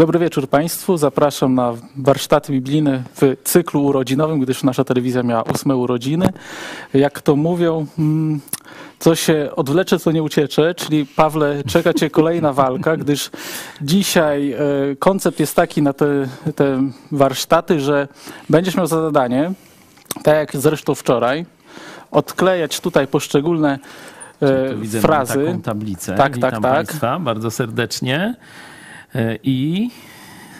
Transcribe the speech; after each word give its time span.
Dobry 0.00 0.18
wieczór 0.18 0.48
Państwu. 0.48 0.96
Zapraszam 0.96 1.54
na 1.54 1.72
warsztaty 1.96 2.52
biblijne 2.52 3.02
w 3.16 3.36
cyklu 3.44 3.84
urodzinowym, 3.84 4.40
gdyż 4.40 4.62
nasza 4.62 4.84
telewizja 4.84 5.22
miała 5.22 5.42
ósme 5.42 5.76
urodziny. 5.76 6.28
Jak 6.94 7.22
to 7.22 7.36
mówią, 7.36 7.86
mm, 7.98 8.40
co 8.98 9.14
się 9.14 9.50
odwlecze, 9.56 9.98
co 9.98 10.12
nie 10.12 10.22
uciecze, 10.22 10.74
czyli 10.74 11.06
Pawle, 11.06 11.62
czeka 11.64 11.94
Cię 11.94 12.10
kolejna 12.10 12.52
walka, 12.52 12.96
gdyż 12.96 13.30
dzisiaj 13.82 14.52
e, 14.52 14.58
koncept 14.98 15.40
jest 15.40 15.56
taki 15.56 15.82
na 15.82 15.92
te, 15.92 16.06
te 16.56 16.82
warsztaty, 17.12 17.80
że 17.80 18.08
będziesz 18.50 18.76
miał 18.76 18.86
za 18.86 19.02
zadanie, 19.02 19.52
tak 20.22 20.34
jak 20.34 20.56
zresztą 20.56 20.94
wczoraj, 20.94 21.46
odklejać 22.10 22.80
tutaj 22.80 23.06
poszczególne 23.06 23.78
e, 24.40 24.70
Tu 24.70 24.78
widzę 24.78 25.00
frazy. 25.00 25.44
taką 25.46 25.62
tablicę. 25.62 26.14
Tak, 26.14 26.34
Witam 26.34 26.50
tak, 26.50 26.62
tak. 26.62 26.72
Państwa 26.72 27.18
bardzo 27.18 27.50
serdecznie. 27.50 28.34
E, 29.14 29.36
I 29.42 29.90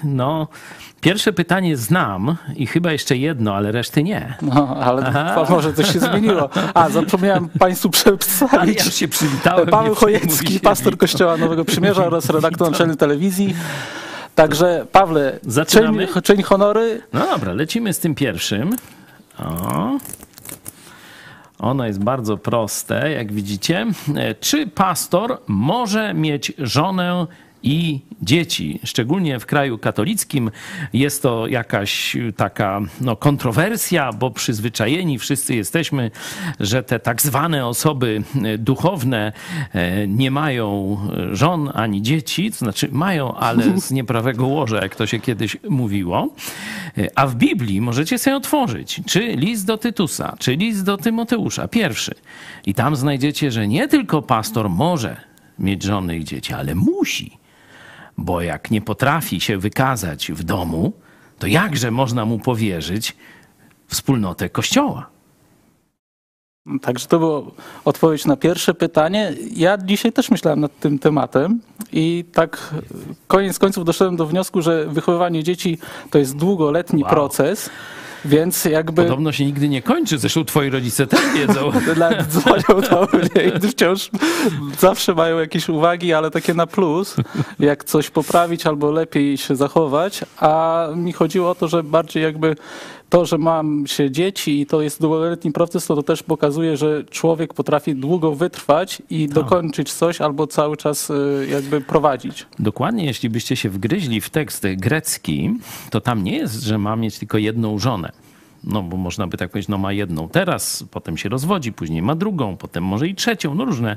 no, 0.05 0.49
pierwsze 1.01 1.33
pytanie 1.33 1.77
znam 1.77 2.37
i 2.57 2.67
chyba 2.67 2.93
jeszcze 2.93 3.17
jedno, 3.17 3.55
ale 3.55 3.73
reszty 3.73 4.03
nie. 4.03 4.35
No, 4.43 4.77
ale 4.77 5.07
Aha. 5.07 5.45
może 5.51 5.73
coś 5.73 5.93
się 5.93 6.01
zmieniło. 6.01 6.49
A, 6.75 6.89
zapomniałem 6.91 7.49
Państwu 7.49 7.91
przedstawić. 7.91 8.79
ja 8.85 8.91
się 8.91 9.09
przywitałem. 9.09 9.69
Paweł 9.69 9.95
Chojecki, 9.95 10.61
pastor. 10.61 10.97
Kościoła 10.99 11.37
Nowego 11.37 11.65
Przymierza 11.65 12.07
oraz 12.07 12.31
redaktor 12.31 12.71
naczelny 12.71 12.97
telewizji. 12.97 13.55
Także 14.35 14.87
Pawle, 14.93 15.39
Zaczynamy? 15.43 16.07
czyń, 16.09 16.23
czyń 16.23 16.43
honory. 16.43 17.03
No 17.13 17.27
dobra, 17.27 17.53
lecimy 17.53 17.93
z 17.93 17.99
tym 17.99 18.15
pierwszym. 18.15 18.77
O. 19.39 19.99
Ono 21.59 21.87
jest 21.87 22.05
bardzo 22.05 22.37
proste, 22.37 23.11
jak 23.13 23.33
widzicie. 23.33 23.87
E, 24.17 24.35
Czy 24.35 24.67
pastor 24.67 25.39
może 25.47 26.15
mieć 26.15 26.53
żonę 26.59 27.27
i 27.63 28.01
dzieci? 28.23 28.81
Szczególnie 28.85 29.39
w 29.39 29.47
kraju 29.47 29.79
katolickim 29.79 30.51
jest 30.93 31.23
to 31.23 31.47
jakaś 31.47 32.17
taka 32.37 32.81
no, 33.01 33.17
kontrowersja, 33.17 34.13
bo 34.13 34.31
przyzwyczajeni 34.31 35.19
wszyscy 35.19 35.55
jesteśmy, 35.55 36.11
że 36.61 36.83
te 36.83 36.99
tak 36.99 37.23
zwane 37.23 37.67
osoby 37.67 38.23
e, 38.45 38.59
duchowne 38.59 39.33
e, 39.73 40.09
nie 40.09 40.31
mają 40.31 40.99
żon 41.33 41.71
ani 41.75 42.03
dzieci, 42.03 42.51
to 42.51 42.59
znaczy 42.59 42.89
mają, 42.93 43.35
ale 43.35 43.65
z 43.81 43.91
nieprawego 43.91 44.47
łoża, 44.47 44.83
jak 44.83 44.97
to 44.97 45.07
się 45.07 45.21
kiedyś 45.21 45.57
mówiło. 45.69 46.35
A 47.15 47.27
w 47.27 47.35
Biblii 47.35 47.81
możecie 47.81 48.19
sobie 48.19 48.37
otworzyć, 48.37 49.01
czy 49.07 49.21
list 49.21 49.67
do 49.67 49.79
Tytusa, 49.79 50.37
czy 50.39 50.57
list 50.57 50.85
do 50.85 50.97
Tymoteusza, 50.97 51.69
pierwszy. 51.69 52.15
I 52.67 52.75
tam 52.75 52.97
znajdziecie, 52.97 53.51
że 53.51 53.69
nie 53.69 53.89
tylko 53.89 54.23
pastor 54.23 54.71
może 54.71 55.17
mieć 55.59 55.83
żony 55.83 56.19
i 56.19 56.25
dzieci, 56.25 56.53
ale 56.53 56.75
musi. 56.75 57.40
Bo 58.19 58.41
jak 58.41 58.71
nie 58.71 58.81
potrafi 58.81 59.41
się 59.41 59.59
wykazać 59.59 60.33
w 60.33 60.43
domu, 60.43 60.93
to 61.39 61.47
jakże 61.47 61.91
można 61.91 62.25
mu 62.25 62.39
powierzyć 62.39 63.17
wspólnotę 63.89 64.49
kościoła? 64.49 65.07
Także 66.83 67.07
to 67.07 67.19
była 67.19 67.43
odpowiedź 67.85 68.25
na 68.27 68.37
pierwsze 68.37 68.75
pytanie. 68.75 69.35
Ja 69.57 69.79
dzisiaj 69.79 70.13
też 70.13 70.31
myślałem 70.31 70.61
nad 70.61 70.81
tym 70.81 70.99
tematem 70.99 71.61
i 71.93 72.25
tak 72.33 72.75
koniec 73.27 73.59
końców 73.59 73.85
doszedłem 73.85 74.17
do 74.17 74.27
wniosku, 74.27 74.63
że 74.63 74.87
wychowywanie 74.87 75.45
dzieci 75.45 75.79
to 76.11 76.19
jest 76.19 76.37
długoletni 76.37 77.03
Wow. 77.03 77.11
proces, 77.11 77.71
więc 78.25 78.65
jakby... 78.65 79.03
Podobno 79.03 79.33
się 79.33 79.45
nigdy 79.45 79.69
nie 79.69 79.83
kończy, 79.83 80.19
zresztą 80.19 80.45
twoi 80.45 80.71
rodzice 80.71 81.07
też 81.07 81.21
wiedzą. 81.35 81.73
Dzwonią 82.31 82.81
do 82.91 83.09
mnie 83.13 83.53
i 83.57 83.69
wciąż 83.69 84.11
zawsze 84.79 85.15
mają 85.15 85.39
jakieś 85.39 85.69
uwagi, 85.69 86.13
ale 86.13 86.31
takie 86.31 86.55
na 86.55 86.67
plus, 86.67 87.17
jak 87.59 87.85
coś 87.85 88.11
poprawić 88.11 88.67
albo 88.67 88.91
lepiej 88.91 89.39
się 89.39 89.57
zachować, 89.57 90.21
a 90.37 90.87
mi 90.97 91.13
chodziło 91.13 91.51
o 91.51 91.55
to, 91.55 91.69
że 91.69 91.83
bardziej 91.83 92.23
jakby 92.23 92.57
to, 93.11 93.27
że 93.27 93.39
mam 93.39 93.87
się 93.87 94.11
dzieci 94.11 94.61
i 94.61 94.67
to 94.67 94.83
jest 94.83 95.01
długoletni 95.01 95.53
proces, 95.53 95.87
to, 95.87 95.97
to 95.97 96.03
też 96.03 96.23
pokazuje, 96.23 96.77
że 96.77 97.05
człowiek 97.05 97.55
potrafi 97.55 97.95
długo 97.95 98.35
wytrwać 98.35 99.03
i 99.11 99.29
dokończyć 99.29 99.93
coś 99.93 100.21
albo 100.21 100.47
cały 100.47 100.77
czas 100.77 101.11
y, 101.11 101.47
jakby 101.51 101.81
prowadzić. 101.81 102.47
Dokładnie, 102.59 103.05
jeśli 103.05 103.31
byście 103.31 103.57
się 103.57 103.71
wgryźli 103.71 104.21
w 104.21 104.31
tekst 104.31 104.67
grecki, 104.77 105.59
to 105.91 106.01
tam 106.01 106.25
nie 106.25 106.37
jest, 106.37 106.63
że 106.63 106.79
ma 106.79 106.97
mieć 106.97 107.19
tylko 107.19 107.39
jedną 107.39 107.79
żonę. 107.79 108.13
No, 108.65 108.83
bo 108.83 108.97
można 108.97 109.27
by 109.27 109.37
tak 109.37 109.51
powiedzieć, 109.51 109.69
no 109.69 109.79
ma 109.79 109.93
jedną 109.93 110.29
teraz, 110.29 110.85
potem 110.91 111.17
się 111.17 111.29
rozwodzi, 111.29 111.73
później 111.73 112.03
ma 112.03 112.15
drugą, 112.15 112.57
potem 112.57 112.85
może 112.85 113.09
i 113.09 113.15
trzecią. 113.15 113.55
No 113.55 113.65
różne 113.65 113.97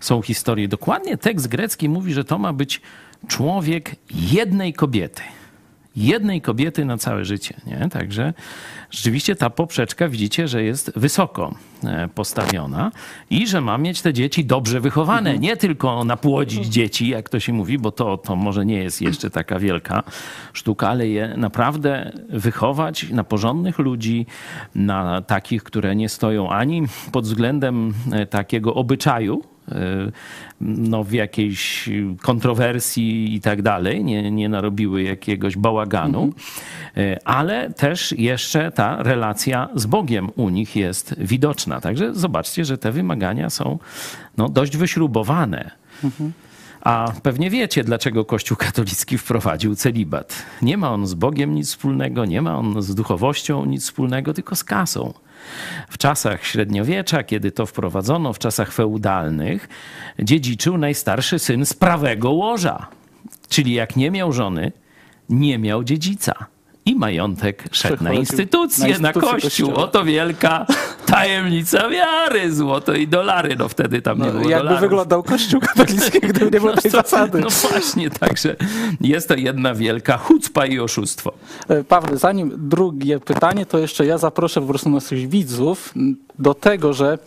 są 0.00 0.22
historie. 0.22 0.68
Dokładnie 0.68 1.16
tekst 1.16 1.48
grecki 1.48 1.88
mówi, 1.88 2.12
że 2.12 2.24
to 2.24 2.38
ma 2.38 2.52
być 2.52 2.80
człowiek 3.28 3.96
jednej 4.10 4.72
kobiety. 4.72 5.22
Jednej 5.96 6.40
kobiety 6.40 6.84
na 6.84 6.98
całe 6.98 7.24
życie. 7.24 7.54
Nie? 7.66 7.88
Także 7.88 8.32
rzeczywiście 8.90 9.36
ta 9.36 9.50
poprzeczka 9.50 10.08
widzicie, 10.08 10.48
że 10.48 10.62
jest 10.62 10.92
wysoko 10.96 11.54
e, 11.84 12.08
postawiona 12.14 12.92
i 13.30 13.46
że 13.46 13.60
ma 13.60 13.78
mieć 13.78 14.02
te 14.02 14.12
dzieci 14.12 14.44
dobrze 14.44 14.80
wychowane. 14.80 15.38
Nie 15.38 15.56
tylko 15.56 16.04
napłodzić 16.04 16.66
dzieci, 16.66 17.08
jak 17.08 17.28
to 17.28 17.40
się 17.40 17.52
mówi, 17.52 17.78
bo 17.78 17.90
to, 17.92 18.16
to 18.16 18.36
może 18.36 18.66
nie 18.66 18.82
jest 18.82 19.02
jeszcze 19.02 19.30
taka 19.30 19.58
wielka 19.58 20.02
sztuka, 20.52 20.88
ale 20.88 21.08
je 21.08 21.34
naprawdę 21.36 22.12
wychować 22.28 23.10
na 23.10 23.24
porządnych 23.24 23.78
ludzi, 23.78 24.26
na 24.74 25.22
takich, 25.22 25.62
które 25.62 25.96
nie 25.96 26.08
stoją 26.08 26.50
ani 26.50 26.82
pod 27.12 27.24
względem 27.24 27.94
e, 28.12 28.26
takiego 28.26 28.74
obyczaju, 28.74 29.42
no, 30.60 31.04
w 31.04 31.12
jakiejś 31.12 31.88
kontrowersji 32.22 33.34
i 33.34 33.40
tak 33.40 33.62
dalej, 33.62 34.04
nie, 34.04 34.30
nie 34.30 34.48
narobiły 34.48 35.02
jakiegoś 35.02 35.56
bałaganu, 35.56 36.32
E, 36.96 37.18
ale 37.24 37.72
też 37.72 38.14
jeszcze 38.18 38.72
ta 38.72 39.02
relacja 39.02 39.68
z 39.74 39.86
Bogiem 39.86 40.30
u 40.36 40.48
nich 40.48 40.76
jest 40.76 41.14
widoczna. 41.18 41.80
Także 41.80 42.14
zobaczcie, 42.14 42.64
że 42.64 42.78
te 42.78 42.92
wymagania 42.92 43.50
są 43.50 43.78
no, 44.36 44.48
dość 44.48 44.76
wyśrubowane. 44.76 45.70
A 46.80 47.12
pewnie 47.22 47.50
wiecie, 47.50 47.84
dlaczego 47.84 48.24
Kościół 48.24 48.56
katolicki 48.56 49.18
wprowadził 49.18 49.74
celibat. 49.74 50.42
Nie 50.62 50.76
ma 50.76 50.90
on 50.90 51.06
z 51.06 51.14
Bogiem 51.14 51.54
nic 51.54 51.68
wspólnego, 51.68 52.24
nie 52.24 52.42
ma 52.42 52.58
on 52.58 52.82
z 52.82 52.94
duchowością 52.94 53.64
nic 53.64 53.82
wspólnego, 53.82 54.34
tylko 54.34 54.56
z 54.56 54.64
kasą. 54.64 55.14
W 55.88 55.98
czasach 55.98 56.46
średniowiecza, 56.46 57.22
kiedy 57.22 57.52
to 57.52 57.66
wprowadzono, 57.66 58.32
w 58.32 58.38
czasach 58.38 58.72
feudalnych, 58.72 59.68
dziedziczył 60.18 60.78
najstarszy 60.78 61.38
syn 61.38 61.66
z 61.66 61.74
prawego 61.74 62.30
łoża. 62.30 62.86
Czyli 63.48 63.72
jak 63.72 63.96
nie 63.96 64.10
miał 64.10 64.32
żony, 64.32 64.72
nie 65.28 65.58
miał 65.58 65.84
dziedzica. 65.84 66.34
I 66.86 66.94
majątek 66.96 67.64
szedł 67.72 68.04
na 68.04 68.12
instytucję, 68.12 68.92
na 68.92 68.98
na, 68.98 69.12
kościół. 69.12 69.40
kościoła. 69.40 69.74
Oto 69.74 70.04
wielka 70.04 70.66
tajemnica 71.06 71.88
wiary. 71.88 72.52
Złoto 72.54 72.94
i 72.94 73.08
dolary. 73.08 73.56
No 73.58 73.68
wtedy 73.68 74.02
tam 74.02 74.18
nie 74.18 74.24
No, 74.26 74.32
było 74.32 74.48
jakby 74.48 74.58
dolarów. 74.64 74.80
wyglądał 74.80 75.22
Kościół 75.22 75.60
katolicki, 75.60 76.20
gdyby 76.28 76.44
nie 76.44 76.60
było 76.60 76.72
tej 76.76 76.90
No 76.92 77.02
zasady. 77.02 77.40
No 77.40 77.48
właśnie, 77.70 78.10
także 78.10 78.56
jest 79.00 79.28
to 79.28 79.34
jedna 79.34 79.74
wielka 79.74 80.16
chucpa 80.18 80.66
i 80.66 80.78
oszustwo. 80.78 81.32
E, 81.68 81.84
Pawle, 81.84 82.16
zanim 82.16 82.52
drugie 82.68 83.20
pytanie, 83.20 83.66
to 83.66 83.78
jeszcze 83.78 84.06
ja 84.06 84.18
zaproszę 84.18 84.60
po 84.60 84.66
prostu 84.66 84.90
naszych 84.90 85.28
widzów 85.28 85.94
do 86.40 86.54
tego, 86.54 86.92
że 86.92 87.18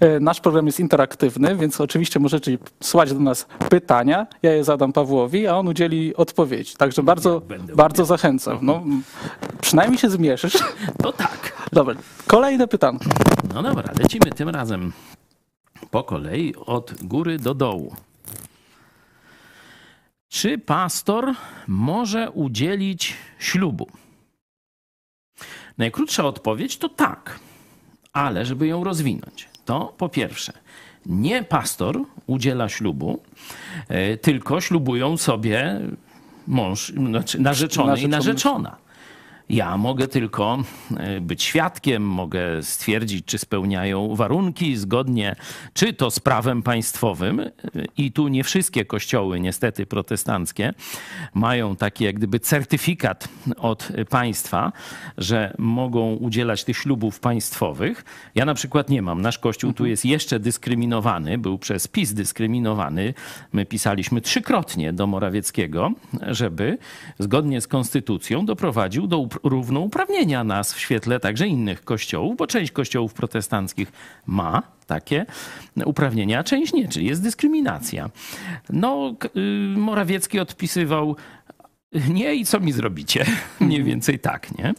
e, 0.00 0.20
nasz 0.20 0.40
program 0.40 0.66
jest 0.66 0.80
interaktywny, 0.80 1.56
więc 1.56 1.80
oczywiście 1.80 2.20
możecie 2.20 2.58
słać 2.80 3.12
do 3.12 3.20
nas 3.20 3.46
pytania. 3.68 4.26
Ja 4.42 4.52
je 4.52 4.64
zadam 4.64 4.92
Pawłowi, 4.92 5.46
a 5.46 5.56
on 5.56 5.68
udzieli 5.68 6.16
odpowiedzi. 6.16 6.76
Także 6.76 7.02
bardzo, 7.02 7.40
będę 7.40 7.74
bardzo 7.74 8.04
zachęcam. 8.04 8.58
No, 8.62 8.82
przynajmniej 9.60 9.98
się 9.98 10.10
zmierzysz. 10.10 10.58
To 11.02 11.12
tak. 11.12 11.52
Dobra, 11.72 11.94
kolejne 12.26 12.68
pytanko. 12.68 13.04
No 13.54 13.62
dobra, 13.62 13.92
lecimy 13.98 14.30
tym 14.30 14.48
razem 14.48 14.92
po 15.90 16.02
kolei 16.02 16.54
od 16.66 16.94
góry 17.02 17.38
do 17.38 17.54
dołu. 17.54 17.94
Czy 20.28 20.58
pastor 20.58 21.34
może 21.68 22.30
udzielić 22.30 23.14
ślubu? 23.38 23.86
Najkrótsza 25.78 26.24
odpowiedź 26.24 26.76
to 26.76 26.88
tak, 26.88 27.38
ale 28.14 28.44
żeby 28.46 28.66
ją 28.66 28.84
rozwinąć, 28.84 29.48
to 29.64 29.94
po 29.98 30.08
pierwsze, 30.08 30.52
nie 31.06 31.42
pastor 31.44 31.98
udziela 32.26 32.68
ślubu, 32.68 33.22
e, 33.88 34.16
tylko 34.16 34.60
ślubują 34.60 35.16
sobie 35.16 35.80
mąż, 36.46 36.92
znaczy 37.10 37.40
narzeczony 37.40 37.86
i 37.86 37.88
Narzeczony. 37.90 38.08
narzeczona. 38.16 38.76
Ja 39.48 39.76
mogę 39.76 40.08
tylko 40.08 40.58
e, 40.96 41.20
być 41.20 41.42
świadkiem, 41.42 42.02
mogę 42.02 42.62
stwierdzić, 42.62 43.24
czy 43.26 43.38
spełniają 43.38 44.16
warunki 44.16 44.76
zgodnie, 44.76 45.36
czy 45.74 45.92
to 45.92 46.10
z 46.10 46.20
prawem 46.20 46.62
państwowym. 46.62 47.42
I 47.96 48.12
tu 48.12 48.28
nie 48.28 48.44
wszystkie 48.44 48.84
kościoły, 48.84 49.40
niestety 49.40 49.86
protestanckie, 49.86 50.74
mają 51.34 51.76
taki 51.76 52.04
jak 52.04 52.14
gdyby 52.14 52.40
certyfikat 52.40 53.28
od 53.56 53.88
państwa, 54.10 54.72
że 55.18 55.54
mogą 55.58 56.14
udzielać 56.14 56.64
tych 56.64 56.76
ślubów 56.76 57.20
państwowych. 57.20 58.04
Ja 58.34 58.44
na 58.44 58.54
przykład 58.54 58.90
nie 58.90 59.02
mam. 59.02 59.22
Nasz 59.22 59.38
kościół 59.38 59.72
tu 59.72 59.86
jest 59.86 60.04
jeszcze 60.04 60.40
dyskryminowany, 60.40 61.38
był 61.38 61.58
przez 61.58 61.88
PiS 61.88 62.14
dyskryminowany. 62.14 63.14
My 63.52 63.66
pisaliśmy 63.66 64.20
trzykrotnie 64.20 64.92
do 64.92 65.06
Morawieckiego, 65.06 65.92
żeby 66.22 66.78
zgodnie 67.18 67.60
z 67.60 67.66
konstytucją 67.66 68.46
doprowadził 68.46 69.06
do 69.06 69.28
równouprawnienia 69.42 70.44
nas 70.44 70.74
w 70.74 70.80
świetle 70.80 71.20
także 71.20 71.46
innych 71.46 71.84
kościołów, 71.84 72.36
bo 72.36 72.46
część 72.46 72.72
kościołów 72.72 73.14
protestanckich 73.14 73.92
ma 74.26 74.62
takie 74.86 75.26
uprawnienia, 75.84 76.38
a 76.38 76.44
część 76.44 76.72
nie, 76.72 76.88
czyli 76.88 77.06
jest 77.06 77.22
dyskryminacja. 77.22 78.10
No, 78.70 79.14
y, 79.36 79.78
Morawiecki 79.78 80.40
odpisywał 80.40 81.16
nie 82.08 82.34
i 82.34 82.44
co 82.44 82.60
mi 82.60 82.72
zrobicie? 82.72 83.24
Mniej 83.60 83.82
więcej 83.82 84.18
tak, 84.18 84.58
nie? 84.58 84.68
E, 84.68 84.74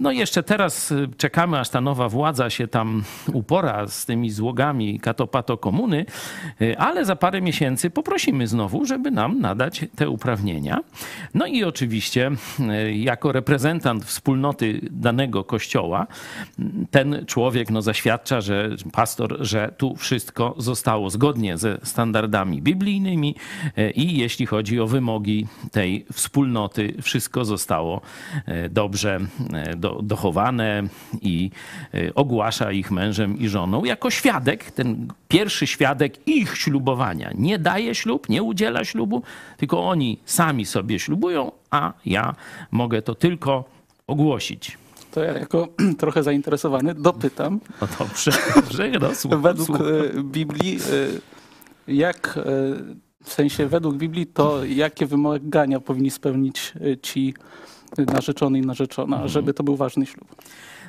no 0.00 0.12
jeszcze 0.12 0.42
teraz 0.42 0.92
e, 0.92 1.08
czekamy, 1.16 1.58
aż 1.60 1.68
ta 1.68 1.80
nowa 1.80 2.08
władza 2.08 2.50
się 2.50 2.68
tam 2.68 3.04
upora 3.32 3.88
z 3.88 4.06
tymi 4.06 4.30
złogami 4.30 5.00
katopato 5.00 5.58
komuny, 5.58 6.06
e, 6.60 6.80
ale 6.80 7.04
za 7.04 7.16
parę 7.16 7.40
miesięcy 7.40 7.90
poprosimy 7.90 8.46
znowu, 8.46 8.84
żeby 8.84 9.10
nam 9.10 9.40
nadać 9.40 9.84
te 9.96 10.08
uprawnienia. 10.10 10.78
No 11.34 11.46
i 11.46 11.64
oczywiście 11.64 12.30
jako 12.92 13.32
reprezentant 13.32 14.04
wspólnoty 14.04 14.80
danego 14.90 15.44
kościoła, 15.44 16.06
ten 16.90 17.24
człowiek 17.26 17.70
no, 17.70 17.82
zaświadcza, 17.82 18.40
że 18.40 18.70
pastor, 18.92 19.36
że 19.40 19.74
tu 19.76 19.96
wszystko 19.96 20.54
zostało 20.58 21.10
zgodnie 21.10 21.58
ze 21.58 21.78
standardami 21.82 22.62
biblijnymi 22.62 23.34
i 23.94 24.18
jeśli 24.18 24.46
chodzi 24.46 24.80
o 24.80 24.86
wymogi 24.86 25.46
tej 25.70 26.06
wspólnoty 26.12 26.94
wszystko 27.02 27.44
zostało 27.44 28.00
e, 28.46 28.68
dobrze 28.68 29.18
e, 29.52 29.76
do, 29.76 30.00
dochowane 30.02 30.82
i 31.22 31.50
e, 31.94 32.14
ogłasza 32.14 32.72
ich 32.72 32.90
mężem 32.90 33.38
i 33.38 33.48
żoną 33.48 33.84
jako 33.84 34.10
świadek, 34.10 34.70
ten 34.70 35.08
pierwszy 35.28 35.66
świadek 35.66 36.28
ich 36.28 36.58
ślubowania. 36.58 37.30
Nie 37.34 37.58
daje 37.58 37.94
ślub, 37.94 38.28
nie 38.28 38.42
udziela 38.42 38.84
ślubu, 38.84 39.22
tylko 39.56 39.88
oni 39.88 40.18
sami 40.24 40.66
sobie 40.66 40.98
ślubują, 40.98 41.52
a 41.70 41.92
ja 42.06 42.34
mogę 42.70 43.02
to 43.02 43.14
tylko 43.14 43.64
ogłosić. 44.06 44.78
To 45.10 45.24
ja 45.24 45.38
jako 45.38 45.68
trochę 45.98 46.22
zainteresowany 46.22 46.94
dopytam. 46.94 47.60
No 47.80 47.88
dobrze, 47.98 48.30
dobrze 48.56 48.90
no, 48.90 49.38
Według 49.48 49.78
Biblii, 50.22 50.78
jak 51.88 52.38
w 53.26 53.32
sensie 53.32 53.66
według 53.66 53.96
Biblii 53.96 54.26
to 54.26 54.64
jakie 54.64 55.06
wymagania 55.06 55.80
powinni 55.80 56.10
spełnić 56.10 56.72
y, 56.80 56.98
ci 57.02 57.34
narzeczony 57.98 58.58
i 58.58 58.62
narzeczona, 58.62 59.16
mhm. 59.16 59.28
żeby 59.28 59.54
to 59.54 59.62
był 59.62 59.76
ważny 59.76 60.06
ślub? 60.06 60.34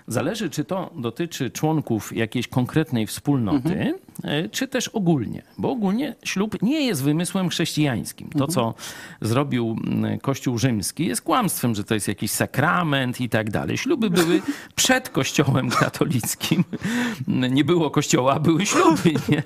Zależy, 0.08 0.50
czy 0.50 0.66
to 0.66 0.90
dotyczy 0.96 1.50
członków 1.50 2.16
jakiejś 2.16 2.48
konkretnej 2.48 3.08
wspólnoty, 3.08 3.74
mhm. 3.74 3.96
E, 4.24 4.50
czy 4.50 4.68
też 4.68 4.88
ogólnie. 4.88 5.42
Bo 5.58 5.72
ogólnie 5.72 6.16
ślub 6.24 6.62
nie 6.62 6.86
jest 6.86 7.04
wymysłem 7.04 7.50
chrześcijańskim. 7.50 8.30
To, 8.30 8.46
mhm. 8.46 8.52
co 8.52 8.74
zrobił 9.22 9.76
Kościół 10.22 10.58
rzymski, 10.58 11.06
jest 11.06 11.22
kłamstwem, 11.22 11.76
że 11.76 11.84
to 11.84 11.94
jest 11.94 12.08
jakiś 12.08 12.32
sakrament 12.32 13.22
i 13.22 13.30
tak 13.30 13.52
dalej. 13.52 13.78
Śluby 13.78 14.10
były 14.10 14.42
przed 14.76 15.10
Kościołem 15.10 15.70
katolickim. 15.70 16.64
Nie 17.28 17.64
było 17.64 17.90
kościoła, 17.90 18.40
były 18.40 18.66
śluby. 18.66 19.14
Nie? 19.30 19.44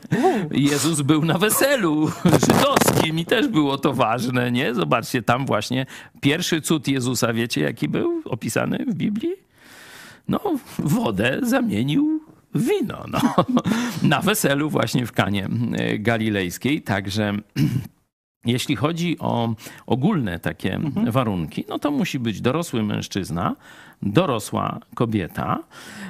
Jezus 0.52 1.02
był 1.02 1.26
na 1.26 1.38
weselu 1.38 2.12
żydowskim 2.48 3.20
i 3.20 3.26
też 3.26 3.48
było 3.48 3.78
to 3.78 3.94
ważne. 3.94 4.52
Nie? 4.52 4.76
Zobaczcie, 4.76 5.22
tam 5.22 5.46
właśnie 5.46 5.86
pierwszy 6.22 6.62
cud 6.62 6.88
Jezusa, 6.88 7.34
wiecie 7.34 7.62
jaki 7.62 7.88
był 7.88 8.22
opisany 8.26 8.86
w 8.88 8.94
Biblii? 8.94 9.51
No, 10.28 10.40
wodę 10.80 11.40
zamienił 11.44 12.22
wino. 12.56 13.06
No. 13.12 13.46
Na 14.10 14.22
weselu 14.22 14.70
właśnie 14.70 15.06
w 15.06 15.12
Kanie 15.12 15.50
e, 15.74 16.00
Galilejskiej. 16.00 16.82
Także 16.82 17.34
jeśli 18.46 18.76
chodzi 18.76 19.20
o 19.20 19.54
ogólne 19.86 20.40
takie 20.40 20.76
mhm. 20.76 21.12
warunki, 21.12 21.66
no 21.70 21.80
to 21.80 21.92
musi 21.92 22.20
być 22.20 22.42
dorosły 22.42 22.84
mężczyzna, 22.84 23.56
dorosła 24.02 24.80
kobieta. 24.96 25.60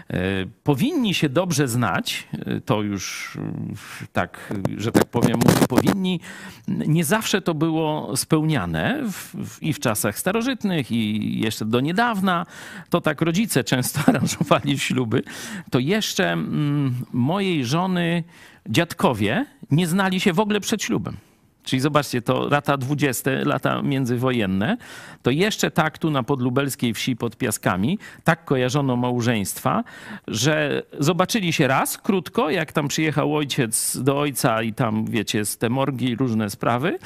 E, 0.09 0.19
powinni 0.63 1.13
się 1.13 1.29
dobrze 1.29 1.67
znać, 1.67 2.27
e, 2.33 2.61
to 2.61 2.81
już 2.81 3.35
e, 3.35 4.07
tak, 4.13 4.53
że 4.77 4.91
tak 4.91 5.05
powiem, 5.05 5.39
powinni. 5.69 6.19
Nie 6.67 7.05
zawsze 7.05 7.41
to 7.41 7.53
było 7.53 8.17
spełniane 8.17 9.01
w, 9.11 9.35
w, 9.47 9.63
i 9.63 9.73
w 9.73 9.79
czasach 9.79 10.19
starożytnych, 10.19 10.91
i 10.91 11.39
jeszcze 11.39 11.65
do 11.65 11.79
niedawna. 11.79 12.45
To 12.89 13.01
tak 13.01 13.21
rodzice 13.21 13.63
często 13.73 13.99
aranżowali 14.07 14.79
śluby. 14.79 15.23
To 15.69 15.79
jeszcze 15.79 16.31
mm, 16.31 16.95
mojej 17.13 17.65
żony 17.65 18.23
dziadkowie 18.69 19.45
nie 19.71 19.87
znali 19.87 20.19
się 20.19 20.33
w 20.33 20.39
ogóle 20.39 20.59
przed 20.59 20.83
ślubem. 20.83 21.17
Czyli 21.63 21.79
zobaczcie, 21.79 22.21
to 22.21 22.47
lata 22.47 22.77
20, 22.77 23.31
lata 23.45 23.81
międzywojenne, 23.81 24.77
to 25.21 25.31
jeszcze 25.31 25.71
tak 25.71 25.97
tu 25.97 26.11
na 26.11 26.23
podlubelskiej 26.23 26.93
wsi 26.93 27.15
pod 27.15 27.37
Piaskami, 27.37 27.99
tak 28.23 28.45
kojarzono 28.45 28.95
małżeństwa, 28.95 29.83
że 30.27 30.83
zobaczyli 30.99 31.53
się 31.53 31.67
raz, 31.67 31.97
krótko, 31.97 32.49
jak 32.49 32.71
tam 32.71 32.87
przyjechał 32.87 33.35
ojciec 33.35 33.97
do 33.97 34.19
ojca 34.19 34.63
i 34.63 34.73
tam, 34.73 35.05
wiecie, 35.05 35.45
z 35.45 35.57
te 35.57 35.69
morgi, 35.69 36.15
różne 36.15 36.49
sprawy, 36.49 36.99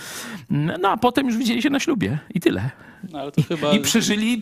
no 0.49 0.89
a 0.89 0.97
potem 0.97 1.27
już 1.27 1.37
widzieli 1.37 1.61
się 1.61 1.69
na 1.69 1.79
ślubie 1.79 2.17
i 2.33 2.39
tyle. 2.39 2.69
No, 3.11 3.19
chyba... 3.47 3.71
I, 3.71 3.75
I 3.75 3.79
przeżyli, 3.79 4.41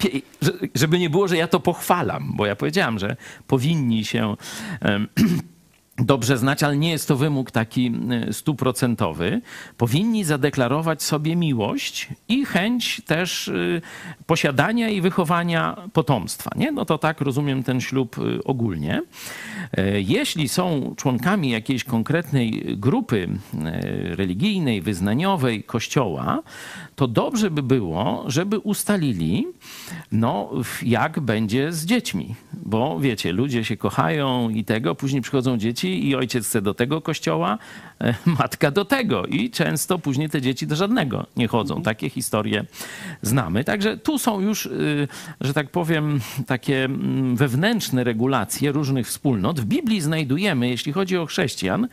żeby 0.76 1.00
nie 1.00 1.10
było, 1.10 1.28
że 1.28 1.38
ja 1.38 1.48
to 1.48 1.60
pochwalam, 1.60 2.34
bo 2.36 2.46
ja 2.46 2.56
powiedziałam, 2.56 3.00
że 3.00 3.16
powinni 3.48 4.06
się 4.06 4.36
dobrze 5.98 6.38
znać, 6.38 6.64
ale 6.64 6.78
nie 6.78 6.92
jest 6.92 7.08
to 7.08 7.16
wymóg 7.16 7.52
taki 7.52 7.94
y, 8.30 8.34
stuprocentowy, 8.34 9.42
powinni 9.78 10.24
zadeklarować 10.24 11.04
sobie 11.04 11.36
miłość 11.36 12.10
i 12.28 12.46
chęć 12.46 13.02
też 13.06 13.48
y, 13.48 13.82
posiadania 14.26 14.90
i 14.90 15.02
wychowania 15.02 15.76
potomstwa. 15.94 16.50
Nie? 16.56 16.72
No 16.72 16.86
to 16.86 16.98
tak 16.98 17.22
rozumiem 17.22 17.64
ten 17.64 17.82
ślub 17.82 18.18
y, 18.18 18.44
ogólnie. 18.44 19.02
Jeśli 20.06 20.50
są 20.50 20.94
członkami 20.98 21.50
jakiejś 21.50 21.84
konkretnej 21.84 22.64
grupy 22.78 23.30
religijnej, 24.12 24.82
wyznaniowej, 24.82 25.64
kościoła, 25.64 26.44
to 26.96 27.08
dobrze 27.08 27.52
by 27.52 27.64
było, 27.64 28.24
żeby 28.28 28.60
ustalili, 28.60 29.48
no, 30.12 30.52
jak 30.84 31.20
będzie 31.20 31.72
z 31.72 31.86
dziećmi. 31.86 32.36
Bo 32.54 33.00
wiecie, 33.00 33.32
ludzie 33.32 33.66
się 33.66 33.78
kochają 33.78 34.50
i 34.50 34.64
tego, 34.66 34.96
później 34.96 35.22
przychodzą 35.22 35.58
dzieci 35.58 36.08
i 36.08 36.16
ojciec 36.16 36.48
chce 36.48 36.62
do 36.62 36.74
tego 36.74 37.02
kościoła, 37.02 37.58
e, 37.58 37.93
matka 38.26 38.72
do 38.72 38.86
tego. 38.86 39.26
I 39.26 39.50
często 39.50 40.00
później 40.00 40.30
te 40.30 40.42
dzieci 40.42 40.68
do 40.68 40.76
żadnego 40.76 41.26
nie 41.38 41.48
chodzą. 41.48 41.74
Mhm. 41.74 41.84
Takie 41.84 42.10
historie 42.10 42.66
znamy. 43.22 43.64
Także 43.64 43.98
tu 43.98 44.20
są 44.20 44.40
już, 44.40 44.66
y, 44.66 45.08
że 45.42 45.54
tak 45.54 45.70
powiem, 45.70 46.20
takie 46.48 46.86
mm, 46.86 47.36
wewnętrzne 47.36 48.04
regulacje 48.04 48.72
różnych 48.72 49.08
wspólnot. 49.08 49.60
W 49.60 49.66
Biblii 49.66 50.02
znajdujemy, 50.02 50.70
jeśli 50.70 50.94
chodzi 50.94 51.18
o 51.18 51.26
chrześcijan, 51.26 51.88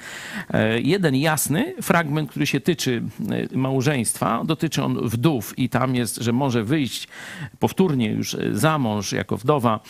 e, 0.50 0.80
jeden 0.80 1.16
jasny 1.16 1.74
fragment, 1.82 2.30
który 2.30 2.46
się 2.46 2.60
tyczy 2.60 3.02
e, 3.52 3.56
małżeństwa. 3.56 4.42
Dotyczy 4.44 4.82
on 4.82 5.08
wdów 5.08 5.58
i 5.58 5.68
tam 5.68 5.94
jest, 5.94 6.16
że 6.16 6.32
może 6.32 6.64
wyjść 6.64 7.08
powtórnie 7.58 8.12
już 8.12 8.36
za 8.52 8.78
mąż 8.78 9.12
jako 9.12 9.36
wdowa 9.36 9.80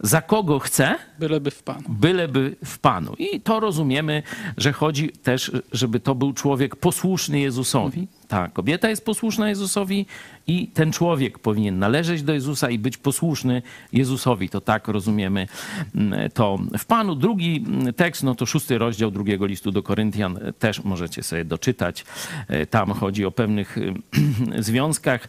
za 0.00 0.22
kogo 0.22 0.58
chce. 0.58 0.94
Byleby 1.18 1.50
w 1.50 1.62
Panu. 1.62 1.82
Byleby 1.88 2.56
w 2.64 2.78
Panu. 2.78 3.14
I 3.18 3.40
to 3.40 3.60
rozumiemy, 3.60 4.22
że 4.56 4.72
chodzi 4.72 5.08
też, 5.08 5.52
żeby 5.72 6.00
to 6.00 6.14
był 6.14 6.32
człowiek 6.32 6.76
posłuszny 6.76 7.40
Jezusowi. 7.40 8.08
Ta 8.28 8.48
kobieta 8.48 8.88
jest 8.88 9.04
posłuszna 9.04 9.48
Jezusowi 9.48 10.06
i 10.46 10.68
ten 10.68 10.92
człowiek 10.92 11.38
powinien 11.38 11.78
należeć 11.78 12.22
do 12.22 12.34
Jezusa 12.34 12.70
i 12.70 12.78
być 12.78 12.96
posłuszny 12.96 13.62
Jezusowi. 13.92 14.48
To 14.48 14.60
tak 14.60 14.88
rozumiemy 14.88 15.46
mm, 15.94 16.30
to 16.30 16.58
w 16.78 16.84
Panu. 16.84 17.14
Drugi 17.14 17.64
mm, 17.66 17.94
tekst, 17.94 18.22
no 18.22 18.34
to 18.34 18.46
szósty 18.46 18.78
rozdział 18.78 19.10
drugiego 19.10 19.46
listu 19.46 19.72
do 19.72 19.82
Koryntian, 19.82 20.38
też 20.58 20.84
możecie 20.84 21.22
sobie 21.22 21.44
doczytać. 21.44 22.04
E, 22.48 22.66
tam 22.66 22.90
chodzi 22.90 23.24
o 23.24 23.30
pewnych 23.30 23.76
związkach, 24.58 25.28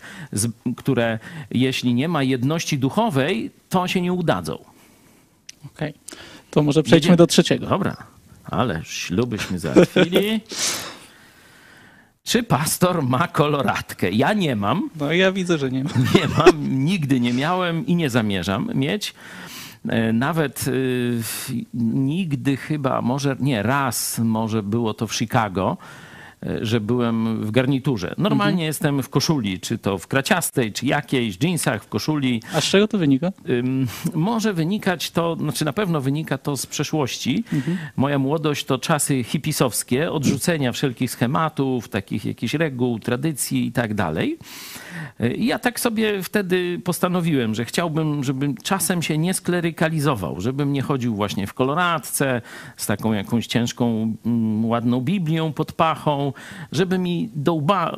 które 0.77 1.19
jeśli 1.51 1.93
nie 1.93 2.07
ma 2.07 2.23
jedności 2.23 2.79
duchowej, 2.79 3.51
to 3.69 3.87
się 3.87 4.01
nie 4.01 4.13
udadzą. 4.13 4.53
Okej, 5.65 5.89
okay. 5.89 5.93
to 6.51 6.63
może 6.63 6.83
przejdźmy 6.83 7.15
do 7.15 7.27
trzeciego. 7.27 7.67
Dobra, 7.67 8.16
ale 8.51 8.81
ślubyśmy 8.83 9.59
załatwili. 9.59 10.41
Czy 12.23 12.43
pastor 12.43 13.03
ma 13.03 13.27
koloratkę? 13.27 14.11
Ja 14.11 14.33
nie 14.33 14.55
mam. 14.55 14.89
No 14.95 15.13
ja 15.13 15.31
widzę, 15.31 15.57
że 15.57 15.71
nie 15.71 15.83
ma. 15.83 15.89
Nie 16.15 16.27
mam, 16.27 16.85
nigdy 16.85 17.19
nie 17.19 17.33
miałem 17.33 17.85
i 17.85 17.95
nie 17.95 18.09
zamierzam 18.09 18.69
mieć. 18.73 19.13
E, 19.89 20.13
nawet 20.13 20.67
y, 20.67 21.21
nigdy 21.73 22.57
chyba, 22.57 23.01
może 23.01 23.35
nie, 23.39 23.63
raz 23.63 24.19
może 24.19 24.63
było 24.63 24.93
to 24.93 25.07
w 25.07 25.15
Chicago, 25.15 25.77
że 26.61 26.79
byłem 26.79 27.45
w 27.45 27.51
garniturze. 27.51 28.15
Normalnie 28.17 28.53
mhm. 28.53 28.67
jestem 28.67 29.03
w 29.03 29.09
koszuli, 29.09 29.59
czy 29.59 29.77
to 29.77 29.97
w 29.97 30.07
kraciastej, 30.07 30.73
czy 30.73 30.85
jakiejś, 30.85 31.37
jeansach, 31.43 31.83
w 31.83 31.87
koszuli. 31.87 32.41
A 32.53 32.61
z 32.61 32.63
czego 32.63 32.87
to 32.87 32.97
wynika? 32.97 33.31
może 34.13 34.53
wynikać 34.53 35.11
to, 35.11 35.35
znaczy 35.35 35.65
na 35.65 35.73
pewno 35.73 36.01
wynika 36.01 36.37
to 36.37 36.57
z 36.57 36.65
przeszłości. 36.65 37.43
Mhm. 37.53 37.77
Moja 37.95 38.19
młodość 38.19 38.65
to 38.65 38.77
czasy 38.77 39.23
hipisowskie, 39.23 40.11
odrzucenia 40.11 40.71
wszelkich 40.71 41.11
schematów, 41.11 41.89
takich 41.89 42.25
jakichś 42.25 42.53
reguł, 42.53 42.99
tradycji 42.99 43.65
i 43.65 43.71
tak 43.71 43.93
dalej. 43.93 44.37
I 45.35 45.45
ja 45.45 45.59
tak 45.59 45.79
sobie 45.79 46.23
wtedy 46.23 46.79
postanowiłem, 46.83 47.55
że 47.55 47.65
chciałbym, 47.65 48.23
żebym 48.23 48.57
czasem 48.57 49.01
się 49.01 49.17
nie 49.17 49.33
sklerykalizował, 49.33 50.41
żebym 50.41 50.73
nie 50.73 50.81
chodził 50.81 51.15
właśnie 51.15 51.47
w 51.47 51.53
koloradce 51.53 52.41
z 52.77 52.85
taką 52.85 53.13
jakąś 53.13 53.47
ciężką, 53.47 54.15
mm, 54.25 54.65
ładną 54.65 55.01
Biblią 55.01 55.53
pod 55.53 55.71
pachą, 55.71 56.26
żeby 56.71 56.97
mi 56.97 57.29
do 57.35 57.53
łba 57.53 57.95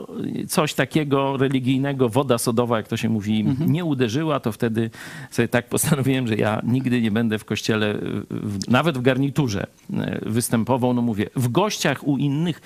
coś 0.48 0.74
takiego 0.74 1.38
religijnego, 1.38 2.10
woda 2.10 2.38
sodowa, 2.38 2.78
jak 2.78 2.88
to 2.88 2.98
się 2.98 3.10
mówi, 3.10 3.42
mhm. 3.42 3.72
nie 3.72 3.86
uderzyła, 3.86 4.40
to 4.40 4.52
wtedy 4.52 4.90
sobie 5.32 5.48
tak 5.48 5.70
postanowiłem, 5.70 6.28
że 6.28 6.36
ja 6.36 6.62
nigdy 6.64 7.02
nie 7.02 7.12
będę 7.12 7.40
w 7.40 7.46
kościele, 7.46 7.94
w, 8.30 8.68
nawet 8.68 8.98
w 8.98 9.02
garniturze 9.02 9.68
e, 9.94 10.20
występował. 10.26 10.94
No 10.94 11.02
mówię, 11.02 11.30
w 11.36 11.48
gościach 11.48 12.08
u 12.08 12.18
innych, 12.18 12.62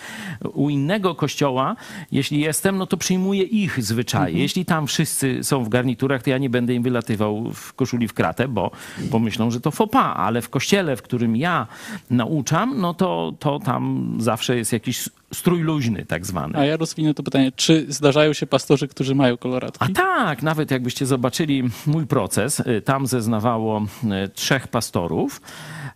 u 0.54 0.70
innego 0.70 1.16
kościoła, 1.16 1.76
jeśli 2.12 2.40
jestem, 2.40 2.78
no 2.78 2.86
to 2.86 2.98
przyjmuję 2.98 3.44
ich 3.44 3.84
zwyczaje. 3.84 4.26
Mhm. 4.26 4.42
Jeśli 4.42 4.66
tam 4.66 4.88
wszyscy 4.88 5.44
są 5.44 5.64
w 5.64 5.70
garniturach, 5.70 6.24
to 6.24 6.30
ja 6.30 6.38
nie 6.38 6.50
będę 6.50 6.74
im 6.74 6.84
wylatywał 6.84 7.52
w 7.54 7.74
koszuli 7.74 8.08
w 8.08 8.14
kratę, 8.14 8.48
bo 8.48 8.72
pomyślą, 9.12 9.52
że 9.52 9.62
to 9.62 9.72
fopa, 9.72 10.14
ale 10.14 10.42
w 10.42 10.50
kościele, 10.50 10.96
w 10.96 11.02
którym 11.02 11.36
ja 11.36 11.68
nauczam, 12.10 12.82
no 12.82 12.94
to, 12.94 13.34
to 13.40 13.60
tam 13.60 14.16
zawsze 14.20 14.58
jest 14.58 14.74
jakiś 14.74 15.10
strój 15.34 15.62
luźny 15.62 16.06
tak 16.06 16.26
zwany. 16.26 16.58
A 16.58 16.66
ja 16.66 16.78
rozwinę 16.78 17.14
to 17.14 17.24
pytanie, 17.24 17.52
czy 17.56 17.86
zdarzają 17.90 18.34
się 18.34 18.48
pastorzy, 18.48 18.88
którzy 18.88 19.16
mają 19.16 19.38
koloratki? 19.38 19.86
A 19.90 19.94
tak, 19.94 20.44
nawet 20.44 20.72
jakbyście 20.72 21.06
zobaczyli 21.06 21.64
mój 21.86 22.08
proces, 22.08 22.60
y, 22.60 22.82
tam 22.82 23.08
zeznawało 23.08 23.82
y, 24.26 24.30
trzech 24.30 24.68
pastorów. 24.68 25.42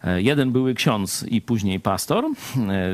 Y, 0.04 0.22
jeden 0.22 0.52
były 0.52 0.74
ksiądz 0.74 1.26
i 1.28 1.42
później 1.42 1.80
pastor. 1.80 2.26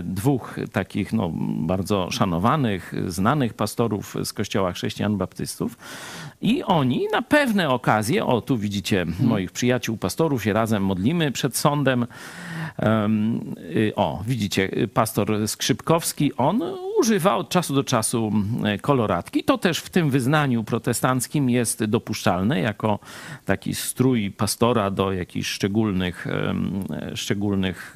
Dwóch 0.04 0.60
takich 0.72 1.14
no, 1.14 1.32
bardzo 1.58 2.12
szanowanych, 2.12 2.94
znanych 3.08 3.54
pastorów 3.54 4.16
z 4.24 4.34
kościoła 4.34 4.74
chrześcijan 4.74 5.18
baptystów. 5.18 5.78
I 6.42 6.64
oni 6.64 7.08
na 7.12 7.22
pewne 7.22 7.70
okazje, 7.70 8.26
o 8.26 8.42
tu 8.42 8.58
widzicie 8.58 9.06
hmm. 9.06 9.28
moich 9.28 9.52
przyjaciół 9.52 9.98
pastorów, 9.98 10.44
się 10.44 10.54
razem 10.54 10.86
modlimy 10.86 11.32
przed 11.32 11.58
sądem. 11.58 12.08
Y, 13.60 13.94
o, 13.96 14.24
widzicie, 14.28 14.70
pastor 14.94 15.48
Skrzypkowski, 15.48 16.34
on 16.38 16.62
używa 17.00 17.36
od 17.36 17.50
czasu 17.50 17.76
do 17.76 17.84
czasu 17.84 18.32
koloratki. 18.82 19.44
To 19.44 19.58
też 19.58 19.80
w 19.80 19.90
tym 19.90 20.10
wyznaniu 20.10 20.64
protestanckim 20.64 21.50
jest 21.50 21.84
dopuszczalne 21.86 22.60
jako 22.60 23.00
taki 23.46 23.76
strój 23.76 24.32
pastora 24.32 24.92
do 24.92 25.12
jakichś 25.12 25.50
szczególnych, 25.50 26.28
szczególnych 27.16 27.96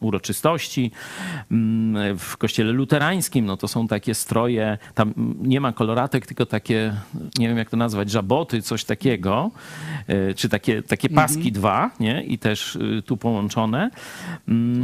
uroczystości. 0.00 0.90
W 2.18 2.36
kościele 2.38 2.72
luterańskim 2.72 3.46
no 3.46 3.56
to 3.56 3.68
są 3.68 3.88
takie 3.88 4.14
stroje, 4.14 4.78
tam 4.94 5.14
nie 5.42 5.60
ma 5.60 5.72
koloratek, 5.72 6.26
tylko 6.26 6.46
takie, 6.46 6.94
nie 7.38 7.48
wiem 7.48 7.58
jak 7.58 7.70
to 7.70 7.76
nazwać, 7.76 8.10
żaboty, 8.10 8.62
coś 8.62 8.84
takiego, 8.84 9.50
e, 10.06 10.34
czy 10.34 10.48
takie, 10.48 10.82
takie 10.82 11.08
paski 11.08 11.36
mhm. 11.36 11.54
dwa, 11.54 11.90
nie? 12.00 12.24
I 12.24 12.38
też 12.38 12.76
y, 12.76 13.02
tu 13.06 13.16
połączone. 13.16 13.90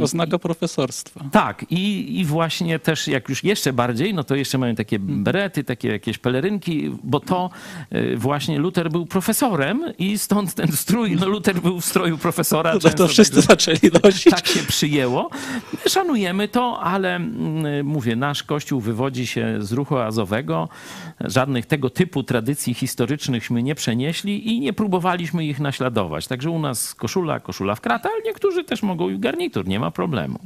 Oznaka 0.01 0.39
profesorstwa. 0.39 1.25
Tak, 1.31 1.65
i, 1.69 2.19
i 2.19 2.25
właśnie 2.25 2.79
też 2.79 3.07
jak 3.07 3.29
już 3.29 3.36
jeszcze 3.43 3.73
bardziej, 3.73 4.13
no 4.13 4.23
to 4.23 4.35
jeszcze 4.35 4.57
mają 4.57 4.75
takie 4.75 4.95
mhm. 4.95 5.23
berety, 5.23 5.63
takie 5.63 5.87
jakieś 5.87 6.17
pelerynki, 6.17 6.91
bo 7.03 7.19
to 7.19 7.49
y, 7.95 8.17
właśnie 8.17 8.59
Luther 8.59 8.91
był 8.91 9.05
profesorem 9.05 9.83
i 9.97 10.17
stąd 10.17 10.53
ten 10.53 10.71
strój, 10.71 11.15
no 11.15 11.27
Luther 11.27 11.61
był 11.61 11.81
w 11.81 11.85
stroju 11.85 12.17
profesora. 12.17 12.73
No 12.83 12.89
to 12.89 13.07
wszyscy 13.07 13.35
tak, 13.35 13.45
zaczęli 13.45 13.91
nosić. 14.03 14.31
Tak 14.31 14.47
się 14.47 14.59
przyjęło. 14.59 15.29
Szanujemy 15.87 16.47
to, 16.47 16.79
ale 16.79 17.15
mm, 17.15 17.85
mówię, 17.85 18.15
nasz 18.15 18.43
kościół 18.43 18.81
wywodzi 18.81 19.27
się 19.27 19.57
z 19.59 19.71
ruchu 19.71 19.97
azowego. 19.97 20.69
Żadnych 21.19 21.65
tego 21.65 21.89
typu 21.89 22.23
tradycji 22.23 22.73
historycznychśmy 22.73 23.63
nie 23.63 23.75
przenieśli 23.75 24.47
i 24.47 24.59
nie 24.59 24.73
próbowaliśmy 24.73 25.45
ich 25.45 25.59
naśladować. 25.59 26.27
Także 26.27 26.49
u 26.49 26.59
nas 26.59 26.95
koszula, 26.95 27.39
koszula 27.39 27.75
w 27.75 27.81
kratę, 27.81 28.09
ale 28.13 28.23
niektórzy 28.25 28.63
też 28.63 28.83
mogą 28.83 29.09
i 29.09 29.19
garnitur, 29.19 29.67
nie 29.67 29.79
ma 29.79 29.91
problemu. 29.91 30.39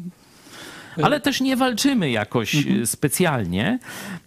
Ale 1.03 1.19
też 1.19 1.41
nie 1.41 1.55
walczymy 1.55 2.11
jakoś 2.11 2.55
mhm. 2.55 2.87
specjalnie 2.87 3.79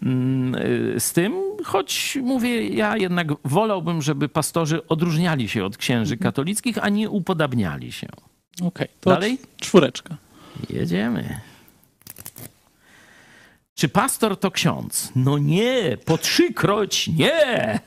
mm, 0.02 0.54
z 1.00 1.12
tym, 1.12 1.34
choć 1.64 2.18
mówię, 2.22 2.68
ja 2.68 2.96
jednak 2.96 3.28
wolałbym, 3.44 4.02
żeby 4.02 4.28
pastorzy 4.28 4.86
odróżniali 4.86 5.48
się 5.48 5.64
od 5.64 5.76
księży 5.76 6.14
mhm. 6.14 6.30
katolickich, 6.30 6.78
a 6.84 6.88
nie 6.88 7.10
upodabniali 7.10 7.92
się. 7.92 8.06
Okej, 8.54 8.66
okay, 8.66 8.88
to 9.00 9.10
Dalej? 9.10 9.38
czwóreczka. 9.56 10.16
Jedziemy. 10.70 11.40
Czy 13.84 13.88
pastor 13.88 14.36
to 14.36 14.50
ksiądz? 14.50 15.12
No 15.16 15.38
nie, 15.38 15.96
po 16.04 16.18
trzykroć 16.18 17.08
nie. 17.08 17.80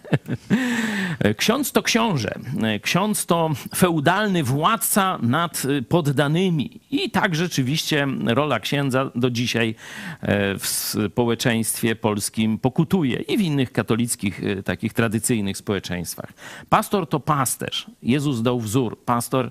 Ksiądz 1.37 1.71
to 1.71 1.83
książę. 1.83 2.39
Ksiądz 2.81 3.25
to 3.25 3.49
feudalny 3.75 4.43
władca 4.43 5.17
nad 5.21 5.63
poddanymi. 5.89 6.79
I 6.91 7.11
tak 7.11 7.35
rzeczywiście 7.35 8.07
rola 8.25 8.59
księdza 8.59 9.11
do 9.15 9.29
dzisiaj 9.29 9.75
e, 10.21 10.57
w 10.57 10.67
społeczeństwie 10.67 11.95
polskim 11.95 12.57
pokutuje 12.57 13.19
i 13.19 13.37
w 13.37 13.41
innych 13.41 13.71
katolickich, 13.71 14.43
e, 14.43 14.63
takich 14.63 14.93
tradycyjnych 14.93 15.57
społeczeństwach. 15.57 16.33
Pastor 16.69 17.09
to 17.09 17.19
pasterz. 17.19 17.85
Jezus 18.03 18.41
dał 18.41 18.59
wzór. 18.59 18.99
Pastor, 19.05 19.49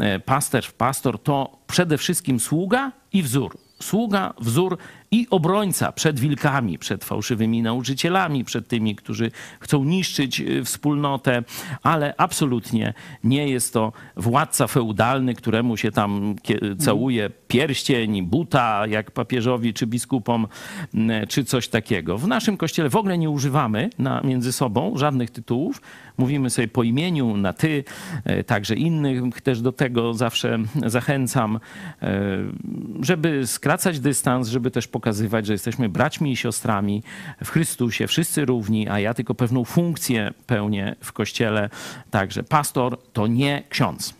e, 0.00 0.20
pasterz, 0.20 0.70
pastor 0.70 1.22
to 1.22 1.58
przede 1.66 1.98
wszystkim 1.98 2.40
sługa 2.40 2.92
i 3.12 3.22
wzór 3.22 3.66
sługa, 3.82 4.34
wzór 4.40 4.78
i 5.10 5.26
obrońca 5.30 5.92
przed 5.92 6.20
wilkami, 6.20 6.78
przed 6.78 7.04
fałszywymi 7.04 7.62
nauczycielami, 7.62 8.44
przed 8.44 8.68
tymi, 8.68 8.96
którzy 8.96 9.30
chcą 9.60 9.84
niszczyć 9.84 10.40
y, 10.40 10.64
wspólnotę, 10.64 11.42
ale 11.82 12.14
absolutnie 12.18 12.94
nie 13.24 13.48
jest 13.48 13.72
to 13.72 13.92
władca 14.16 14.66
feudalny, 14.66 15.34
któremu 15.34 15.76
się 15.76 15.92
tam 15.92 16.36
całuje 16.78 17.30
pierścień, 17.48 18.22
buta, 18.22 18.86
jak 18.86 19.10
papieżowi 19.10 19.74
czy 19.74 19.86
biskupom, 19.86 20.46
czy 21.28 21.44
coś 21.44 21.68
takiego. 21.68 22.18
W 22.18 22.28
naszym 22.28 22.56
kościele 22.56 22.90
w 22.90 22.96
ogóle 22.96 23.18
nie 23.18 23.30
używamy 23.30 23.90
na, 23.98 24.20
między 24.20 24.52
sobą 24.52 24.92
żadnych 24.96 25.30
tytułów. 25.30 25.82
Mówimy 26.18 26.50
sobie 26.50 26.68
po 26.68 26.82
imieniu, 26.82 27.36
na 27.36 27.52
ty, 27.52 27.84
e, 28.24 28.44
także 28.44 28.74
innych 28.74 29.42
też 29.42 29.60
do 29.60 29.72
tego 29.72 30.14
zawsze 30.14 30.58
zachęcam, 30.86 31.60
e, 32.02 32.18
żeby 33.00 33.46
skracać 33.46 34.00
dystans, 34.00 34.48
żeby 34.48 34.70
też 34.70 34.88
pokazywać, 34.96 35.46
że 35.46 35.52
jesteśmy 35.52 35.88
braćmi 35.88 36.32
i 36.32 36.36
siostrami 36.36 37.02
w 37.44 37.50
Chrystusie, 37.50 38.06
wszyscy 38.06 38.44
równi, 38.44 38.88
a 38.88 39.00
ja 39.00 39.14
tylko 39.14 39.34
pewną 39.34 39.64
funkcję 39.64 40.32
pełnię 40.46 40.96
w 41.00 41.12
kościele. 41.12 41.70
Także 42.10 42.42
pastor 42.42 42.98
to 43.12 43.26
nie 43.26 43.62
ksiądz. 43.68 44.14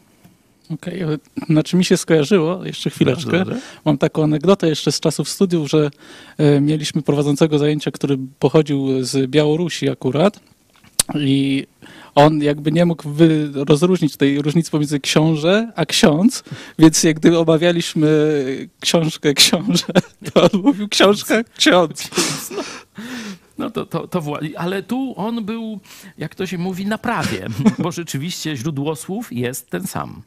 Okej, 0.71 1.05
okay. 1.05 1.19
znaczy 1.49 1.77
mi 1.77 1.85
się 1.85 1.97
skojarzyło, 1.97 2.65
jeszcze 2.65 2.91
chwileczkę. 2.91 3.45
Mam 3.85 3.99
taką 3.99 4.25
anegdotę 4.25 4.69
jeszcze 4.69 4.93
z 4.93 5.01
czasów 5.01 5.29
studiów, 5.29 5.71
że 5.71 5.91
e, 6.39 6.61
mieliśmy 6.61 7.03
prowadzącego 7.03 7.59
zajęcia, 7.59 7.91
który 7.91 8.19
pochodził 8.39 9.05
z 9.05 9.31
Białorusi 9.31 9.91
akurat 9.91 10.41
i 11.15 11.67
on 12.17 12.43
jakby 12.43 12.73
nie 12.73 12.85
mógł 12.85 13.09
rozróżnić 13.55 14.17
tej 14.17 14.43
różnicy 14.43 14.71
pomiędzy 14.71 15.01
książę 15.01 15.73
a 15.77 15.87
ksiądz, 15.87 16.45
więc 16.79 17.05
jak 17.05 17.17
gdy 17.17 17.39
omawialiśmy 17.39 18.09
książkę 18.81 19.35
książę, 19.35 19.87
to 20.33 20.43
on 20.43 20.61
mówił 20.63 20.89
książka 20.89 21.43
ksiądz. 21.57 22.11
No 23.59 23.71
to, 23.71 23.87
to, 23.87 24.09
to 24.09 24.23
ale 24.57 24.83
tu 24.83 25.15
on 25.17 25.45
był, 25.45 25.81
jak 26.19 26.35
to 26.35 26.47
się 26.47 26.59
mówi, 26.59 26.87
na 26.87 26.99
prawie, 26.99 27.47
bo 27.79 27.93
rzeczywiście 27.93 28.57
źródło 28.57 28.97
słów 28.97 29.33
jest 29.33 29.71
ten 29.71 29.87
sam. 29.87 30.23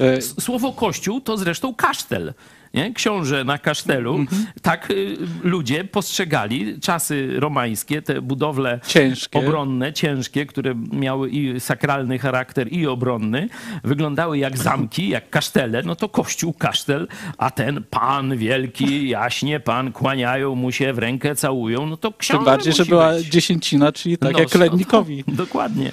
E, 0.00 0.20
Słowo 0.22 0.72
kościół 0.72 1.20
to 1.20 1.36
zresztą 1.36 1.74
kasztel. 1.74 2.34
Nie? 2.74 2.92
Książę 2.94 3.44
na 3.44 3.58
kasztelu. 3.58 4.14
Mhm. 4.16 4.46
Tak 4.62 4.90
y, 4.90 5.16
ludzie 5.42 5.84
postrzegali 5.84 6.80
czasy 6.80 7.40
romańskie, 7.40 8.02
te 8.02 8.20
budowle 8.22 8.80
Ciężkie. 8.86 9.38
obronne, 9.38 9.92
ciężkie, 9.92 10.46
które 10.46 10.74
miały 10.92 11.30
i 11.30 11.60
sakralny 11.60 12.18
charakter, 12.18 12.72
i 12.72 12.86
obronny, 12.86 13.48
wyglądały 13.84 14.38
jak 14.38 14.58
zamki, 14.58 15.08
jak 15.08 15.30
kasztele. 15.30 15.82
No 15.82 15.96
to 15.96 16.08
kościół, 16.08 16.52
kasztel, 16.52 17.08
a 17.38 17.50
ten 17.50 17.84
pan 17.90 18.36
wielki, 18.36 19.08
jaśnie 19.08 19.60
pan, 19.60 19.92
kłaniają 19.92 20.54
mu 20.54 20.72
się, 20.72 20.92
w 20.92 20.98
rękę 20.98 21.34
całują. 21.34 21.86
No 21.86 21.96
to 21.96 22.12
książę 22.12 22.38
Tym 22.38 22.44
bardziej, 22.44 22.72
że 22.72 22.84
była 22.84 23.12
być. 23.12 23.26
dziesięcina, 23.26 23.92
czyli 23.92 24.18
tak 24.18 24.32
No, 24.32 24.38
jak 24.38 24.54
Lednikowi. 24.54 25.24
Dokładnie. 25.44 25.92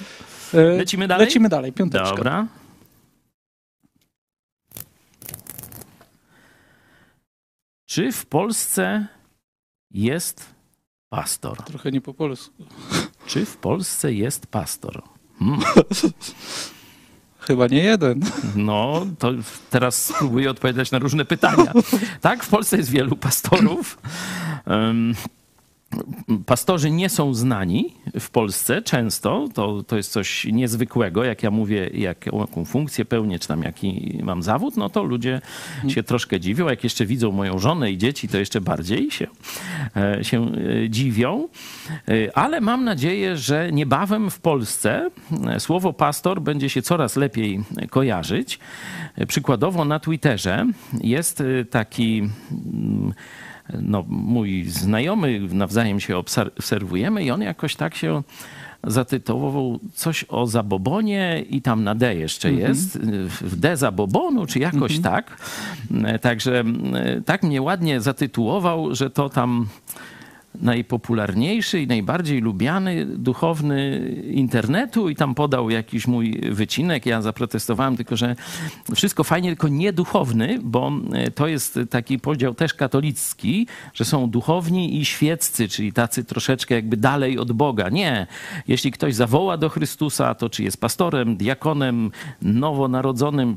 E, 0.54 0.62
Lecimy 0.62 1.08
dalej? 1.08 1.26
Lecimy 1.26 1.48
dalej, 1.48 1.72
piąteczka. 1.72 2.10
Dobra. 2.16 2.46
Czy 7.92 8.12
w 8.12 8.26
Polsce 8.26 9.06
jest 9.90 10.54
pastor? 11.08 11.62
Trochę 11.62 11.90
nie 11.90 12.00
po 12.00 12.14
polsku. 12.14 12.64
Czy 13.26 13.46
w 13.46 13.56
Polsce 13.56 14.12
jest 14.12 14.46
pastor? 14.46 15.02
Hmm. 15.38 15.60
Chyba 17.46 17.66
nie 17.66 17.82
jeden. 17.82 18.20
No, 18.56 19.06
to 19.18 19.32
teraz 19.70 20.04
spróbuję 20.04 20.50
odpowiadać 20.50 20.90
na 20.90 20.98
różne 20.98 21.24
pytania. 21.24 21.72
Tak, 22.20 22.44
w 22.44 22.48
Polsce 22.48 22.76
jest 22.76 22.90
wielu 22.90 23.16
pastorów. 23.16 23.98
Em, 24.66 25.14
Pastorzy 26.46 26.90
nie 26.90 27.08
są 27.08 27.34
znani 27.34 27.94
w 28.20 28.30
Polsce 28.30 28.82
często. 28.82 29.48
To, 29.54 29.82
to 29.82 29.96
jest 29.96 30.12
coś 30.12 30.44
niezwykłego. 30.44 31.24
Jak 31.24 31.42
ja 31.42 31.50
mówię, 31.50 31.90
jak, 31.94 32.26
jaką 32.26 32.64
funkcję 32.64 33.04
pełnię, 33.04 33.38
czy 33.38 33.48
tam 33.48 33.62
jaki 33.62 34.20
mam 34.22 34.42
zawód, 34.42 34.76
no 34.76 34.88
to 34.88 35.02
ludzie 35.02 35.40
się 35.88 36.02
troszkę 36.02 36.40
dziwią. 36.40 36.68
Jak 36.68 36.84
jeszcze 36.84 37.06
widzą 37.06 37.32
moją 37.32 37.58
żonę 37.58 37.90
i 37.90 37.98
dzieci, 37.98 38.28
to 38.28 38.38
jeszcze 38.38 38.60
bardziej 38.60 39.10
się, 39.10 39.26
e, 39.96 40.24
się 40.24 40.46
e, 40.46 40.90
dziwią. 40.90 41.48
E, 42.08 42.36
Ale 42.36 42.60
mam 42.60 42.84
nadzieję, 42.84 43.36
że 43.36 43.72
niebawem 43.72 44.30
w 44.30 44.40
Polsce 44.40 45.10
słowo 45.58 45.92
pastor 45.92 46.42
będzie 46.42 46.68
się 46.68 46.82
coraz 46.82 47.16
lepiej 47.16 47.60
kojarzyć. 47.90 48.58
Przykładowo 49.28 49.84
na 49.84 50.00
Twitterze 50.00 50.66
jest 51.00 51.42
taki 51.70 52.18
mm, 52.18 53.12
no, 53.80 54.04
mój 54.08 54.64
znajomy, 54.64 55.40
nawzajem 55.52 56.00
się 56.00 56.14
obser- 56.14 56.50
obserwujemy 56.58 57.24
i 57.24 57.30
on 57.30 57.42
jakoś 57.42 57.76
tak 57.76 57.94
się 57.94 58.22
zatytułował 58.84 59.78
coś 59.94 60.24
o 60.28 60.46
zabobonie 60.46 61.44
i 61.50 61.62
tam 61.62 61.84
na 61.84 61.94
D 61.94 62.14
jeszcze 62.14 62.52
jest, 62.52 62.98
w 63.40 63.56
D 63.56 63.76
zabobonu, 63.76 64.46
czy 64.46 64.58
jakoś 64.58 64.98
tak. 64.98 65.36
E, 66.04 66.18
Także 66.18 66.64
e, 66.94 67.20
tak 67.20 67.42
mnie 67.42 67.62
ładnie 67.62 68.00
zatytułował, 68.00 68.94
że 68.94 69.10
to 69.10 69.28
tam 69.28 69.66
najpopularniejszy 70.62 71.80
i 71.80 71.86
najbardziej 71.86 72.40
lubiany 72.40 73.06
duchowny 73.06 73.98
internetu 74.30 75.08
i 75.08 75.16
tam 75.16 75.34
podał 75.34 75.70
jakiś 75.70 76.06
mój 76.06 76.40
wycinek. 76.50 77.06
Ja 77.06 77.22
zaprotestowałem 77.22 77.96
tylko, 77.96 78.16
że 78.16 78.36
wszystko 78.94 79.24
fajnie, 79.24 79.48
tylko 79.50 79.68
nie 79.68 79.92
duchowny, 79.92 80.58
bo 80.62 80.92
e, 81.12 81.30
to 81.30 81.46
jest 81.46 81.78
taki 81.90 82.18
podział 82.18 82.54
też 82.54 82.74
katolicki, 82.74 83.66
że 83.94 84.04
są 84.04 84.30
duchowni 84.30 85.00
i 85.00 85.04
świeccy, 85.04 85.68
czyli 85.68 85.92
tacy 85.92 86.24
troszeczkę 86.24 86.74
jakby 86.74 86.96
dalej 86.96 87.38
od 87.38 87.52
Boga. 87.52 87.88
Nie. 87.88 88.26
Jeśli 88.68 88.92
ktoś 88.92 89.14
zawoła 89.14 89.56
do 89.56 89.68
Chrystusa, 89.68 90.34
to 90.34 90.50
czy 90.50 90.62
jest 90.62 90.80
pastorem, 90.80 91.36
diakonem, 91.36 92.10
nowonarodzonym, 92.42 93.56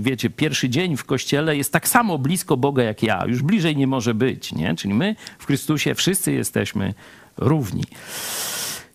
wiecie, 0.00 0.30
pierwszy 0.30 0.68
dzień 0.68 0.96
w 0.96 1.04
kościele 1.04 1.56
jest 1.56 1.72
tak 1.72 1.88
samo 1.88 2.18
blisko 2.18 2.56
Boga 2.56 2.82
jak 2.82 3.02
ja. 3.02 3.24
Już 3.26 3.42
bliżej 3.42 3.76
nie 3.76 3.86
może 3.86 4.14
być, 4.14 4.52
nie? 4.52 4.74
Czyli 4.74 4.94
my 4.94 5.16
w 5.38 5.46
Chrystusie 5.46 5.94
wszyscy 5.94 6.32
jesteśmy 6.42 6.94
równi. 7.36 7.84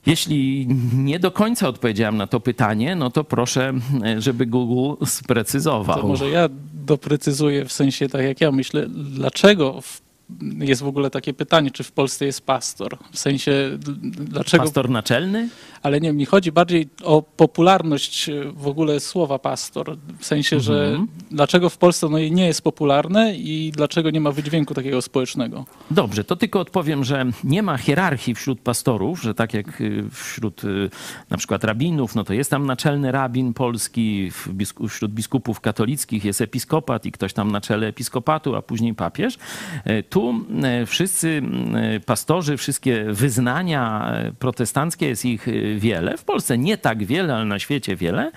Jeśli 0.06 0.68
nie 0.94 1.20
do 1.20 1.32
końca 1.32 1.68
odpowiedziałem 1.68 2.18
na 2.18 2.28
to 2.28 2.40
pytanie, 2.40 2.96
no 2.96 3.10
to 3.10 3.24
proszę, 3.24 3.74
żeby 4.18 4.46
Google 4.46 5.06
sprecyzował. 5.06 6.02
To 6.02 6.08
może 6.08 6.30
ja 6.30 6.50
doprecyzuję 6.74 7.66
w 7.66 7.72
sensie 7.72 8.10
tak 8.10 8.22
jak 8.22 8.42
ja 8.42 8.52
myślę, 8.52 8.88
dlaczego 8.90 9.82
w, 9.82 10.02
jest 10.60 10.82
w 10.82 10.88
ogóle 10.88 11.10
takie 11.10 11.34
pytanie, 11.34 11.72
czy 11.72 11.84
w 11.84 11.92
Polsce 11.92 12.26
jest 12.26 12.46
pastor? 12.46 12.98
W 13.12 13.20
sensie 13.20 13.78
dlaczego 14.12 14.64
Pastor 14.64 14.90
naczelny? 14.90 15.50
Ale 15.84 16.00
nie, 16.00 16.14
mi 16.14 16.26
chodzi 16.26 16.52
bardziej 16.52 16.90
o 17.04 17.22
popularność 17.22 18.30
e, 18.30 18.52
w 18.52 18.68
ogóle 18.68 19.00
słowa 19.00 19.40
pastor. 19.40 19.98
W 20.20 20.26
sensie, 20.26 20.60
że 20.60 20.88
Mhm. 20.88 21.08
dlaczego 21.32 21.70
w 21.70 21.78
Polsce 21.78 22.10
no, 22.10 22.20
nie 22.20 22.48
jest 22.48 22.62
popularne 22.62 23.36
i 23.36 23.72
dlaczego 23.76 24.10
nie 24.10 24.22
ma 24.22 24.32
wydźwięku 24.32 24.74
takiego 24.74 25.02
społecznego. 25.02 25.66
Dobrze, 25.92 26.24
to 26.24 26.36
tylko 26.36 26.60
odpowiem, 26.60 27.04
że 27.04 27.26
nie 27.44 27.64
ma 27.64 27.78
hierarchii 27.78 28.36
wśród 28.36 28.60
pastorów, 28.60 29.22
że 29.22 29.34
tak 29.34 29.54
jak 29.54 29.82
y, 29.82 30.04
wśród 30.12 30.64
y, 30.64 30.90
na 31.30 31.38
przykład 31.38 31.64
rabinów, 31.64 32.16
no 32.16 32.24
to 32.24 32.34
jest 32.34 32.50
tam 32.50 32.66
naczelny 32.66 33.12
rabin 33.12 33.54
polski, 33.54 34.32
bisku, 34.50 34.88
wśród 34.88 35.12
biskupów 35.12 35.60
katolickich 35.60 36.26
jest 36.26 36.42
episkopat 36.42 37.06
i 37.06 37.12
ktoś 37.12 37.34
tam 37.34 37.52
na 37.52 37.62
czele 37.62 37.88
episkopatu, 37.88 38.56
a 38.56 38.62
później 38.62 38.94
papież. 38.94 39.38
E, 39.84 40.04
Tu 40.18 40.34
e, 40.64 40.86
wszyscy 40.86 41.42
e, 41.76 42.00
pastorzy, 42.00 42.58
wszystkie 42.58 43.04
wyznania 43.04 44.12
e, 44.12 44.32
protestanckie, 44.32 45.08
jest 45.08 45.26
ich 45.26 45.48
wiele. 45.78 46.18
W 46.18 46.24
Polsce 46.24 46.58
nie 46.58 46.78
tak 46.78 47.06
wiele, 47.06 47.36
ale 47.36 47.46
na 47.46 47.60
świecie 47.60 47.96
wiele. 47.96 48.32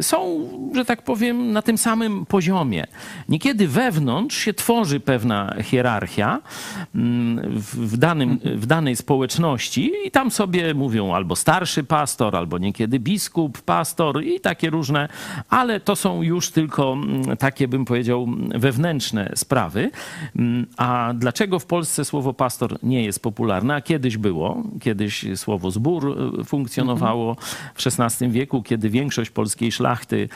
Są, 0.00 0.48
że 0.74 0.84
tak 0.84 1.02
powiem, 1.02 1.52
na 1.52 1.62
tym 1.62 1.78
samym 1.78 2.26
poziomie. 2.26 2.86
Niekiedy 3.28 3.68
wewnątrz 3.68 4.36
się 4.36 4.54
tworzy 4.54 5.00
pewna 5.00 5.54
hierarchia 5.62 6.40
w, 6.94 7.96
danym, 7.96 8.38
w 8.44 8.66
danej 8.66 8.96
społeczności 8.96 9.92
i 10.06 10.10
tam 10.10 10.30
sobie 10.30 10.74
mówią 10.74 11.14
albo 11.14 11.36
starszy 11.36 11.84
pastor, 11.84 12.36
albo 12.36 12.58
niekiedy 12.58 12.98
biskup, 12.98 13.62
pastor 13.62 14.24
i 14.24 14.40
takie 14.40 14.70
różne, 14.70 15.08
ale 15.48 15.80
to 15.80 15.96
są 15.96 16.22
już 16.22 16.50
tylko 16.50 16.96
takie, 17.38 17.68
bym 17.68 17.84
powiedział, 17.84 18.26
wewnętrzne 18.54 19.32
sprawy. 19.34 19.90
Mm, 20.36 20.66
A 20.96 21.14
dlaczego 21.14 21.58
w 21.58 21.66
Polsce 21.66 22.04
słowo 22.04 22.34
pastor 22.34 22.78
nie 22.82 23.04
jest 23.04 23.22
popularne? 23.22 23.74
A 23.74 23.80
kiedyś 23.80 24.16
było, 24.16 24.62
kiedyś 24.80 25.26
słowo 25.34 25.70
zbór 25.70 26.16
e, 26.40 26.44
funkcjonowało 26.44 27.36
w 27.74 27.86
XVI 27.86 28.30
wieku, 28.30 28.62
kiedy 28.62 28.90
większość 28.90 29.30
polskiej 29.30 29.72
szlachty 29.72 30.28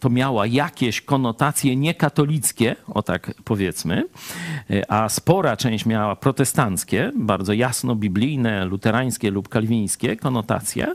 to 0.00 0.10
miała 0.10 0.46
jakieś 0.46 1.00
konotacje 1.00 1.76
niekatolickie, 1.76 2.76
o 2.88 3.02
tak 3.02 3.34
powiedzmy, 3.44 4.04
e, 4.70 4.92
a 4.92 5.08
spora 5.08 5.56
część 5.56 5.86
miała 5.86 6.16
protestanckie, 6.16 7.12
bardzo 7.16 7.52
jasno 7.52 7.94
biblijne, 7.94 8.64
luterańskie 8.64 9.30
lub 9.30 9.48
kalwińskie 9.48 10.16
konotacje. 10.16 10.94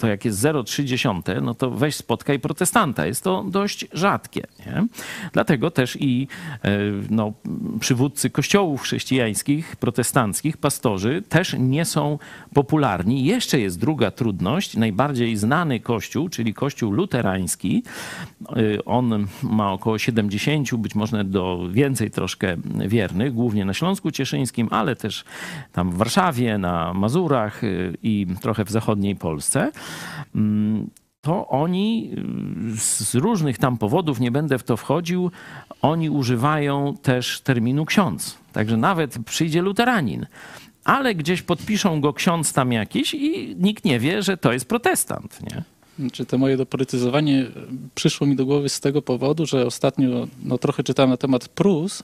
To 0.00 0.06
jak 0.06 0.24
jest 0.24 0.40
0,3, 0.40 1.42
no 1.42 1.54
to 1.54 1.70
weź 1.70 1.94
spotkaj 1.94 2.38
protestanta. 2.38 3.06
Jest 3.06 3.24
to 3.24 3.44
dość 3.48 3.86
rzadkie. 3.92 4.46
Nie? 4.66 4.86
Dlatego 5.32 5.70
też 5.70 5.96
i 6.00 6.28
e, 6.64 6.70
no, 7.10 7.32
przywódcy 7.80 8.30
kościołów 8.30 8.82
chrześcijańskich, 8.82 9.76
protestanckich, 9.76 10.56
pastorzy 10.56 11.22
też 11.28 11.56
nie 11.58 11.84
są 11.84 12.18
popularni. 12.54 13.24
Jeszcze 13.24 13.60
jest 13.60 13.78
druga 13.78 14.10
trudność. 14.10 14.76
Najbardziej 14.76 15.36
znany 15.36 15.80
kościół, 15.80 16.28
czyli 16.28 16.54
kościół 16.54 16.92
luterański, 16.92 17.82
y, 18.56 18.84
on 18.84 19.26
ma 19.42 19.72
około 19.72 19.98
70, 19.98 20.74
być 20.74 20.94
może 20.94 21.24
do 21.24 21.68
więcej 21.70 22.10
troszkę 22.10 22.56
wiernych, 22.86 23.34
głównie 23.34 23.64
na 23.64 23.74
Śląsku 23.74 24.10
Cieszyńskim, 24.10 24.68
ale 24.70 24.96
też 24.96 25.24
tam 25.72 25.90
w 25.90 25.96
Warszawie, 25.96 26.58
na 26.58 26.94
Mazurach 26.94 27.64
y, 27.64 27.96
i 28.02 28.26
trochę 28.40 28.64
w 28.64 28.70
zachodniej 28.98 29.16
Polsce. 29.16 29.72
Mm, 30.34 30.90
To 31.20 31.48
oni 31.48 32.10
y, 32.74 32.80
z 32.80 33.14
różnych 33.14 33.58
tam 33.58 33.78
powodów, 33.78 34.20
nie 34.20 34.30
będę 34.30 34.58
w 34.58 34.62
to 34.62 34.76
wchodził, 34.76 35.30
oni 35.82 36.10
używają 36.10 36.94
też 37.02 37.40
terminu 37.40 37.84
ksiądz. 37.84 38.38
Także 38.52 38.76
nawet 38.76 39.18
przyjdzie 39.24 39.62
luteranin, 39.62 40.26
ale 40.84 41.14
gdzieś 41.14 41.42
podpiszą 41.42 42.00
go 42.00 42.12
ksiądz 42.12 42.52
tam 42.52 42.72
jakiś 42.72 43.14
i 43.14 43.56
nikt 43.58 43.84
nie 43.84 43.98
wie, 43.98 44.22
że 44.22 44.36
to 44.36 44.52
jest 44.52 44.68
protestant. 44.68 45.38
Nie? 45.42 45.62
Czy 46.12 46.24
to 46.26 46.38
moje 46.38 46.56
doprecyzowanie 46.56 47.46
przyszło 47.94 48.26
mi 48.26 48.36
do 48.36 48.46
głowy 48.46 48.68
z 48.68 48.80
tego 48.80 49.02
powodu, 49.02 49.46
że 49.46 49.66
ostatnio 49.66 50.28
no, 50.44 50.58
trochę 50.58 50.82
czytałem 50.82 51.10
na 51.10 51.16
temat 51.16 51.48
Prus 51.48 52.02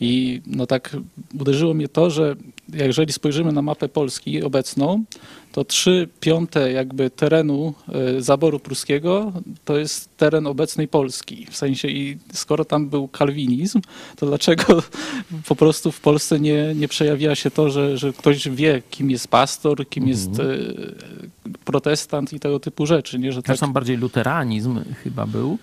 I 0.00 0.42
no 0.46 0.66
tak 0.66 0.96
uderzyło 1.40 1.74
mnie 1.74 1.88
to, 1.88 2.10
że 2.10 2.36
jeżeli 2.72 3.12
spojrzymy 3.12 3.52
na 3.52 3.62
mapę 3.62 3.88
Polski 3.88 4.42
obecną, 4.42 5.04
to 5.52 5.64
trzy 5.64 6.08
piąte 6.20 6.72
jakby 6.72 7.10
terenu 7.10 7.74
e, 7.88 8.22
zaboru 8.22 8.58
pruskiego 8.60 9.32
to 9.64 9.78
jest 9.78 10.16
teren 10.16 10.46
obecnej 10.46 10.88
Polski. 10.88 11.46
W 11.50 11.56
sensie 11.56 11.88
i 11.88 12.18
skoro 12.32 12.64
tam 12.64 12.88
był 12.88 13.08
kalwinizm, 13.08 13.80
to 14.16 14.26
dlaczego 14.26 14.82
po 15.48 15.56
prostu 15.56 15.92
w 15.92 16.00
Polsce 16.00 16.40
nie, 16.40 16.74
nie 16.74 16.88
przejawia 16.88 17.34
się 17.34 17.50
to, 17.50 17.70
że, 17.70 17.98
że 17.98 18.12
ktoś 18.12 18.48
wie, 18.48 18.82
kim 18.90 19.10
jest 19.10 19.28
pastor, 19.28 19.88
kim 19.88 20.08
jest 20.08 20.28
Mhm. 20.28 20.50
e, 20.50 21.54
protestant 21.64 22.32
i 22.32 22.40
tego 22.40 22.60
typu 22.60 22.86
rzeczy, 22.86 23.18
nie? 23.18 23.32
Że 23.32 23.42
tak, 23.42 23.46
Zresztą 23.46 23.72
bardziej 23.72 23.96
luteranizm 23.96 24.80
chyba 25.04 25.26
był. 25.26 25.58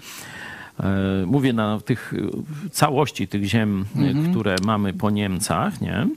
E, 0.79 1.25
Mówię 1.25 1.53
na 1.53 1.79
tych 1.79 2.13
e, 2.13 2.69
całości 2.71 3.27
tych 3.27 3.43
ziem, 3.43 3.85
e, 3.95 3.99
Mhm. 3.99 4.31
które 4.31 4.55
mamy 4.65 4.93
po 4.93 5.09
Niemcach, 5.09 5.81
nie? 5.81 6.07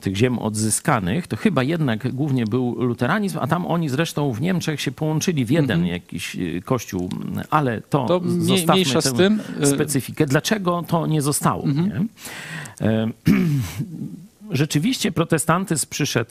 Tych 0.00 0.16
ziem 0.16 0.38
odzyskanych, 0.38 1.26
to 1.26 1.36
chyba 1.36 1.62
jednak 1.62 2.12
głównie 2.14 2.44
był 2.46 2.74
luteranizm, 2.84 3.38
a 3.40 3.46
tam 3.46 3.66
oni 3.66 3.88
zresztą 3.88 4.32
w 4.32 4.40
Niemczech 4.40 4.80
się 4.80 4.92
połączyli 4.92 5.44
w 5.44 5.50
jeden 5.50 5.86
jakiś 5.86 6.36
e, 6.36 6.60
kościół, 6.64 7.10
ale 7.50 7.80
to, 7.80 8.02
Mhm. 8.02 8.20
To 8.20 8.30
zostawmy 8.44 8.72
mniejsza 8.72 9.00
z 9.00 9.04
tę 9.04 9.12
tym. 9.12 9.40
Specyfikę. 9.64 10.26
Dlaczego 10.26 10.84
to 10.88 11.06
nie 11.06 11.22
zostało? 11.22 11.64
Mhm. 11.64 11.88
Nie? 11.88 13.08
Rzeczywiście 14.50 15.12
protestantyzm 15.12 15.86
przyszedł 15.90 16.30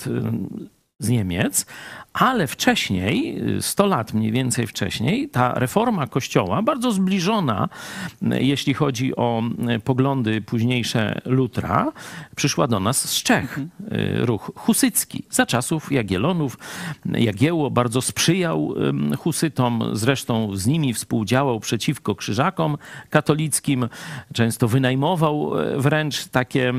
z 1.00 1.10
Niemiec, 1.10 1.66
ale 2.14 2.48
wcześniej, 2.48 3.42
100 3.62 3.86
lat 3.86 4.14
mniej 4.14 4.32
więcej 4.32 4.68
wcześniej, 4.68 5.30
ta 5.30 5.54
reforma 5.54 6.08
kościoła, 6.08 6.62
bardzo 6.62 6.92
zbliżona, 6.92 7.70
e, 8.32 8.44
jeśli 8.44 8.74
chodzi 8.74 9.16
o 9.16 9.42
e, 9.68 9.80
poglądy 9.80 10.42
późniejsze 10.42 11.22
Lutra, 11.26 11.92
przyszła 12.36 12.68
do 12.68 12.80
nas 12.80 13.10
z 13.10 13.24
Czech. 13.24 13.60
E, 13.92 14.26
Ruch 14.26 14.52
husycki. 14.56 15.24
Za 15.30 15.46
czasów 15.46 15.92
Jagiellonów 15.92 16.58
Jagiełło 17.06 17.72
bardzo 17.72 18.02
sprzyjał 18.02 18.74
husytom, 19.20 19.84
zresztą 19.94 20.56
z 20.56 20.68
nimi 20.68 20.94
współdziałał 20.94 21.60
przeciwko 21.60 22.16
krzyżakom 22.16 22.78
katolickim, 23.10 23.90
często 24.34 24.68
wynajmował 24.68 25.60
e, 25.60 25.78
wręcz 25.78 26.26
takie, 26.28 26.74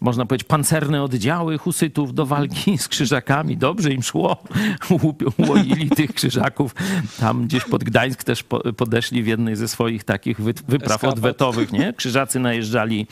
można 0.00 0.26
powiedzieć, 0.26 0.48
pancerne 0.48 1.02
oddziały 1.02 1.58
husytów 1.58 2.14
do 2.14 2.26
walki 2.26 2.78
z 2.78 2.88
krzyżakami. 2.88 3.56
Dobrze 3.62 3.92
im 3.92 4.02
szło, 4.02 4.42
łoili 5.48 5.90
tych 5.90 6.12
krzyżaków. 6.14 6.74
Tam 7.20 7.44
gdzieś 7.46 7.64
pod 7.64 7.84
Gdańsk 7.84 8.24
też 8.24 8.42
po- 8.42 8.72
podeszli 8.72 9.22
w 9.22 9.26
jednej 9.26 9.56
ze 9.56 9.68
swoich 9.68 10.04
takich 10.04 10.40
wy- 10.40 10.54
wypraw 10.68 11.04
odwetowych, 11.04 11.72
nie? 11.72 11.92
Krzyżacy 11.98 12.40
najeżdżali, 12.40 13.06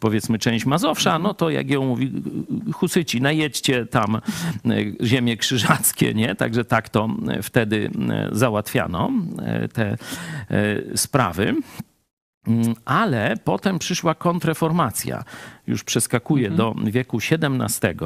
powiedzmy, 0.00 0.38
część 0.38 0.66
Mazowsza, 0.66 1.18
no 1.18 1.34
to 1.34 1.50
jak 1.50 1.70
ją 1.70 1.84
mówi, 1.86 2.12
husyci, 2.74 3.20
najedźcie 3.20 3.86
tam 3.86 4.16
e, 4.16 4.20
ziemie 5.06 5.36
krzyżackie, 5.36 6.14
nie? 6.14 6.34
Także 6.34 6.64
tak 6.64 6.88
to 6.88 7.08
e, 7.28 7.42
wtedy 7.42 7.90
e, 8.10 8.28
załatwiano 8.32 9.10
te 9.72 9.96
sprawy. 10.96 11.54
Mm, 12.46 12.74
Ale 12.84 13.34
potem 13.44 13.78
przyszła 13.78 14.14
kontreformacja. 14.14 15.24
Już 15.66 15.84
przeskakuje 15.84 16.50
do 16.50 16.74
wieku 16.84 17.18
XVII, 17.32 17.96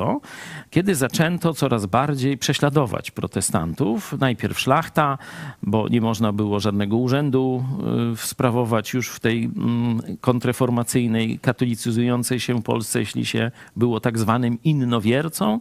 kiedy 0.70 0.94
zaczęto 0.94 1.54
coraz 1.54 1.86
bardziej 1.86 2.38
prześladować 2.38 3.10
protestantów. 3.10 4.14
Najpierw 4.20 4.60
szlachta, 4.60 5.18
bo 5.62 5.88
nie 5.88 6.00
można 6.00 6.32
było 6.32 6.60
żadnego 6.60 6.96
urzędu 6.96 7.64
y, 8.12 8.16
sprawować 8.16 8.92
już 8.92 9.08
w 9.08 9.20
tej 9.20 9.44
mm, 9.44 10.00
kontreformacyjnej, 10.20 11.38
katolicyzującej 11.38 12.40
się 12.40 12.62
Polsce, 12.62 13.00
jeśli 13.00 13.26
się 13.26 13.50
było 13.76 14.00
tak 14.00 14.18
zwanym 14.18 14.58
innowiercą, 14.64 15.60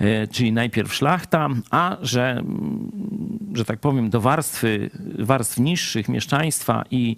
y, 0.00 0.28
czyli 0.30 0.52
najpierw 0.52 0.94
szlachta, 0.94 1.48
a 1.70 1.96
że 2.02 2.30
mm, 2.30 2.90
że 3.54 3.64
tak 3.64 3.80
powiem, 3.80 4.10
do 4.10 4.20
warstwy, 4.20 4.90
warstw 5.18 5.58
niższych 5.58 6.08
mieszczaństwa 6.08 6.84
i 6.90 7.16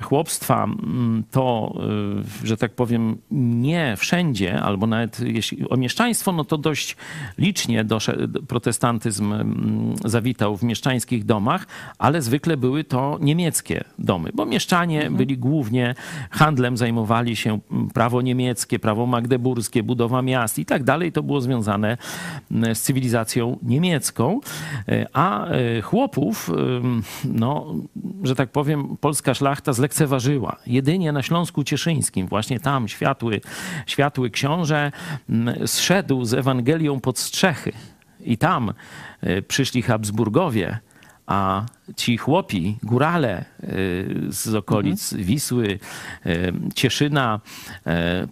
chłopstwa, 0.00 0.64
mm, 0.64 1.24
to, 1.30 1.74
y, 2.42 2.46
że 2.46 2.56
tak 2.56 2.72
powiem, 2.72 3.18
nie 3.60 3.94
wszędzie, 3.96 4.60
albo 4.60 4.86
nawet 4.86 5.20
jeśli 5.20 5.68
o 5.68 5.76
mieszczaństwo, 5.76 6.32
no 6.32 6.44
to 6.44 6.58
dość 6.58 6.96
licznie 7.38 7.84
protestantyzm 8.48 9.32
mm, 9.32 9.94
zawitał 10.04 10.56
w 10.56 10.62
mieszczańskich 10.62 11.24
domach, 11.24 11.66
ale 11.98 12.22
zwykle 12.22 12.56
były 12.56 12.84
to 12.84 13.18
niemieckie 13.20 13.84
domy, 13.98 14.30
bo 14.34 14.46
mieszczanie 14.46 15.10
byli 15.10 15.38
głównie 15.38 15.94
handlem, 16.30 16.76
zajmowali 16.76 17.36
się 17.36 17.58
mm, 17.70 17.88
prawo 17.90 18.22
niemieckie, 18.22 18.78
prawo 18.78 19.06
magdeburskie, 19.06 19.82
budowa 19.82 20.22
miast 20.22 20.58
i 20.58 20.64
tak 20.64 20.84
dalej. 20.84 21.12
To 21.12 21.22
było 21.22 21.40
związane 21.40 21.96
mm, 22.50 22.74
z 22.74 22.82
cywilizacją 22.82 23.58
niemiecką, 23.62 24.40
E, 24.88 25.06
a 25.12 25.46
e, 25.46 25.82
chłopów, 25.82 26.50
no, 27.24 27.74
że 28.22 28.34
tak 28.34 28.50
powiem, 28.50 28.96
polska 29.00 29.34
szlachta 29.34 29.72
zlekceważyła. 29.72 30.56
Jedynie 30.66 31.12
na 31.12 31.22
Śląsku 31.22 31.64
Cieszyńskim, 31.64 32.26
właśnie 32.26 32.60
tam 32.60 32.88
światły, 32.88 33.40
światły 33.86 34.30
książę 34.30 34.92
mm, 35.28 35.68
zszedł 35.68 36.24
z 36.24 36.34
Ewangelią 36.34 37.00
pod 37.00 37.18
strzechy 37.18 37.72
i 38.20 38.38
tam 38.38 38.72
e, 39.20 39.42
przyszli 39.42 39.82
Habsburgowie, 39.82 40.78
a 41.28 41.66
ci 41.96 42.16
chłopi, 42.16 42.78
górale 42.82 43.44
y, 43.62 44.26
z 44.28 44.54
okolic 44.54 45.14
Wisły, 45.14 45.78
y, 46.26 46.52
Cieszyna 46.74 47.40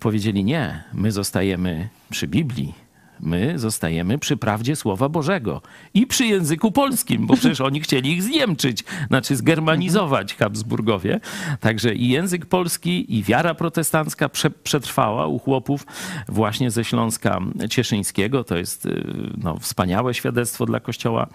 powiedzieli 0.00 0.44
nie, 0.44 0.84
my 0.92 1.12
zostajemy 1.12 1.88
przy 2.10 2.28
Biblii. 2.28 2.85
My 3.20 3.58
zostajemy 3.58 4.18
przy 4.18 4.36
prawdzie 4.36 4.76
Słowa 4.76 5.08
Bożego 5.08 5.62
i 5.94 6.06
przy 6.06 6.26
języku 6.26 6.72
polskim, 6.72 7.26
bo 7.26 7.34
przecież 7.34 7.60
oni 7.60 7.80
chcieli 7.80 8.12
ich 8.12 8.22
zniemczyć, 8.22 8.84
znaczy 9.08 9.36
zgermanizować 9.36 10.34
Habsburgowie. 10.34 11.20
Także 11.60 11.94
i 11.94 12.08
język 12.08 12.46
polski, 12.46 13.16
i 13.18 13.22
wiara 13.22 13.54
protestancka 13.54 14.28
prze, 14.28 14.50
przetrwała 14.50 15.26
u 15.26 15.38
chłopów 15.38 15.86
właśnie 16.28 16.70
ze 16.70 16.84
Śląska 16.84 17.38
Cieszyńskiego. 17.70 18.44
To 18.44 18.56
jest 18.56 18.86
y, 18.86 19.04
no, 19.42 19.58
wspaniałe 19.58 20.14
świadectwo 20.14 20.66
dla 20.66 20.80
kościoła 20.80 21.26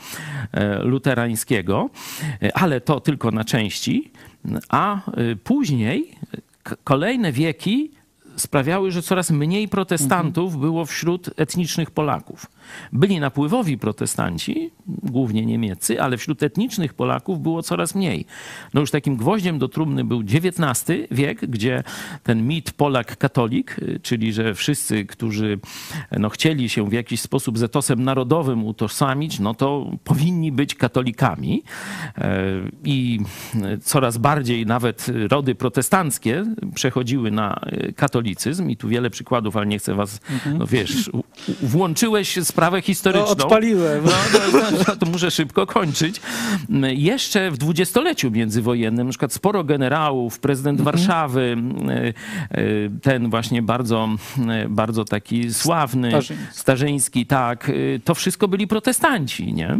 e, 0.52 0.80
luterańskiego, 0.80 1.90
ale 2.54 2.82
to 2.82 3.00
tylko 3.00 3.32
na 3.32 3.44
części. 3.44 4.12
A 4.70 5.00
y, 5.20 5.36
później 5.36 6.16
kolejne 6.84 7.32
wieki 7.32 7.92
sprawiały, 8.36 8.92
że 8.92 9.02
coraz 9.02 9.32
mniej 9.32 9.68
protestantów 9.68 10.58
było 10.58 10.86
wśród 10.86 11.30
etnicznych 11.38 11.92
Polaków. 11.92 12.46
Byli 12.94 13.20
napływowi 13.20 13.78
protestanci, 13.78 14.72
głównie 14.88 15.46
niemieccy, 15.46 16.02
ale 16.02 16.18
wśród 16.18 16.44
etnicznych 16.44 16.94
Polaków 16.94 17.42
było 17.42 17.64
coraz 17.64 17.96
mniej. 17.96 18.26
No 18.74 18.82
już 18.82 18.92
takim 18.92 19.16
gwoździem 19.16 19.60
do 19.60 19.68
trumny 19.68 20.04
był 20.04 20.20
XIX 20.20 21.08
wiek, 21.12 21.40
gdzie 21.46 21.84
ten 22.24 22.48
mit 22.48 22.72
Polak-katolik, 22.72 23.76
czyli 24.02 24.34
że 24.34 24.56
wszyscy, 24.56 25.06
którzy 25.06 25.60
no, 26.20 26.30
chcieli 26.30 26.70
się 26.70 26.90
w 26.90 26.94
jakiś 26.94 27.22
sposób 27.22 27.58
z 27.58 27.64
etosem 27.64 28.04
narodowym 28.04 28.66
utożsamić, 28.66 29.40
no 29.40 29.54
to 29.54 29.92
powinni 30.04 30.52
być 30.52 30.76
katolikami. 30.76 31.64
E, 32.18 32.42
I 32.84 33.20
coraz 33.84 34.18
bardziej 34.18 34.66
nawet 34.66 35.08
rody 35.30 35.56
protestanckie 35.56 36.46
przechodziły 36.76 37.32
na 37.32 37.56
e, 37.56 37.94
katolicyzm 37.94 38.70
i 38.70 38.78
tu 38.78 38.88
wiele 38.88 39.10
przykładów, 39.10 39.58
ale 39.58 39.66
nie 39.66 39.80
chcę 39.80 39.96
was, 39.96 40.20
no 40.60 40.68
wiesz, 40.68 41.12
włączyłeś 41.62 42.40
sprawę 42.62 42.82
historyczną. 42.82 43.26
No, 43.26 43.32
odpaliłem. 43.32 44.06
No, 44.06 44.12
no, 44.54 44.60
no, 44.88 44.96
to 44.96 45.06
muszę 45.06 45.32
szybko 45.32 45.68
kończyć. 45.68 46.22
Jeszcze 46.90 47.52
w 47.52 47.58
dwudziestoleciu 47.58 48.32
międzywojennym, 48.32 49.08
na 49.08 49.12
przykład 49.12 49.34
sporo 49.34 49.64
generałów, 49.64 50.40
prezydent 50.40 50.82
Warszawy, 50.82 51.58
e, 51.90 52.08
e, 52.52 52.64
ten 53.02 53.30
właśnie 53.30 53.62
bardzo, 53.62 54.10
e, 54.50 54.70
bardzo 54.70 55.06
taki 55.06 55.54
sławny, 55.54 56.10
Starzyński. 56.10 56.46
Starzyński, 56.52 57.26
tak, 57.26 57.72
to 58.06 58.16
wszystko 58.16 58.48
byli 58.48 58.68
protestanci, 58.68 59.54
nie? 59.54 59.80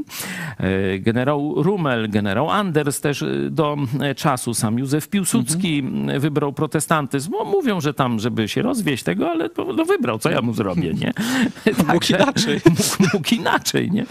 Generał 1.00 1.64
Rummel, 1.64 2.10
generał 2.10 2.50
Anders 2.50 3.02
też 3.02 3.26
do 3.50 3.78
czasu, 4.16 4.54
sam 4.54 4.80
Józef 4.80 5.10
Piłsudski 5.10 5.80
m, 5.80 6.20
wybrał 6.20 6.54
protestantyzm. 6.54 7.32
No, 7.32 7.46
mówią, 7.46 7.82
że 7.82 7.94
tam, 7.94 8.20
żeby 8.20 8.48
się 8.48 8.62
rozwieść 8.62 9.04
tego, 9.04 9.30
ale 9.30 9.50
no, 9.58 9.66
no 9.74 9.86
wybrał, 9.86 10.20
co 10.20 10.32
ja 10.32 10.42
mu 10.42 10.54
zrobię, 10.54 10.94
nie? 10.94 11.14
Mógł 11.94 12.06
inaczej. 12.10 12.61
Mógł, 12.70 13.14
mógł 13.14 13.36
inaczej, 13.36 13.92
nie? 13.92 14.06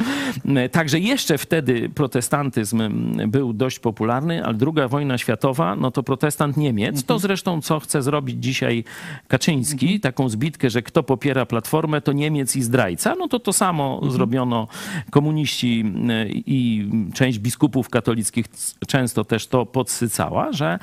Także 0.69 0.99
jeszcze 0.99 1.39
wtedy 1.39 1.89
protestantyzm 1.89 2.83
był 3.29 3.53
dość 3.53 3.79
popularny, 3.79 4.45
ale 4.45 4.55
druga 4.55 4.89
wojna 4.89 5.19
światowa, 5.19 5.77
no 5.77 5.91
to 5.91 6.03
protestant 6.03 6.57
Niemiec, 6.57 7.05
to 7.05 7.19
zresztą 7.19 7.63
co 7.63 7.81
chce 7.81 8.03
zrobić 8.03 8.45
dzisiaj 8.45 8.85
Kaczyński, 9.29 10.01
taką 10.01 10.29
zbitkę, 10.29 10.71
że 10.71 10.83
kto 10.83 11.03
popiera 11.03 11.47
Platformę, 11.47 12.01
to 12.01 12.13
Niemiec 12.13 12.57
i 12.57 12.63
zdrajca, 12.63 13.15
no 13.19 13.29
to 13.29 13.39
to 13.39 13.53
samo 13.53 14.01
zrobiono. 14.11 14.69
Komuniści 15.11 15.85
e, 16.09 16.29
i 16.29 16.91
część 17.15 17.39
biskupów 17.39 17.89
katolickich 17.89 18.47
często 18.87 19.25
też 19.25 19.47
to 19.47 19.67
podsycała, 19.67 20.53
że 20.53 20.79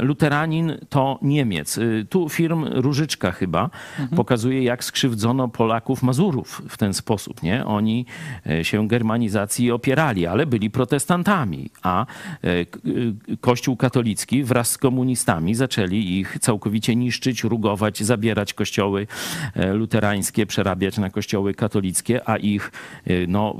luteranin 0.00 0.78
to 0.88 1.18
Niemiec. 1.22 1.78
Y, 1.78 2.06
Tu 2.10 2.28
firm 2.28 2.64
Różyczka 2.72 3.32
chyba 3.32 3.70
pokazuje, 4.16 4.62
jak 4.62 4.84
skrzywdzono 4.84 5.48
Polaków 5.48 6.02
Mazurów 6.02 6.62
w 6.68 6.78
ten 6.78 6.91
sposób. 6.94 7.42
Nie? 7.42 7.64
Oni 7.64 8.06
e, 8.46 8.64
się 8.64 8.88
germanizacji 8.88 9.70
opierali, 9.70 10.26
ale 10.26 10.46
byli 10.46 10.70
protestantami, 10.70 11.70
a 11.82 12.06
e, 12.06 12.48
e, 12.48 12.64
Kościół 13.40 13.76
katolicki 13.76 14.44
wraz 14.44 14.70
z 14.70 14.78
komunistami 14.78 15.54
zaczęli 15.54 15.96
ich 15.96 16.38
całkowicie 16.40 16.96
niszczyć, 16.96 17.44
rugować, 17.44 18.02
zabierać 18.02 18.54
kościoły 18.54 19.06
luterańskie, 19.72 20.46
przerabiać 20.46 20.98
na 20.98 21.10
kościoły 21.10 21.54
katolickie, 21.54 22.28
a 22.28 22.36
ich 22.36 22.72
no, 23.28 23.56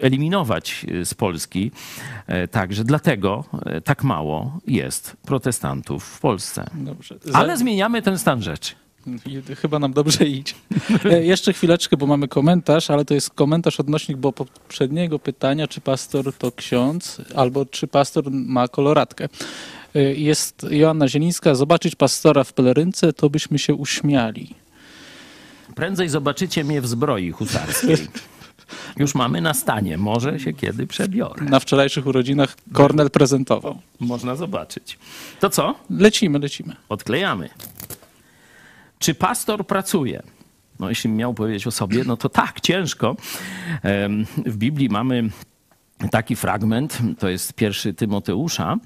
eliminować 0.00 0.86
z 1.04 1.14
Polski. 1.14 1.70
Także 2.50 2.84
dlatego 2.84 3.44
tak 3.84 4.04
mało 4.04 4.58
jest 4.66 5.16
protestantów 5.26 6.04
w 6.04 6.20
Polsce. 6.20 6.70
Dobrze. 6.74 7.18
Ale 7.32 7.56
zmieniamy 7.56 8.02
ten 8.02 8.18
stan 8.18 8.42
rzeczy. 8.42 8.85
Chyba 9.62 9.78
nam 9.78 9.92
dobrze 9.92 10.24
idzie. 10.24 10.54
E, 11.04 11.24
Jeszcze 11.24 11.52
chwileczkę, 11.52 11.96
bo 11.96 12.06
mamy 12.06 12.28
komentarz, 12.28 12.90
ale 12.90 13.04
to 13.04 13.14
jest 13.14 13.30
komentarz 13.30 13.80
odnośnik 13.80 14.18
do 14.18 14.32
poprzedniego 14.32 15.18
pytania, 15.18 15.68
czy 15.68 15.80
pastor 15.80 16.32
to 16.32 16.52
ksiądz, 16.52 17.20
albo 17.34 17.66
czy 17.66 17.86
pastor 17.86 18.24
ma 18.30 18.68
koloratkę. 18.68 19.28
E, 19.94 20.02
Jest 20.02 20.66
Joanna 20.70 21.08
Zielińska, 21.08 21.54
zobaczyć 21.54 21.94
pastora 21.94 22.44
w 22.44 22.52
pelerynce, 22.52 23.12
to 23.12 23.30
byśmy 23.30 23.58
się 23.58 23.74
uśmiali. 23.74 24.54
Prędzej 25.74 26.08
zobaczycie 26.08 26.64
mnie 26.64 26.80
w 26.80 26.86
zbroi 26.86 27.30
husarskiej. 27.30 27.96
Już 28.96 29.14
mamy 29.14 29.40
na 29.40 29.54
stanie. 29.54 29.98
Może 29.98 30.40
się 30.40 30.52
kiedy 30.52 30.86
przebiorę. 30.86 31.44
Na 31.44 31.60
wczorajszych 31.60 32.06
urodzinach 32.06 32.56
Kornel 32.72 33.10
prezentował. 33.10 33.78
Można 34.00 34.36
zobaczyć. 34.36 34.98
To 35.40 35.50
co? 35.50 35.74
Lecimy, 35.90 36.38
lecimy. 36.38 36.76
Odklejamy. 36.88 37.48
Czy 38.98 39.14
pastor 39.14 39.66
pracuje? 39.66 40.22
No, 40.80 40.88
jeśli 40.88 41.10
miał 41.10 41.34
powiedzieć 41.34 41.66
o 41.66 41.70
sobie, 41.70 42.04
no 42.04 42.16
to 42.16 42.28
tak, 42.28 42.60
ciężko. 42.60 43.16
W 44.46 44.56
Biblii 44.56 44.88
mamy 44.88 45.30
taki 46.10 46.36
fragment, 46.36 46.98
to 47.18 47.28
jest 47.28 47.52
pierwszy 47.52 47.94
Tymoteusza. 47.94 48.76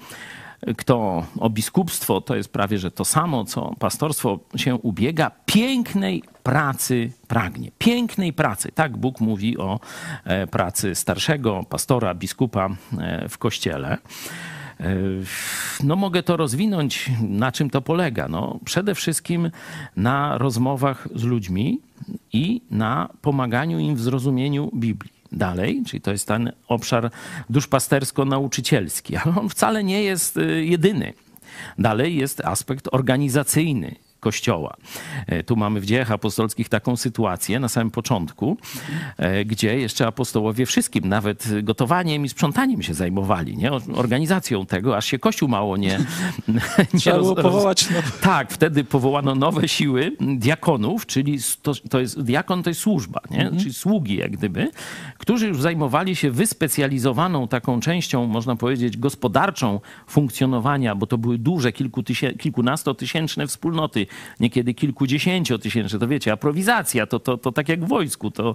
Kto 0.76 1.26
o 1.38 1.50
biskupstwo, 1.50 2.20
to 2.20 2.36
jest 2.36 2.52
prawie 2.52 2.78
że 2.78 2.90
to 2.90 3.04
samo, 3.04 3.44
co 3.44 3.74
pastorstwo 3.78 4.38
się 4.56 4.74
ubiega, 4.74 5.30
pięknej 5.46 6.22
pracy 6.42 7.12
pragnie. 7.28 7.70
Pięknej 7.78 8.32
pracy. 8.32 8.72
Tak 8.74 8.96
Bóg 8.96 9.20
mówi 9.20 9.58
o 9.58 9.80
e, 10.24 10.46
pracy 10.46 10.94
starszego 10.94 11.64
pastora, 11.68 12.14
biskupa 12.14 12.68
e, 12.98 13.28
w 13.28 13.38
kościele. 13.38 13.98
No, 15.84 15.96
mogę 15.96 16.22
to 16.22 16.36
rozwinąć. 16.36 17.10
Na 17.20 17.52
czym 17.52 17.70
to 17.70 17.82
polega? 17.82 18.28
No, 18.28 18.58
przede 18.64 18.94
wszystkim 18.94 19.50
na 19.96 20.38
rozmowach 20.38 21.08
z 21.14 21.24
ludźmi 21.24 21.80
i 22.32 22.62
na 22.70 23.08
pomaganiu 23.22 23.78
im 23.78 23.96
w 23.96 24.00
zrozumieniu 24.00 24.70
Biblii. 24.74 25.12
Dalej, 25.32 25.82
czyli 25.86 26.00
to 26.00 26.12
jest 26.12 26.28
ten 26.28 26.52
obszar 26.68 27.10
duszpastersko-nauczycielski, 27.50 29.16
ale 29.24 29.40
on 29.40 29.48
wcale 29.48 29.84
nie 29.84 30.02
jest 30.02 30.36
y, 30.36 30.64
jedyny. 30.64 31.12
Dalej 31.78 32.16
jest 32.16 32.40
aspekt 32.40 32.88
organizacyjny. 32.92 33.94
Kościoła. 34.20 34.76
E, 35.26 35.42
Tu 35.42 35.56
mamy 35.56 35.80
w 35.80 35.86
dziejach 35.86 36.10
apostolskich 36.10 36.68
taką 36.68 36.96
sytuację 36.96 37.60
na 37.60 37.68
samym 37.68 37.90
początku, 37.90 38.56
e, 39.16 39.44
gdzie 39.44 39.78
jeszcze 39.78 40.06
apostołowie 40.06 40.66
wszystkim, 40.66 41.08
nawet 41.08 41.62
gotowaniem 41.62 42.24
i 42.24 42.28
sprzątaniem 42.28 42.82
się 42.82 42.94
zajmowali, 42.94 43.56
nie? 43.56 43.70
organizacją 43.94 44.66
tego, 44.66 44.96
aż 44.96 45.06
się 45.06 45.18
Kościół 45.18 45.48
mało 45.48 45.76
nie, 45.76 45.98
nie 46.94 47.00
Trzeba 47.00 47.18
było 47.18 47.34
roz- 47.34 47.42
powołać 47.42 47.90
no, 47.90 47.96
tak, 48.20 48.52
wtedy 48.52 48.84
powołano 48.84 49.34
nowe 49.34 49.68
siły 49.68 50.16
diakonów, 50.20 51.06
czyli 51.06 51.38
to, 51.62 51.72
to 51.90 52.00
jest, 52.00 52.22
diakon 52.22 52.62
to 52.62 52.70
jest 52.70 52.80
służba, 52.80 53.20
nie? 53.30 53.50
czyli 53.58 53.74
sługi 53.74 54.16
jak 54.16 54.30
gdyby, 54.36 54.70
którzy 55.18 55.48
już 55.48 55.60
zajmowali 55.60 56.16
się 56.16 56.30
wyspecjalizowaną 56.30 57.48
taką 57.48 57.80
częścią, 57.80 58.26
można 58.26 58.56
powiedzieć, 58.56 58.96
gospodarczą 58.96 59.80
funkcjonowania, 60.06 60.94
bo 60.94 61.06
to 61.06 61.18
były 61.18 61.38
duże, 61.38 61.72
kilku 61.72 62.02
tysię, 62.02 62.32
kilkunastotysięczne 62.34 63.46
wspólnoty, 63.46 64.06
niekiedy 64.40 64.74
kilkudziesięciotysięczne, 64.74 65.98
to 65.98 66.08
wiecie, 66.08 66.32
aprowizacja, 66.32 67.06
to, 67.06 67.18
to, 67.20 67.38
to 67.38 67.52
tak 67.52 67.68
jak 67.68 67.84
w 67.84 67.88
wojsku, 67.88 68.30
to 68.30 68.54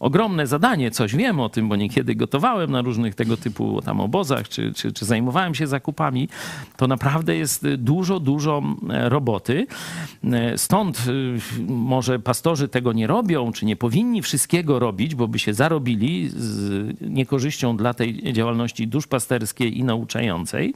ogromne 0.00 0.46
zadanie, 0.46 0.90
coś 0.90 1.16
wiem 1.16 1.40
o 1.40 1.48
tym, 1.48 1.68
bo 1.68 1.76
niekiedy 1.76 2.14
gotowałem 2.14 2.70
na 2.70 2.82
różnych 2.82 3.14
tego 3.14 3.36
typu 3.36 3.82
tam 3.82 4.00
obozach, 4.00 4.48
czy, 4.48 4.72
czy, 4.72 4.92
czy 4.92 5.04
zajmowałem 5.04 5.54
się 5.54 5.66
zakupami, 5.66 6.28
to 6.76 6.86
naprawdę 6.86 7.36
jest 7.36 7.68
dużo, 7.68 8.20
dużo 8.20 8.62
e, 8.90 9.08
roboty. 9.08 9.66
E, 10.24 10.58
Stąd 10.58 11.04
y, 11.08 11.38
może 11.68 12.18
pastorzy 12.18 12.68
tego 12.68 12.92
nie 12.92 13.06
robią, 13.06 13.52
czy 13.52 13.66
nie 13.66 13.76
powinni 13.76 14.22
wszystkiego 14.22 14.78
robić, 14.78 15.14
bo 15.14 15.28
by 15.28 15.38
się 15.38 15.54
zarobili 15.54 16.28
z 16.28 17.00
niekorzyścią 17.00 17.76
dla 17.76 17.94
tej 17.94 18.32
działalności 18.32 18.88
duszpasterskiej 18.88 19.78
i 19.78 19.84
nauczającej. 19.84 20.74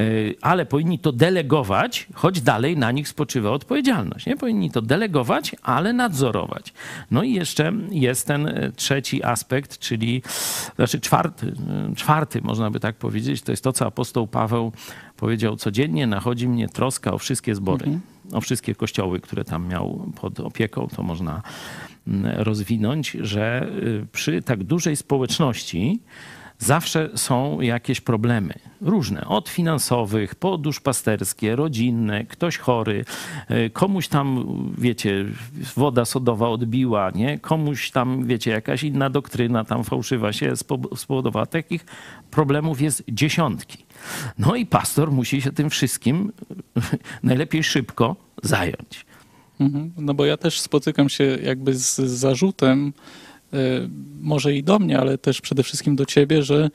E, 0.00 0.34
Ale 0.40 0.66
powinni 0.66 0.98
to 0.98 1.12
delegować, 1.12 2.06
choć 2.14 2.40
dalej 2.40 2.76
na 2.76 2.92
nich 2.92 3.08
spoczywa 3.08 3.50
odpowiedzialność. 3.50 4.26
Nie 4.26 4.36
powinni 4.36 4.70
to 4.70 4.82
delegować, 4.82 5.56
ale 5.62 5.92
nadzorować. 5.92 6.72
No 7.10 7.22
i 7.22 7.32
jeszcze 7.32 7.72
jest 7.90 8.26
ten 8.26 8.46
e, 8.46 8.72
trzeci 8.72 9.24
aspekt, 9.24 9.78
czyli 9.78 10.22
znaczy 10.76 11.00
czwarty, 11.00 11.52
e, 11.90 11.94
czwarty 11.94 12.40
można 12.42 12.70
by 12.70 12.80
tak 12.80 12.96
powiedzieć, 12.96 13.42
to 13.42 13.52
jest 13.52 13.64
to, 13.64 13.72
co 13.72 13.86
apostoł 13.86 14.26
Paweł 14.26 14.72
powiedział 15.16 15.56
codziennie, 15.56 16.06
nachodzi 16.06 16.48
mnie 16.48 16.68
troska 16.68 17.12
o 17.12 17.18
wszystkie 17.18 17.54
zbory, 17.54 17.98
o 18.32 18.40
wszystkie 18.40 18.74
kościoły, 18.74 19.20
które 19.20 19.44
tam 19.44 19.68
miał 19.68 20.12
pod 20.20 20.40
opieką, 20.40 20.88
to 20.96 21.02
można 21.02 21.42
mm, 22.08 22.42
rozwinąć, 22.42 23.10
że 23.10 23.68
y, 23.82 24.06
przy 24.12 24.42
tak 24.42 24.64
dużej 24.64 24.96
społeczności 24.96 26.00
zawsze 26.60 27.10
są 27.14 27.60
jakieś 27.60 28.00
problemy. 28.00 28.54
Różne, 28.80 29.24
od 29.24 29.48
finansowych, 29.48 30.34
po 30.34 30.58
duszpasterskie, 30.58 31.56
rodzinne, 31.56 32.24
ktoś 32.24 32.58
chory, 32.58 33.04
y, 33.50 33.70
komuś 33.70 34.08
tam, 34.08 34.46
wiecie, 34.78 35.24
woda 35.76 36.04
sodowa 36.04 36.48
odbiła, 36.48 37.10
nie? 37.10 37.38
Komuś 37.38 37.90
tam, 37.90 38.26
wiecie, 38.26 38.50
jakaś 38.50 38.82
inna 38.82 39.10
doktryna 39.10 39.64
tam 39.64 39.84
fałszywa 39.84 40.32
się 40.32 40.52
spo- 40.52 40.96
spowodowała. 40.96 41.46
Takich 41.46 41.84
problemów 42.30 42.80
jest 42.80 43.04
dziesiątki. 43.08 43.84
No 44.38 44.56
i 44.56 44.66
pastor 44.66 45.12
musi 45.12 45.42
się 45.42 45.52
tym 45.52 45.70
wszystkim 45.70 46.32
najlepiej 47.22 47.64
szybko 47.64 48.16
zająć. 48.42 49.06
Mhm. 49.60 49.92
No 49.96 50.14
bo 50.14 50.26
ja 50.26 50.36
też 50.36 50.60
spotykam 50.60 51.08
się 51.08 51.24
jakby 51.24 51.74
z 51.74 51.96
zarzutem, 51.96 52.92
e, 52.92 52.92
może 54.20 54.54
i 54.54 54.62
do 54.62 54.78
mnie, 54.78 54.98
ale 54.98 55.18
też 55.18 55.40
przede 55.40 55.62
wszystkim 55.62 55.96
do 55.96 56.06
ciebie, 56.06 56.42
że 56.42 56.70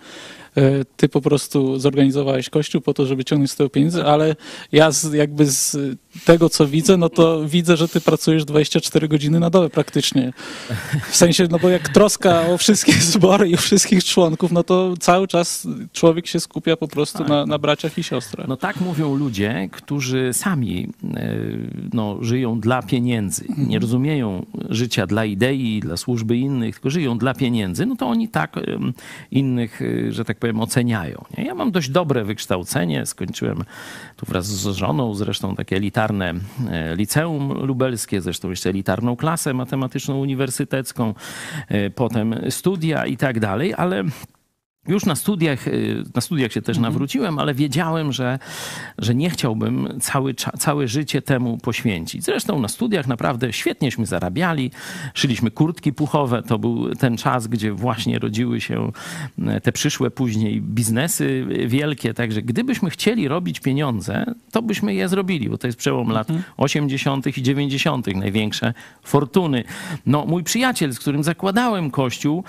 ty 0.98 1.10
po 1.10 1.22
prostu 1.22 1.80
zorganizowałeś 1.80 2.50
kościół 2.50 2.82
po 2.82 2.94
to, 2.94 3.06
żeby 3.06 3.26
ciągnąć 3.26 3.52
z 3.52 3.56
tego 3.56 3.70
pieniędzy, 3.70 4.04
ale 4.04 4.36
ja 4.72 4.92
z, 4.92 5.14
jakby 5.14 5.46
z 5.46 5.78
tego, 6.26 6.50
co 6.50 6.68
widzę, 6.68 6.98
no 6.98 7.10
to 7.10 7.48
widzę, 7.48 7.78
że 7.78 7.88
ty 7.88 8.02
pracujesz 8.02 8.46
24 8.46 9.08
godziny 9.08 9.40
na 9.40 9.50
dobę 9.50 9.70
praktycznie. 9.70 10.34
W 11.10 11.16
sensie, 11.16 11.48
no 11.52 11.60
bo 11.60 11.70
jak 11.70 11.90
troska 11.90 12.48
o 12.48 12.58
wszystkie 12.58 12.94
zbory 13.14 13.50
i 13.50 13.54
o 13.54 13.58
wszystkich 13.58 14.04
członków, 14.04 14.52
no 14.52 14.64
to 14.64 14.94
cały 15.00 15.28
czas 15.28 15.68
człowiek 15.94 16.28
się 16.28 16.40
skupia 16.40 16.78
po 16.78 16.88
prostu 16.88 17.24
na, 17.24 17.46
na 17.46 17.58
braciach 17.58 17.98
i 17.98 18.04
siostrach. 18.04 18.48
No 18.48 18.58
tak 18.58 18.82
mówią 18.82 19.16
ludzie, 19.16 19.70
którzy 19.72 20.34
sami 20.34 20.88
e, 21.04 21.36
no, 21.94 22.18
żyją 22.22 22.60
dla 22.60 22.82
pieniędzy. 22.82 23.46
Nie 23.58 23.80
rozumieją 23.80 24.46
życia 24.70 25.08
dla 25.08 25.26
idei, 25.26 25.80
dla 25.80 25.98
służby 25.98 26.38
innych, 26.38 26.76
tylko 26.76 26.90
żyją 26.90 27.18
dla 27.18 27.34
pieniędzy. 27.34 27.86
No 27.86 27.96
to 27.96 28.08
oni 28.08 28.28
tak 28.28 28.56
innych, 29.32 29.82
e, 29.82 30.12
że 30.12 30.26
tak 30.26 30.38
powiem, 30.38 30.45
oceniają. 30.54 31.26
Nie? 31.38 31.46
Ja 31.46 31.56
mam 31.56 31.72
dość 31.72 31.90
dobre 31.90 32.24
wykształcenie. 32.24 33.06
Skończyłem 33.06 33.64
tu 34.16 34.26
wraz 34.26 34.46
z 34.46 34.76
żoną 34.76 35.14
zresztą 35.14 35.56
takie 35.56 35.76
elitarne 35.76 36.34
e, 36.70 36.96
liceum 36.96 37.54
lubelskie, 37.54 38.22
zresztą 38.22 38.50
jeszcze 38.50 38.70
elitarną 38.70 39.16
klasę 39.16 39.54
matematyczną 39.54 40.18
uniwersytecką, 40.18 41.14
e, 41.68 41.90
potem 41.90 42.36
studia 42.50 43.06
i 43.06 43.18
tak 43.18 43.40
dalej, 43.40 43.74
ale 43.78 44.04
już 44.88 45.06
na 45.06 45.16
studiach, 45.16 45.68
y, 45.68 46.04
na 46.16 46.22
studiach 46.22 46.52
się 46.52 46.62
też 46.62 46.78
nawróciłem, 46.78 47.40
ale 47.40 47.54
wiedziałem, 47.54 48.12
że, 48.12 48.40
że 48.98 49.16
nie 49.16 49.30
chciałbym 49.30 50.00
cały, 50.02 50.34
całe 50.34 50.88
życie 50.88 51.22
temu 51.22 51.58
poświęcić. 51.58 52.24
Zresztą 52.24 52.60
na 52.60 52.68
studiach 52.68 53.08
naprawdę 53.08 53.54
świetnieśmy 53.54 54.06
zarabiali, 54.06 54.72
szyliśmy 55.14 55.52
kurtki 55.52 55.94
puchowe. 55.94 56.44
To 56.44 56.60
był 56.60 56.96
ten 56.96 57.18
czas, 57.18 57.48
gdzie 57.48 57.72
właśnie 57.72 58.20
rodziły 58.20 58.62
się 58.62 58.92
e, 59.46 59.62
te 59.62 59.72
przyszłe 59.72 60.12
później 60.12 60.62
biznesy 60.62 61.46
wielkie. 61.68 62.14
Także 62.14 62.42
gdybyśmy 62.42 62.90
chcieli 62.90 63.28
robić 63.28 63.60
pieniądze, 63.60 64.26
to 64.52 64.62
byśmy 64.62 64.94
je 64.94 65.10
zrobili, 65.10 65.50
bo 65.50 65.58
to 65.58 65.68
jest 65.68 65.80
przełom 65.80 66.10
lat 66.10 66.28
80. 66.58 67.38
i 67.38 67.44
90. 67.44 68.16
największe 68.16 68.74
fortuny. 69.04 69.64
No, 70.06 70.26
mój 70.26 70.44
przyjaciel, 70.44 70.94
z 70.94 71.00
którym 71.00 71.24
zakładałem 71.24 71.92
kościół, 71.92 72.44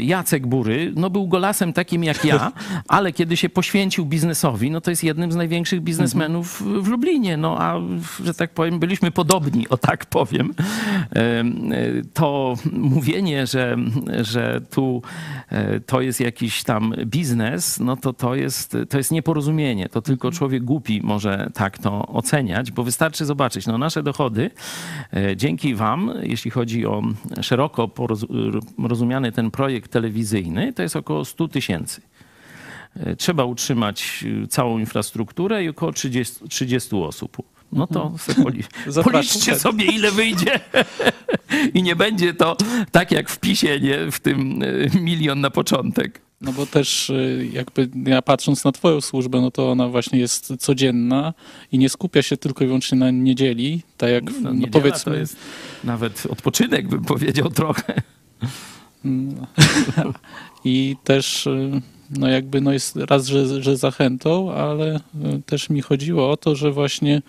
Jacek 0.00 0.46
Bury, 0.46 0.92
no 0.96 1.10
był 1.10 1.28
golarzem 1.28 1.45
skolasem 1.46 1.72
takim 1.72 2.04
jak 2.04 2.24
ja, 2.24 2.52
ale 2.88 3.12
kiedy 3.12 3.36
się 3.36 3.48
poświęcił 3.48 4.06
biznesowi, 4.06 4.70
no 4.70 4.80
to 4.80 4.90
jest 4.90 5.04
jednym 5.04 5.32
z 5.32 5.36
największych 5.36 5.80
biznesmenów 5.80 6.62
w 6.82 6.88
Lublinie. 6.88 7.36
No 7.36 7.56
a, 7.58 7.80
że 8.24 8.34
tak 8.34 8.50
powiem, 8.50 8.78
byliśmy 8.78 9.10
podobni, 9.10 9.68
o 9.68 9.76
tak 9.76 10.06
powiem. 10.06 10.54
To 12.14 12.54
mówienie, 12.72 13.46
że, 13.46 13.76
że 14.20 14.60
tu 14.70 15.02
e, 15.48 15.80
to 15.80 16.00
jest 16.00 16.20
jakiś 16.20 16.62
tam 16.62 16.94
biznes, 17.04 17.80
no 17.80 17.96
to 17.96 18.12
to 18.12 18.34
jest, 18.34 18.76
to 18.88 18.98
jest 18.98 19.12
nieporozumienie. 19.12 19.88
To 19.88 20.02
tylko 20.02 20.30
człowiek 20.30 20.64
głupi 20.64 21.00
może 21.04 21.50
tak 21.54 21.78
to 21.78 22.06
oceniać, 22.06 22.70
bo 22.70 22.82
wystarczy 22.82 23.24
zobaczyć, 23.24 23.66
no 23.66 23.78
nasze 23.78 24.02
dochody 24.02 24.50
e, 25.12 25.36
dzięki 25.36 25.74
wam, 25.74 26.12
jeśli 26.22 26.50
chodzi 26.50 26.86
o 26.86 27.02
szeroko 27.40 27.90
rozumiany 28.78 29.32
ten 29.32 29.50
projekt 29.50 29.90
telewizyjny, 29.90 30.72
to 30.72 30.82
jest 30.82 30.96
około 30.96 31.24
100 31.36 31.48
tysięcy. 31.48 32.00
E, 32.96 33.16
trzeba 33.16 33.44
utrzymać 33.44 34.24
całą 34.48 34.78
infrastrukturę 34.78 35.64
i 35.64 35.68
około 35.68 35.92
30, 35.92 36.48
30 36.48 36.96
osób. 36.96 37.36
No 37.72 37.86
to 37.86 38.02
mhm. 38.02 38.18
sobie 38.18 38.44
poli, 38.44 38.64
policzcie 39.12 39.58
sobie, 39.58 39.84
ile 39.84 40.10
wyjdzie. 40.10 40.60
I 41.74 41.82
nie 41.82 41.96
będzie 41.96 42.34
to 42.34 42.56
tak 42.92 43.10
jak 43.12 43.30
w 43.30 43.38
PiSie, 43.38 43.80
nie? 43.80 44.10
w 44.10 44.20
tym 44.20 44.62
e, 44.62 45.00
milion 45.00 45.40
na 45.40 45.50
początek. 45.50 46.20
No 46.40 46.52
bo 46.52 46.66
też 46.66 47.12
jakby 47.52 47.88
ja 48.04 48.22
patrząc 48.22 48.64
na 48.64 48.72
twoją 48.72 49.00
służbę, 49.00 49.40
no 49.40 49.50
to 49.50 49.70
ona 49.70 49.88
właśnie 49.88 50.18
jest 50.18 50.52
codzienna 50.58 51.34
i 51.72 51.78
nie 51.78 51.88
skupia 51.88 52.22
się 52.22 52.36
tylko 52.36 52.64
i 52.64 52.66
wyłącznie 52.66 52.98
na 52.98 53.10
niedzieli, 53.10 53.82
tak 53.96 54.10
jak 54.10 54.24
no, 54.40 54.54
no 54.54 54.66
powiedzmy... 54.72 55.12
to 55.12 55.18
jest 55.18 55.36
nawet 55.84 56.26
odpoczynek 56.30 56.88
bym 56.88 57.04
powiedział 57.04 57.50
trochę. 57.50 57.94
No. 59.04 59.46
I 60.66 60.96
też 61.04 61.46
y, 61.46 61.80
no 62.10 62.28
jakby 62.28 62.60
no 62.60 62.72
jest 62.72 62.96
raz, 62.96 63.26
że, 63.26 63.62
że 63.62 63.76
zachętą, 63.76 64.52
ale 64.52 64.96
y, 64.96 65.00
też 65.46 65.70
mi 65.70 65.82
chodziło 65.82 66.30
o 66.30 66.36
to, 66.36 66.56
że 66.56 66.72
właśnie 66.72 67.22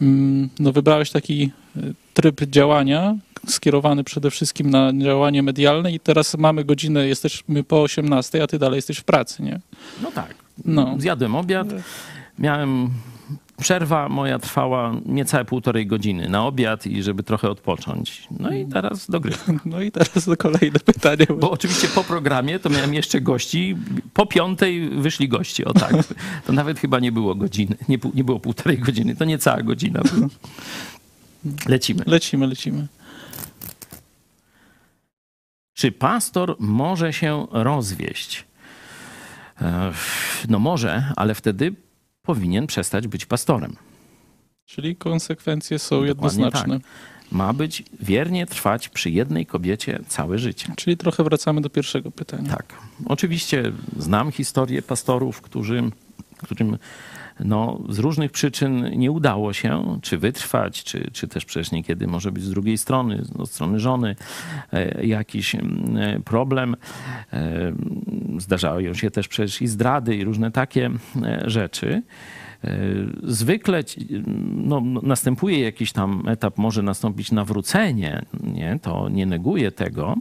mm, 0.00 0.48
no 0.58 0.72
wybrałeś 0.72 1.10
taki 1.10 1.50
tryb 2.14 2.40
działania, 2.40 3.16
skierowany 3.46 4.04
przede 4.04 4.30
wszystkim 4.30 4.70
na 4.70 4.92
działanie 5.02 5.42
medialne 5.42 5.92
i 5.92 6.00
teraz 6.00 6.36
mamy 6.36 6.64
godzinę, 6.64 7.08
jesteśmy 7.08 7.64
po 7.64 7.82
18, 7.82 8.42
a 8.42 8.46
ty 8.46 8.58
dalej 8.58 8.76
jesteś 8.76 8.98
w 8.98 9.04
pracy, 9.04 9.42
nie? 9.42 9.60
No 10.02 10.10
tak. 10.10 10.34
No. 10.64 10.94
Zjadłem 10.98 11.34
obiad, 11.34 11.68
miałem 12.38 12.90
Przerwa 13.60 14.08
moja 14.08 14.38
trwała 14.38 14.94
niecałe 15.06 15.44
półtorej 15.44 15.86
godziny 15.86 16.28
na 16.28 16.46
obiad 16.46 16.86
i 16.86 17.02
żeby 17.02 17.22
trochę 17.22 17.50
odpocząć. 17.50 18.28
No 18.30 18.50
i 18.50 18.66
teraz 18.66 19.10
do 19.10 19.20
gry. 19.20 19.34
No 19.64 19.80
i 19.80 19.92
teraz 19.92 20.28
do 20.28 20.36
kolejne 20.36 20.78
pytanie. 20.80 21.26
Bo 21.40 21.50
oczywiście 21.50 21.88
po 21.88 22.04
programie 22.04 22.58
to 22.58 22.70
miałem 22.70 22.94
jeszcze 22.94 23.20
gości. 23.20 23.76
Po 24.14 24.26
piątej 24.26 24.88
wyszli 24.88 25.28
goście, 25.28 25.64
o 25.64 25.72
tak. 25.72 25.92
To 26.46 26.52
nawet 26.52 26.78
chyba 26.78 27.00
nie 27.00 27.12
było 27.12 27.34
godziny. 27.34 27.76
Nie, 27.88 27.98
nie 28.14 28.24
było 28.24 28.40
półtorej 28.40 28.78
godziny, 28.78 29.16
to 29.16 29.24
niecała 29.24 29.62
godzina 29.62 30.00
była. 30.14 30.28
Lecimy. 31.74 32.02
Lecimy, 32.06 32.46
lecimy. 32.46 32.86
Czy 35.74 35.92
pastor 35.92 36.56
może 36.58 37.12
się 37.12 37.46
rozwieść? 37.50 38.44
E, 39.62 39.92
no 40.48 40.58
może, 40.58 41.12
ale 41.16 41.34
wtedy 41.34 41.74
powinien 42.28 42.66
przestać 42.66 43.08
być 43.08 43.26
pastorem. 43.26 43.76
Czyli 44.66 44.96
konsekwencje 44.96 45.78
są 45.78 45.96
Dokładnie 45.96 46.08
jednoznaczne. 46.08 46.80
Tak. 46.80 46.88
Ma 47.32 47.52
być 47.52 47.84
wiernie 48.00 48.46
trwać 48.46 48.88
przy 48.88 49.10
jednej 49.10 49.46
kobiecie 49.46 50.00
całe 50.08 50.38
życie. 50.38 50.72
Czyli 50.76 50.96
trochę 50.96 51.24
wracamy 51.24 51.60
do 51.60 51.70
pierwszego 51.70 52.10
pytania. 52.10 52.50
Tak. 52.50 52.74
Oczywiście 53.06 53.72
znam 53.98 54.32
historię 54.32 54.82
pastorów, 54.82 55.40
którzy, 55.40 55.90
którym 56.36 56.78
no, 57.40 57.80
z 57.88 57.98
różnych 57.98 58.32
przyczyn 58.32 58.90
nie 58.98 59.10
udało 59.10 59.52
się, 59.52 59.98
czy 60.02 60.18
wytrwać, 60.18 60.84
czy, 60.84 61.10
czy 61.12 61.28
też 61.28 61.44
przecież 61.44 61.72
niekiedy 61.72 62.06
może 62.06 62.32
być 62.32 62.44
z 62.44 62.50
drugiej 62.50 62.78
strony, 62.78 63.22
od 63.38 63.50
strony 63.50 63.80
żony 63.80 64.16
e, 64.72 65.06
jakiś 65.06 65.54
mm, 65.54 66.22
problem. 66.22 66.76
E, 67.32 67.72
zdarzają 68.38 68.94
się 68.94 69.10
też 69.10 69.28
przecież 69.28 69.62
i 69.62 69.66
zdrady, 69.66 70.16
i 70.16 70.24
różne 70.24 70.50
takie 70.50 70.90
e, 71.22 71.50
rzeczy. 71.50 72.02
E, 72.64 72.78
zwykle 73.22 73.84
no, 74.54 74.80
następuje 75.02 75.60
jakiś 75.60 75.92
tam 75.92 76.22
etap, 76.28 76.58
może 76.58 76.82
nastąpić 76.82 77.32
nawrócenie, 77.32 78.22
nie? 78.42 78.78
to 78.82 79.08
nie 79.08 79.26
neguje 79.26 79.72
tego, 79.72 80.16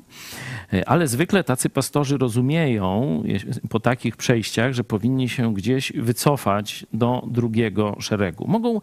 e, 0.73 0.89
ale 0.89 1.08
zwykle 1.08 1.43
tacy 1.43 1.69
pastorzy 1.69 2.17
rozumieją 2.17 3.23
po 3.69 3.80
takich 3.80 4.17
przejściach, 4.17 4.73
że 4.73 4.84
powinni 4.84 5.30
się 5.30 5.54
gdzieś 5.54 5.91
wycofać 5.91 6.86
do 6.93 7.28
drugiego 7.28 7.95
szeregu. 8.00 8.47
Mogą 8.47 8.82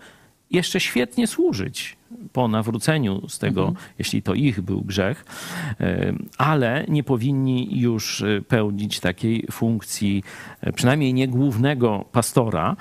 jeszcze 0.50 0.80
świetnie 0.80 1.26
służyć 1.26 1.96
po 2.33 2.48
nawróceniu 2.48 3.29
z 3.29 3.38
tego, 3.38 3.61
mhm. 3.61 3.87
jeśli 3.98 4.22
to 4.22 4.35
ich 4.35 4.61
był 4.61 4.81
grzech, 4.81 5.24
e, 5.81 6.12
ale 6.38 6.85
nie 6.88 7.03
powinni 7.03 7.81
już 7.81 8.22
e, 8.22 8.42
pełnić 8.42 9.00
takiej 9.00 9.46
funkcji, 9.50 10.22
e, 10.61 10.72
przynajmniej 10.72 11.14
nie 11.14 11.29
głównego 11.29 12.05
pastora, 12.12 12.77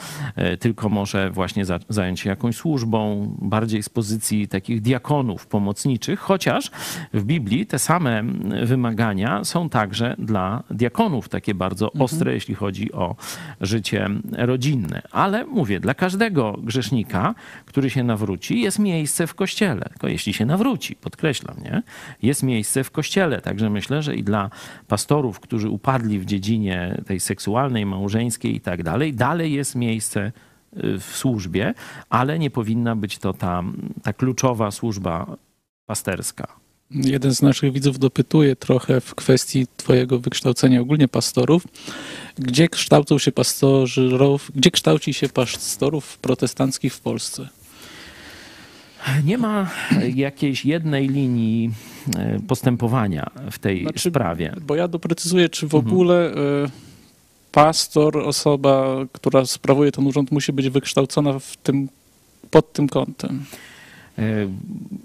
tylko 0.60 0.90
może 0.90 1.32
właśnie 1.32 1.66
zająć 1.90 2.20
się 2.20 2.30
jakąś 2.30 2.56
służbą, 2.56 3.30
bardziej 3.42 3.84
z 3.84 3.90
pozycji 3.90 4.48
takich 4.48 4.82
diakonów 4.82 5.48
pomocniczych, 5.48 6.20
chociaż 6.20 6.72
w 7.14 7.24
Biblii 7.24 7.66
te 7.66 7.80
same 7.80 8.24
wymagania 8.64 9.44
są 9.44 9.70
także 9.70 10.16
dla 10.20 10.64
diakonów, 10.70 11.30
takie 11.30 11.56
bardzo 11.56 11.86
mhm. 11.86 12.02
ostre, 12.02 12.34
jeśli 12.34 12.56
chodzi 12.56 12.94
o 12.94 13.16
życie 13.62 14.10
rodzinne. 14.32 15.02
Ale 15.12 15.46
mówię, 15.46 15.80
dla 15.80 15.94
każdego 15.94 16.58
grzesznika, 16.64 17.36
który 17.66 17.90
się 17.90 18.04
nawróci, 18.04 18.62
jest 18.62 18.80
miejsce 18.80 19.23
w 19.28 19.36
kościele, 19.36 19.90
jeśli 20.04 20.34
się 20.34 20.46
nawróci, 20.46 20.96
podkreślam, 20.96 21.56
nie? 21.64 21.84
Jest 22.22 22.44
miejsce 22.44 22.84
w 22.84 22.92
kościele, 22.92 23.42
także 23.42 23.70
myślę, 23.70 24.04
że 24.04 24.16
i 24.16 24.24
dla 24.24 24.50
pastorów, 24.88 25.40
którzy 25.40 25.70
upadli 25.70 26.20
w 26.20 26.26
dziedzinie 26.26 27.02
tej 27.06 27.20
seksualnej, 27.20 27.86
małżeńskiej 27.86 28.56
i 28.56 28.62
tak 28.62 28.84
dalej, 28.84 29.14
dalej 29.14 29.54
jest 29.54 29.76
miejsce 29.76 30.32
y, 30.84 31.00
w 31.00 31.18
służbie, 31.18 31.74
ale 32.10 32.40
nie 32.40 32.50
powinna 32.50 32.96
być 32.96 33.18
to 33.18 33.34
ta, 33.34 33.64
ta 34.04 34.14
kluczowa 34.14 34.72
służba 34.72 35.38
pasterska. 35.86 36.64
Jeden 36.92 37.36
z 37.36 37.42
naszych 37.42 37.74
widzów 37.74 38.00
dopytuje 38.00 38.56
trochę 38.56 39.02
w 39.02 39.16
kwestii 39.16 39.68
Twojego 39.78 40.20
wykształcenia 40.20 40.82
ogólnie 40.82 41.08
pastorów. 41.08 41.64
Gdzie 42.36 42.70
kształcą 42.70 43.18
się 43.18 43.32
pastorów, 43.32 44.52
gdzie 44.56 44.72
kształci 44.72 45.14
się 45.14 45.30
pastorów 45.30 46.18
protestanckich 46.18 46.94
w 46.94 47.00
Polsce? 47.00 47.50
Nie 49.26 49.38
ma 49.38 49.70
jakiejś 50.16 50.66
jednej 50.66 51.08
linii 51.08 51.72
e, 52.18 52.40
postępowania 52.48 53.30
w 53.52 53.60
tej 53.60 53.82
znaczy, 53.82 54.10
sprawie. 54.10 54.56
Bo 54.62 54.76
ja 54.76 54.88
doprecyzuję, 54.88 55.50
czy 55.50 55.68
w 55.68 55.76
mhm. 55.76 55.94
ogóle 55.94 56.32
e, 56.32 56.36
pastor, 57.52 58.18
osoba, 58.18 58.86
która 59.12 59.46
sprawuje 59.46 59.92
ten 59.92 60.08
urząd, 60.08 60.32
musi 60.32 60.54
być 60.54 60.70
wykształcona 60.70 61.40
w 61.40 61.58
tym, 61.58 61.90
pod 62.52 62.74
tym 62.74 62.90
kątem. 62.90 63.46
E, 64.18 64.24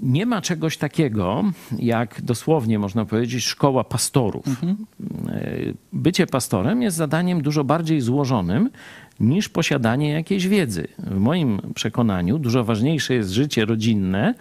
nie 0.02 0.26
ma 0.26 0.42
czegoś 0.42 0.76
takiego, 0.76 1.44
jak 1.78 2.22
dosłownie 2.22 2.78
można 2.78 3.04
powiedzieć, 3.04 3.44
szkoła 3.44 3.84
pastorów. 3.84 4.46
Mhm. 4.46 4.76
Bycie 5.92 6.26
pastorem 6.26 6.82
jest 6.82 6.96
zadaniem 6.96 7.42
dużo 7.42 7.64
bardziej 7.64 8.00
złożonym 8.00 8.70
niż 9.20 9.48
posiadanie 9.48 10.10
jakiejś 10.10 10.48
wiedzy. 10.48 10.88
W 10.98 11.18
moim 11.18 11.60
przekonaniu 11.74 12.38
dużo 12.38 12.64
ważniejsze 12.64 13.14
jest 13.14 13.30
życie 13.30 13.64
rodzinne 13.64 14.34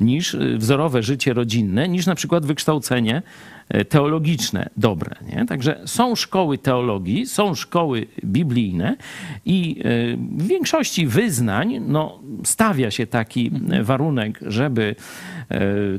niż 0.00 0.34
y, 0.34 0.58
wzorowe 0.58 1.02
życie 1.02 1.34
rodzinne, 1.34 1.88
niż 1.88 2.06
na 2.06 2.14
przykład 2.14 2.46
wykształcenie 2.46 3.22
e, 3.68 3.84
teologiczne 3.84 4.70
dobre. 4.76 5.16
Nie? 5.28 5.46
Także 5.46 5.80
są 5.84 6.14
szkoły 6.14 6.58
teologii, 6.58 7.26
są 7.26 7.54
szkoły 7.54 8.06
biblijne 8.24 8.96
i 9.44 9.76
e, 9.78 9.82
w 10.16 10.46
większości 10.46 11.06
wyznań 11.06 11.80
no, 11.88 12.20
stawia 12.44 12.90
się 12.90 13.06
taki 13.06 13.50
warunek, 13.82 14.40
żeby 14.46 14.94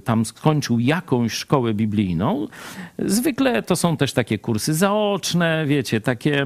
tam 0.04 0.26
skończył 0.26 0.80
jakąś 0.80 1.34
szkołę 1.34 1.74
biblijną. 1.74 2.48
Zwykle 3.00 3.64
to 3.64 3.76
są 3.76 3.98
też 3.98 4.14
takie 4.14 4.38
kursy 4.38 4.74
zaoczne, 4.74 5.66
wiecie, 5.68 6.02
takie 6.02 6.46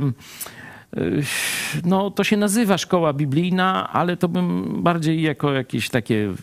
no 1.86 2.12
to 2.12 2.24
się 2.24 2.38
nazywa 2.38 2.78
szkoła 2.78 3.14
biblijna, 3.14 3.90
ale 3.94 4.18
to 4.18 4.28
bym 4.30 4.76
bardziej 4.84 5.22
jako 5.22 5.54
jakieś 5.54 5.90
takie 5.90 6.34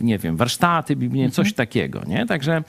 nie 0.00 0.18
wiem, 0.18 0.36
warsztaty 0.36 0.96
biblijne, 0.96 1.30
coś 1.30 1.46
Mhm. 1.46 1.54
takiego, 1.56 2.02
nie? 2.06 2.26
Także 2.26 2.62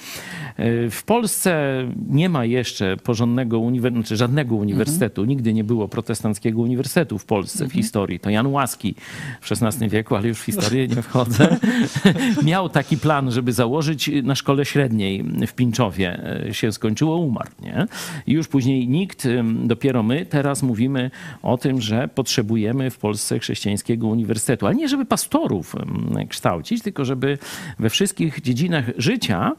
y, 0.60 0.90
w 0.90 1.04
Polsce 1.04 1.84
nie 2.10 2.30
ma 2.30 2.46
jeszcze 2.46 2.98
porządnego 2.98 3.60
uniwersytetu, 3.60 4.02
znaczy 4.02 4.18
żadnego 4.18 4.56
uniwersytetu, 4.56 5.26
nigdy 5.26 5.54
nie 5.54 5.64
było 5.64 5.88
protestanckiego 5.88 6.62
uniwersytetu 6.62 7.18
w 7.18 7.26
Polsce 7.26 7.68
w 7.68 7.74
historii. 7.74 8.20
To 8.20 8.30
Jan 8.30 8.48
Łaski 8.48 8.96
w 9.42 9.52
XVI 9.52 9.90
wieku, 9.90 10.16
ale 10.16 10.28
już 10.28 10.38
w 10.40 10.44
historię 10.44 10.88
nie 10.88 11.02
wchodzę, 11.08 11.58
miał 12.44 12.70
taki 12.70 12.98
plan, 12.98 13.32
żeby 13.32 13.54
założyć 13.54 14.10
na 14.24 14.36
szkole 14.36 14.66
średniej 14.66 15.24
w 15.48 15.54
Pińczowie. 15.54 16.20
E, 16.50 16.54
Się 16.54 16.72
skończyło, 16.72 17.18
umarł, 17.18 17.50
nie? 17.62 17.86
I 18.28 18.34
już 18.34 18.48
później 18.48 18.88
nikt, 18.88 19.28
dopiero 19.64 20.04
my 20.04 20.26
teraz 20.26 20.64
mówimy 20.64 21.12
o 21.44 21.58
tym, 21.58 21.82
że 21.82 22.08
potrzebujemy 22.08 22.90
w 22.90 22.98
Polsce 22.98 23.40
chrześcijańskiego 23.40 24.08
uniwersytetu. 24.08 24.66
Ale 24.66 24.76
nie, 24.76 24.90
żeby 24.90 25.06
pastorów 25.06 25.76
ym, 25.76 26.28
kształcić, 26.30 26.84
tylko 26.84 27.06
żeby 27.06 27.38
we 27.80 27.90
wszystkich 27.90 28.42
dziedzinach 28.42 28.86
życia 28.98 29.52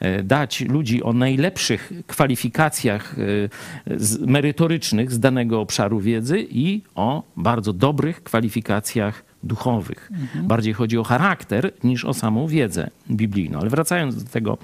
e, 0.00 0.22
dać 0.22 0.60
ludzi 0.60 1.02
o 1.02 1.12
najlepszych 1.12 1.92
kwalifikacjach 2.06 3.16
e, 3.18 4.26
merytorycznych 4.26 5.12
z 5.12 5.20
danego 5.20 5.60
obszaru 5.60 6.00
wiedzy 6.00 6.46
i 6.50 6.82
o 6.94 7.22
bardzo 7.36 7.72
dobrych 7.72 8.22
kwalifikacjach 8.22 9.23
duchowych. 9.44 10.10
Bardziej 10.42 10.72
chodzi 10.72 10.98
o 10.98 11.04
charakter 11.04 11.72
niż 11.84 12.04
o 12.04 12.14
samą 12.14 12.46
wiedzę 12.46 12.90
biblijną. 13.10 13.58
Ale 13.58 13.70
wracając 13.70 14.24
do 14.24 14.30
tego, 14.30 14.58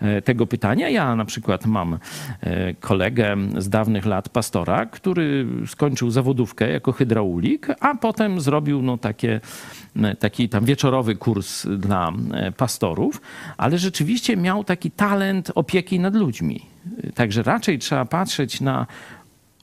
e, 0.00 0.22
tego 0.22 0.46
pytania, 0.46 0.88
ja 0.88 1.16
na 1.16 1.24
przykład 1.24 1.66
mam 1.66 1.98
e, 2.40 2.74
kolegę 2.74 3.36
z 3.58 3.68
dawnych 3.68 4.06
lat, 4.06 4.28
pastora, 4.28 4.86
który 4.86 5.46
skończył 5.66 6.10
zawodówkę 6.10 6.72
jako 6.72 6.92
hydraulik, 6.92 7.66
a 7.80 7.94
potem 7.94 8.40
zrobił 8.40 8.82
no, 8.82 8.98
takie, 8.98 9.40
taki 10.18 10.48
tam 10.48 10.64
wieczorowy 10.64 11.16
kurs 11.16 11.66
dla 11.66 12.12
e, 12.32 12.52
pastorów, 12.52 13.20
ale 13.56 13.78
rzeczywiście 13.78 14.36
miał 14.36 14.64
taki 14.64 14.90
talent 14.90 15.52
opieki 15.54 16.00
nad 16.00 16.14
ludźmi. 16.14 16.66
Także 17.14 17.42
raczej 17.42 17.78
trzeba 17.78 18.04
patrzeć 18.04 18.60
na 18.60 18.86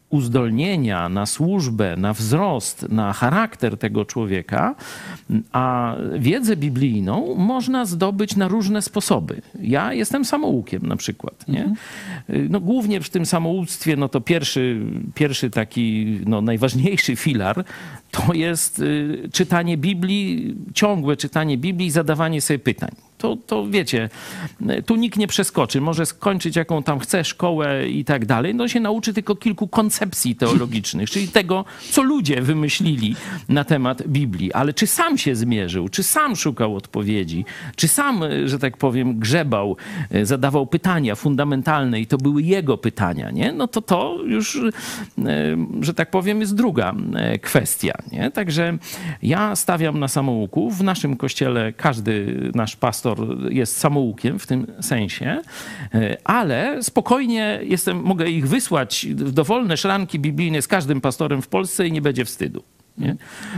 uzdolnienia, 0.10 1.10
na 1.10 1.26
służbę, 1.26 1.98
na 1.98 2.14
wzrost, 2.14 2.90
na 2.90 3.14
charakter 3.14 3.78
tego 3.78 4.06
człowieka, 4.06 4.76
a 5.52 5.96
wiedzę 6.20 6.56
biblijną 6.58 7.36
można 7.36 7.86
zdobyć 7.86 8.36
na 8.36 8.48
różne 8.48 8.82
sposoby. 8.82 9.42
Ja 9.62 9.94
jestem 9.94 10.26
samoukiem 10.26 10.86
na 10.86 10.96
przykład. 10.96 11.48
Nie? 11.48 11.74
No, 12.50 12.60
głównie 12.60 13.02
w 13.02 13.10
tym 13.10 13.26
samouctwie 13.26 13.96
no 13.96 14.10
to 14.10 14.22
pierwszy, 14.22 14.82
pierwszy 15.16 15.50
taki 15.50 16.20
no, 16.26 16.42
najważniejszy 16.42 17.16
filar 17.16 17.66
to 18.12 18.34
jest 18.34 18.80
y, 18.80 19.30
czytanie 19.34 19.78
Biblii, 19.78 20.56
ciągłe 20.74 21.18
czytanie 21.18 21.58
Biblii 21.58 21.88
i 21.88 21.92
zadawanie 21.92 22.42
sobie 22.42 22.60
pytań. 22.60 23.07
To, 23.18 23.38
to 23.48 23.68
wiecie, 23.70 24.10
tu 24.86 24.96
nikt 24.96 25.18
nie 25.18 25.28
przeskoczy. 25.28 25.82
Może 25.82 26.06
skończyć 26.06 26.56
jaką 26.56 26.84
tam 26.84 27.00
chce 27.00 27.24
szkołę 27.24 27.90
i 27.90 28.06
tak 28.06 28.26
dalej. 28.26 28.56
No 28.56 28.68
się 28.68 28.80
nauczy 28.80 29.14
tylko 29.14 29.36
kilku 29.36 29.68
koncepcji 29.68 30.36
teologicznych, 30.36 31.10
czyli 31.10 31.28
tego, 31.28 31.66
co 31.92 32.04
ludzie 32.04 32.42
wymyślili 32.42 33.16
na 33.50 33.64
temat 33.64 34.08
Biblii. 34.08 34.54
Ale 34.54 34.74
czy 34.74 34.88
sam 34.88 35.18
się 35.18 35.36
zmierzył, 35.36 35.90
czy 35.90 36.04
sam 36.04 36.36
szukał 36.36 36.76
odpowiedzi, 36.76 37.46
czy 37.76 37.88
sam, 37.88 38.24
y, 38.24 38.50
że 38.50 38.60
tak 38.60 38.78
powiem, 38.78 39.20
grzebał, 39.20 39.78
y, 40.16 40.26
zadawał 40.26 40.68
pytania 40.68 41.16
fundamentalne 41.16 42.00
i 42.00 42.08
to 42.08 42.18
były 42.18 42.42
jego 42.42 42.78
pytania, 42.78 43.32
nie? 43.32 43.52
No 43.52 43.68
to 43.68 43.82
to 43.82 44.20
już, 44.26 44.56
y, 44.56 44.72
że 45.82 45.94
tak 45.94 46.12
powiem, 46.12 46.42
jest 46.42 46.56
druga 46.56 46.96
kwestia, 47.42 47.94
nie? 48.12 48.32
Także 48.32 48.78
ja 49.22 49.56
stawiam 49.56 50.00
na 50.00 50.08
samouku. 50.08 50.72
W 50.72 50.84
naszym 50.84 51.18
kościele 51.18 51.74
każdy 51.74 52.40
nasz 52.56 52.76
pastor 52.76 53.07
jest 53.50 53.78
samoukiem 53.78 54.40
w 54.40 54.48
tym 54.48 54.68
sensie, 54.82 55.42
y, 55.96 56.18
ale 56.24 56.84
spokojnie 56.84 57.60
jestem, 57.64 58.02
mogę 58.02 58.30
ich 58.30 58.48
wysłać 58.48 59.08
w 59.10 59.32
dowolne 59.32 59.78
szranki 59.78 60.20
biblijne 60.20 60.62
z 60.62 60.68
każdym 60.68 61.02
pastorem 61.02 61.42
w 61.42 61.48
Polsce 61.48 61.88
i 61.88 61.92
nie 61.92 62.02
będzie 62.02 62.26
wstydu. 62.26 62.64
Nie? 62.98 63.16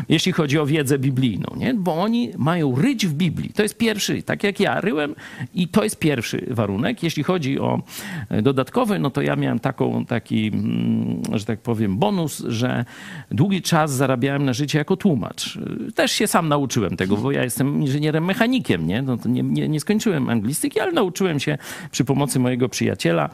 Jeśli 0.10 0.32
chodzi 0.32 0.60
o 0.60 0.66
wiedzę 0.66 1.00
biblijną, 1.00 1.56
nie? 1.58 1.74
bo 1.74 2.02
oni 2.02 2.32
mają 2.38 2.76
ryć 2.76 3.08
w 3.08 3.14
Biblii. 3.14 3.54
To 3.54 3.64
jest 3.64 3.78
pierwszy, 3.78 4.24
tak 4.24 4.44
jak 4.44 4.60
ja 4.60 4.82
ryłem, 4.82 5.16
i 5.54 5.68
to 5.68 5.84
jest 5.84 6.00
pierwszy 6.00 6.46
warunek. 6.50 7.04
Jeśli 7.04 7.24
chodzi 7.24 7.60
o 7.60 7.82
e, 8.30 8.42
dodatkowy, 8.42 9.00
no 9.00 9.10
to 9.10 9.22
ja 9.22 9.36
miałem 9.36 9.60
taką, 9.60 10.06
taki, 10.06 10.48
mm, 10.48 11.22
że 11.34 11.46
tak 11.46 11.60
powiem, 11.60 11.98
bonus, 11.98 12.44
że 12.48 12.86
długi 13.32 13.62
czas 13.62 13.92
zarabiałem 13.92 14.46
na 14.46 14.54
życie 14.54 14.78
jako 14.78 14.98
tłumacz. 14.98 15.58
E, 15.88 15.92
Też 15.92 16.12
się 16.12 16.28
sam 16.28 16.48
nauczyłem 16.48 16.98
tego, 16.98 17.18
bo 17.18 17.32
ja 17.32 17.44
jestem 17.44 17.82
inżynierem 17.82 18.26
mechanikiem, 18.26 18.88
nie? 18.88 19.02
No 19.02 19.18
to 19.18 19.30
nie, 19.30 19.44
nie, 19.44 19.70
nie 19.70 19.80
skończyłem 19.80 20.30
anglistyki, 20.30 20.80
ale 20.80 20.92
nauczyłem 20.92 21.40
się 21.40 21.58
przy 21.92 22.06
pomocy 22.06 22.40
mojego 22.40 22.70
przyjaciela, 22.70 23.30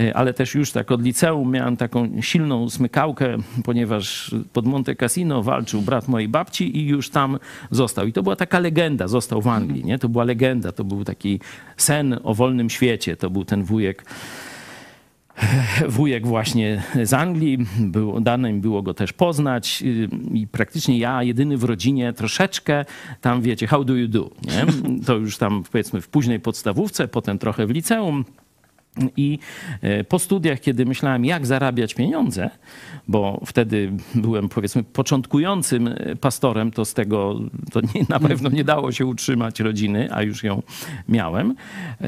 e, 0.00 0.16
ale 0.16 0.34
też 0.34 0.54
już 0.54 0.72
tak 0.72 0.90
od 0.90 1.02
liceum 1.02 1.50
miałem 1.50 1.76
taką 1.76 2.08
silną 2.20 2.70
smykałkę, 2.70 3.36
ponieważ 3.64 4.34
pod 4.52 4.66
Monte 4.66 4.94
Cassino 4.94 5.39
walczył 5.42 5.82
brat 5.82 6.08
mojej 6.08 6.28
babci 6.28 6.78
i 6.78 6.86
już 6.86 7.10
tam 7.10 7.38
został. 7.70 8.06
I 8.06 8.12
to 8.12 8.22
była 8.22 8.36
taka 8.36 8.58
legenda, 8.58 9.08
został 9.08 9.42
w 9.42 9.48
Anglii, 9.48 9.84
nie? 9.84 9.98
To 9.98 10.08
była 10.08 10.24
legenda, 10.24 10.72
to 10.72 10.84
był 10.84 11.04
taki 11.04 11.40
sen 11.76 12.20
o 12.22 12.34
wolnym 12.34 12.70
świecie, 12.70 13.16
to 13.16 13.30
był 13.30 13.44
ten 13.44 13.64
wujek 13.64 14.04
wujek 15.88 16.26
właśnie 16.26 16.82
z 17.04 17.12
Anglii, 17.12 17.58
było, 17.80 18.20
dane 18.20 18.52
mi 18.52 18.60
było 18.60 18.82
go 18.82 18.94
też 18.94 19.12
poznać 19.12 19.82
y, 19.82 20.08
i 20.34 20.46
praktycznie 20.46 20.98
ja 20.98 21.22
jedyny 21.22 21.56
w 21.56 21.64
rodzinie 21.64 22.12
troszeczkę 22.12 22.84
tam 23.20 23.42
wiecie, 23.42 23.66
how 23.66 23.84
do 23.84 23.96
you 23.96 24.08
do, 24.08 24.30
nie? 24.42 24.66
To 25.06 25.16
już 25.16 25.38
tam 25.38 25.62
powiedzmy 25.72 26.00
w 26.00 26.08
późnej 26.08 26.40
podstawówce, 26.40 27.08
potem 27.08 27.38
trochę 27.38 27.66
w 27.66 27.70
liceum. 27.70 28.24
I 29.16 29.38
e, 29.82 30.04
po 30.04 30.18
studiach, 30.18 30.60
kiedy 30.60 30.86
myślałem, 30.86 31.24
jak 31.24 31.46
zarabiać 31.46 31.94
pieniądze, 31.94 32.50
bo 33.08 33.40
wtedy 33.46 33.92
byłem 34.14 34.48
powiedzmy 34.48 34.82
początkującym 34.82 35.88
e, 35.88 36.16
pastorem, 36.16 36.70
to 36.70 36.84
z 36.84 36.94
tego 36.94 37.40
to 37.72 37.80
nie, 37.80 38.06
na 38.08 38.20
pewno 38.20 38.50
nie 38.50 38.64
dało 38.64 38.92
się 38.92 39.06
utrzymać 39.06 39.60
rodziny, 39.60 40.08
a 40.12 40.22
już 40.22 40.44
ją 40.44 40.62
miałem. 41.08 41.50
e, 42.00 42.04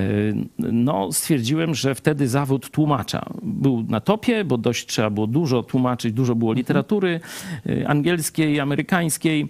No, 0.58 1.12
stwierdziłem, 1.12 1.74
że 1.74 1.94
wtedy 1.94 2.28
zawód 2.28 2.70
tłumacza 2.70 3.26
był 3.42 3.82
na 3.88 4.00
topie, 4.00 4.44
bo 4.44 4.58
dość 4.58 4.86
trzeba 4.86 5.10
było 5.10 5.26
dużo 5.26 5.62
tłumaczyć, 5.62 6.12
dużo 6.12 6.34
było 6.34 6.52
literatury 6.52 7.20
e, 7.66 7.88
angielskiej, 7.88 8.60
amerykańskiej, 8.60 9.48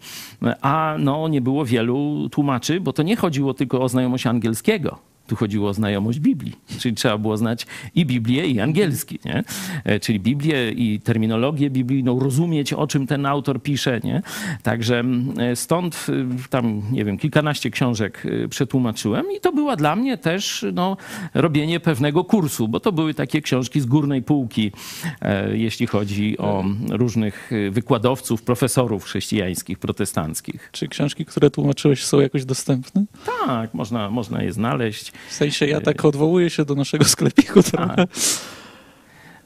a 0.60 0.96
no, 0.98 1.28
nie 1.28 1.40
było 1.40 1.64
wielu 1.64 2.28
tłumaczy, 2.28 2.80
bo 2.80 2.92
to 2.92 3.02
nie 3.02 3.16
chodziło 3.16 3.54
tylko 3.54 3.80
o 3.80 3.88
znajomość 3.88 4.26
angielskiego. 4.26 5.11
Tu 5.26 5.36
chodziło 5.36 5.68
o 5.68 5.74
znajomość 5.74 6.18
Biblii, 6.18 6.52
czyli 6.78 6.94
trzeba 6.94 7.18
było 7.18 7.36
znać 7.36 7.66
i 7.94 8.06
Biblię, 8.06 8.46
i 8.46 8.60
angielski, 8.60 9.18
nie? 9.24 9.44
E, 9.84 10.00
czyli 10.00 10.20
Biblię 10.20 10.70
i 10.70 11.00
terminologię 11.00 11.70
biblijną, 11.70 12.18
rozumieć, 12.18 12.72
o 12.72 12.86
czym 12.86 13.06
ten 13.06 13.26
autor 13.26 13.62
pisze, 13.62 14.00
nie? 14.04 14.22
Także 14.62 15.04
e, 15.38 15.56
stąd 15.56 16.06
y, 16.08 16.48
tam, 16.50 16.82
nie 16.92 17.04
wiem, 17.04 17.18
kilkanaście 17.18 17.70
książek 17.70 18.22
przetłumaczyłem 18.50 19.32
i 19.36 19.40
to 19.40 19.52
była 19.52 19.76
dla 19.76 19.96
mnie 19.96 20.18
też 20.18 20.66
no, 20.72 20.96
robienie 21.34 21.80
pewnego 21.80 22.24
kursu, 22.24 22.68
bo 22.68 22.80
to 22.80 22.92
były 22.92 23.14
takie 23.14 23.42
książki 23.42 23.80
z 23.80 23.86
górnej 23.86 24.22
półki, 24.22 24.72
e, 25.20 25.56
jeśli 25.56 25.86
chodzi 25.86 26.38
o 26.38 26.64
różnych 26.90 27.50
wykładowców, 27.70 28.42
profesorów 28.42 29.04
chrześcijańskich, 29.04 29.78
protestanckich. 29.78 30.68
Czy 30.72 30.88
książki, 30.88 31.24
które 31.24 31.50
tłumaczyłeś, 31.50 32.04
są 32.04 32.20
jakoś 32.20 32.44
dostępne? 32.44 33.04
Tak, 33.46 33.74
można, 33.74 34.10
można 34.10 34.42
je 34.42 34.52
znaleźć. 34.52 35.11
W 35.28 35.32
sensie 35.32 35.66
ja 35.66 35.80
tak 35.80 36.04
odwołuję 36.04 36.50
się 36.50 36.64
do 36.64 36.74
naszego 36.74 37.04
sklepiku 37.04 37.62
trochę. 37.62 38.06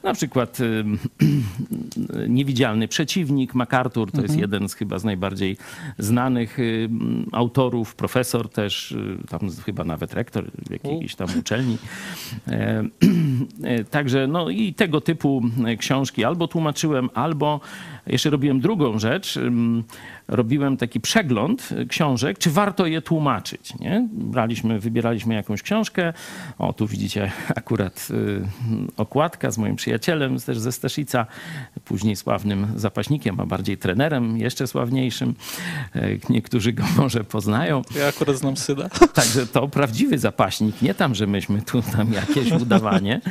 Na 0.03 0.13
przykład 0.13 0.57
Niewidzialny 2.29 2.87
Przeciwnik, 2.87 3.55
MacArthur, 3.55 4.11
to 4.11 4.21
jest 4.21 4.37
jeden 4.37 4.69
z 4.69 4.73
chyba 4.73 4.99
z 4.99 5.03
najbardziej 5.03 5.57
znanych 5.97 6.57
autorów, 7.31 7.95
profesor 7.95 8.49
też, 8.49 8.91
y, 8.91 9.17
tam 9.29 9.39
chyba 9.65 9.83
nawet 9.83 10.13
rektor 10.13 10.51
jakiejś 10.69 11.15
tam 11.15 11.27
uczelni. 11.39 11.77
E, 12.47 12.83
e, 13.63 13.83
Także 13.83 14.27
no 14.27 14.49
i 14.49 14.73
tego 14.73 15.01
typu 15.01 15.41
e, 15.65 15.77
książki 15.77 16.23
albo 16.23 16.47
tłumaczyłem, 16.47 17.09
albo 17.13 17.59
jeszcze 18.07 18.29
robiłem 18.29 18.59
drugą 18.59 18.99
rzecz. 18.99 19.39
Robiłem 20.27 20.77
taki 20.77 20.99
przegląd 20.99 21.69
e, 21.71 21.85
książek, 21.85 22.37
czy 22.37 22.51
warto 22.51 22.85
je 22.85 23.01
tłumaczyć. 23.01 23.79
Nie? 23.79 24.07
Braliśmy, 24.11 24.79
wybieraliśmy 24.79 25.33
jakąś 25.33 25.61
książkę. 25.61 26.13
O, 26.57 26.73
tu 26.73 26.87
widzicie 26.87 27.31
akurat 27.55 28.07
y, 28.11 28.41
okładka 28.97 29.51
z 29.51 29.57
moim 29.57 29.75
przyjacielem 29.75 30.39
też 30.39 30.59
ze 30.59 30.71
Staszica, 30.71 31.25
później 31.85 32.15
sławnym 32.15 32.67
zapaśnikiem, 32.75 33.39
a 33.39 33.45
bardziej 33.45 33.77
trenerem, 33.77 34.37
jeszcze 34.37 34.67
sławniejszym. 34.67 35.35
E, 35.95 36.01
Niektórzy 36.29 36.73
go 36.73 36.83
może 36.97 37.23
poznają. 37.23 37.81
Ja 37.95 38.07
akurat 38.07 38.37
znam 38.37 38.57
syna. 38.57 38.89
Także 39.13 39.47
to 39.47 39.67
prawdziwy 39.67 40.17
zapaśnik, 40.17 40.81
nie 40.81 40.93
tam, 40.93 41.15
że 41.15 41.27
myśmy 41.27 41.61
tu 41.61 41.81
tam 41.81 42.13
jakieś 42.13 42.51
udawanie. 42.51 43.21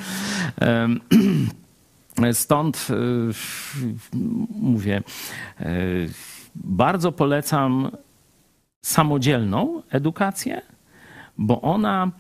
Stąd 2.32 2.86
y, 2.90 2.94
mówię, 4.50 5.02
y, 5.60 6.08
bardzo 6.64 7.12
polecam 7.12 7.90
samodzielną 8.84 9.82
edukację, 9.90 10.62
bo 11.38 11.60
ona 11.60 12.10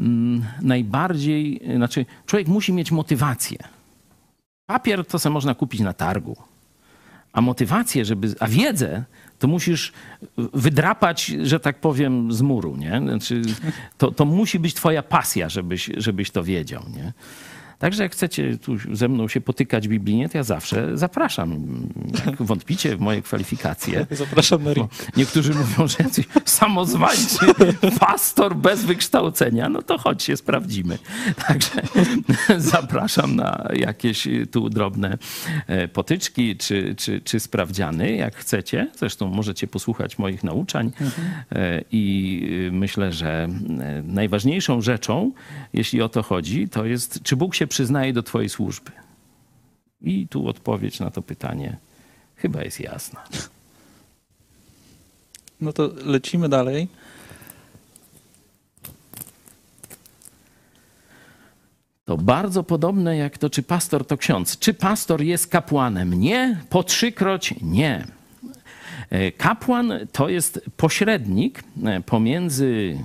mm, 0.00 0.44
najbardziej, 0.62 1.60
znaczy 1.76 2.06
człowiek 2.26 2.48
musi 2.48 2.72
mieć 2.72 2.92
motywację. 2.92 3.58
Papier 4.66 5.06
to 5.06 5.18
sobie 5.18 5.32
można 5.32 5.54
kupić 5.54 5.80
na 5.80 5.92
targu, 5.92 6.36
a 7.32 7.40
motywację, 7.40 8.04
żeby, 8.04 8.34
a 8.40 8.46
wiedzę 8.46 9.04
to 9.38 9.48
musisz 9.48 9.92
wydrapać, 10.36 11.26
że 11.26 11.60
tak 11.60 11.80
powiem, 11.80 12.32
z 12.32 12.42
muru, 12.42 12.76
nie? 12.76 12.98
Znaczy, 12.98 13.42
to, 13.98 14.10
to 14.10 14.24
musi 14.24 14.58
być 14.58 14.74
twoja 14.74 15.02
pasja, 15.02 15.48
żebyś, 15.48 15.90
żebyś 15.96 16.30
to 16.30 16.44
wiedział, 16.44 16.82
nie? 16.96 17.12
Także 17.78 18.02
jak 18.02 18.12
chcecie 18.12 18.58
tu 18.58 18.76
ze 18.92 19.08
mną 19.08 19.28
się 19.28 19.40
potykać 19.40 19.88
biblijnie, 19.88 20.28
to 20.28 20.38
ja 20.38 20.44
zawsze 20.44 20.98
zapraszam. 20.98 21.66
Jak 22.26 22.42
wątpicie 22.42 22.96
w 22.96 23.00
moje 23.00 23.22
kwalifikacje. 23.22 24.06
Zapraszam 24.10 24.64
na 24.64 24.72
ring. 24.74 24.90
Niektórzy 25.16 25.54
mówią, 25.54 25.88
że 25.88 25.96
jacyś 26.00 26.26
samozwańczy 26.44 27.38
pastor 28.00 28.56
bez 28.56 28.84
wykształcenia, 28.84 29.68
no 29.68 29.82
to 29.82 29.98
chodź 29.98 30.22
się 30.22 30.36
sprawdzimy. 30.36 30.98
Także 31.46 31.70
zapraszam 32.58 33.36
na 33.36 33.68
jakieś 33.74 34.28
tu 34.52 34.70
drobne 34.70 35.18
e, 35.66 35.88
potyczki 35.88 36.56
czy, 36.56 36.94
czy, 36.94 37.20
czy 37.20 37.40
sprawdziany, 37.40 38.16
jak 38.16 38.36
chcecie. 38.36 38.90
Zresztą 38.96 39.28
możecie 39.28 39.66
posłuchać 39.66 40.18
moich 40.18 40.44
nauczań 40.44 40.92
e, 41.52 41.82
i 41.92 42.68
myślę, 42.72 43.12
że 43.12 43.48
e, 43.80 44.02
najważniejszą 44.02 44.80
rzeczą, 44.80 45.32
jeśli 45.72 46.02
o 46.02 46.08
to 46.08 46.22
chodzi, 46.22 46.68
to 46.68 46.84
jest, 46.84 47.22
czy 47.22 47.36
Bóg 47.36 47.54
się 47.54 47.65
przyznaje 47.66 48.12
do 48.12 48.22
Twojej 48.22 48.48
służby? 48.48 48.90
I 50.00 50.28
tu 50.28 50.48
odpowiedź 50.48 51.00
na 51.00 51.10
to 51.10 51.22
pytanie 51.22 51.76
chyba 52.36 52.62
jest 52.62 52.80
jasna. 52.80 53.24
No 55.60 55.72
to 55.72 55.90
lecimy 56.04 56.48
dalej. 56.48 56.88
To 62.04 62.16
bardzo 62.16 62.62
podobne 62.62 63.16
jak 63.16 63.38
to, 63.38 63.50
czy 63.50 63.62
pastor 63.62 64.06
to 64.06 64.16
ksiądz. 64.16 64.58
Czy 64.58 64.74
pastor 64.74 65.22
jest 65.22 65.46
kapłanem? 65.46 66.14
Nie. 66.14 66.60
Po 66.70 66.82
trzykroć 66.82 67.54
nie. 67.62 68.06
E, 69.10 69.32
kapłan 69.32 69.92
to 70.12 70.28
jest 70.28 70.60
pośrednik 70.76 71.64
e, 71.84 72.00
pomiędzy 72.00 72.98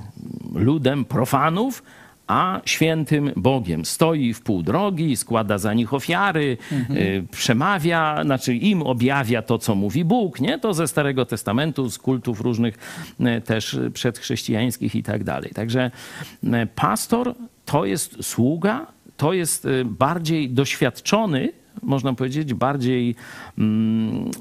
ludem 0.54 1.06
profanów 1.06 1.84
a 2.28 2.62
świętym 2.66 3.32
Bogiem. 3.36 3.86
Stoi 3.86 4.34
w 4.34 4.42
pół 4.42 4.64
drogi, 4.64 5.18
składa 5.18 5.58
za 5.58 5.74
nich 5.74 5.94
ofiary, 5.94 6.58
y, 6.72 7.26
przemawia, 7.32 8.24
znaczy 8.24 8.56
im 8.56 8.82
objawia 8.82 9.42
to, 9.42 9.58
co 9.58 9.76
mówi 9.76 10.06
Bóg, 10.06 10.42
nie? 10.42 10.60
To 10.60 10.74
ze 10.74 10.88
Starego 10.88 11.26
Testamentu, 11.26 11.90
z 11.90 11.98
kultów 11.98 12.42
różnych 12.42 12.78
y, 13.20 13.42
też 13.42 13.80
przedchrześcijańskich 13.94 14.96
i 14.96 15.04
tak 15.04 15.24
dalej. 15.24 15.52
Także 15.56 15.92
y, 16.44 16.50
pastor 16.76 17.36
to 17.66 17.86
jest 17.86 18.24
sługa, 18.24 18.88
to 19.18 19.34
jest 19.34 19.68
bardziej 19.86 20.50
doświadczony 20.50 21.54
można 21.82 22.14
powiedzieć, 22.14 22.54
bardziej 22.54 23.16
mm, 23.58 24.32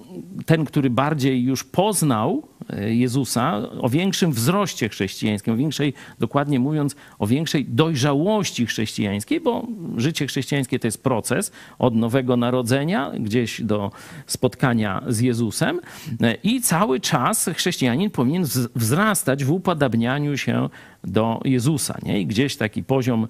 ten, 0.46 0.64
który 0.64 0.90
bardziej 0.90 1.42
już 1.42 1.64
poznał 1.64 2.48
Jezusa, 2.88 3.62
o 3.80 3.88
większym 3.88 4.32
wzroście 4.32 4.88
chrześcijańskim, 4.88 5.54
o 5.54 5.56
większej, 5.56 5.94
dokładnie 6.18 6.60
mówiąc, 6.60 6.96
o 7.18 7.26
większej 7.26 7.64
dojrzałości 7.64 8.66
chrześcijańskiej, 8.66 9.40
bo 9.40 9.66
życie 9.96 10.26
chrześcijańskie 10.26 10.78
to 10.78 10.86
jest 10.86 11.02
proces 11.02 11.52
od 11.78 11.94
nowego 11.94 12.36
narodzenia 12.36 13.10
gdzieś 13.20 13.60
do 13.60 13.90
spotkania 14.26 15.02
z 15.08 15.20
Jezusem 15.20 15.80
e, 16.20 16.34
i 16.34 16.60
cały 16.60 17.00
czas 17.00 17.50
chrześcijanin 17.56 18.10
powinien 18.10 18.44
wzrastać 18.74 19.44
w 19.44 19.50
upodabnianiu 19.50 20.36
się 20.36 20.68
do 21.05 21.40
Jezusa. 21.44 21.98
Nie? 22.03 22.20
I 22.20 22.26
gdzieś 22.26 22.57
taki 22.57 22.82
poziom 22.82 23.28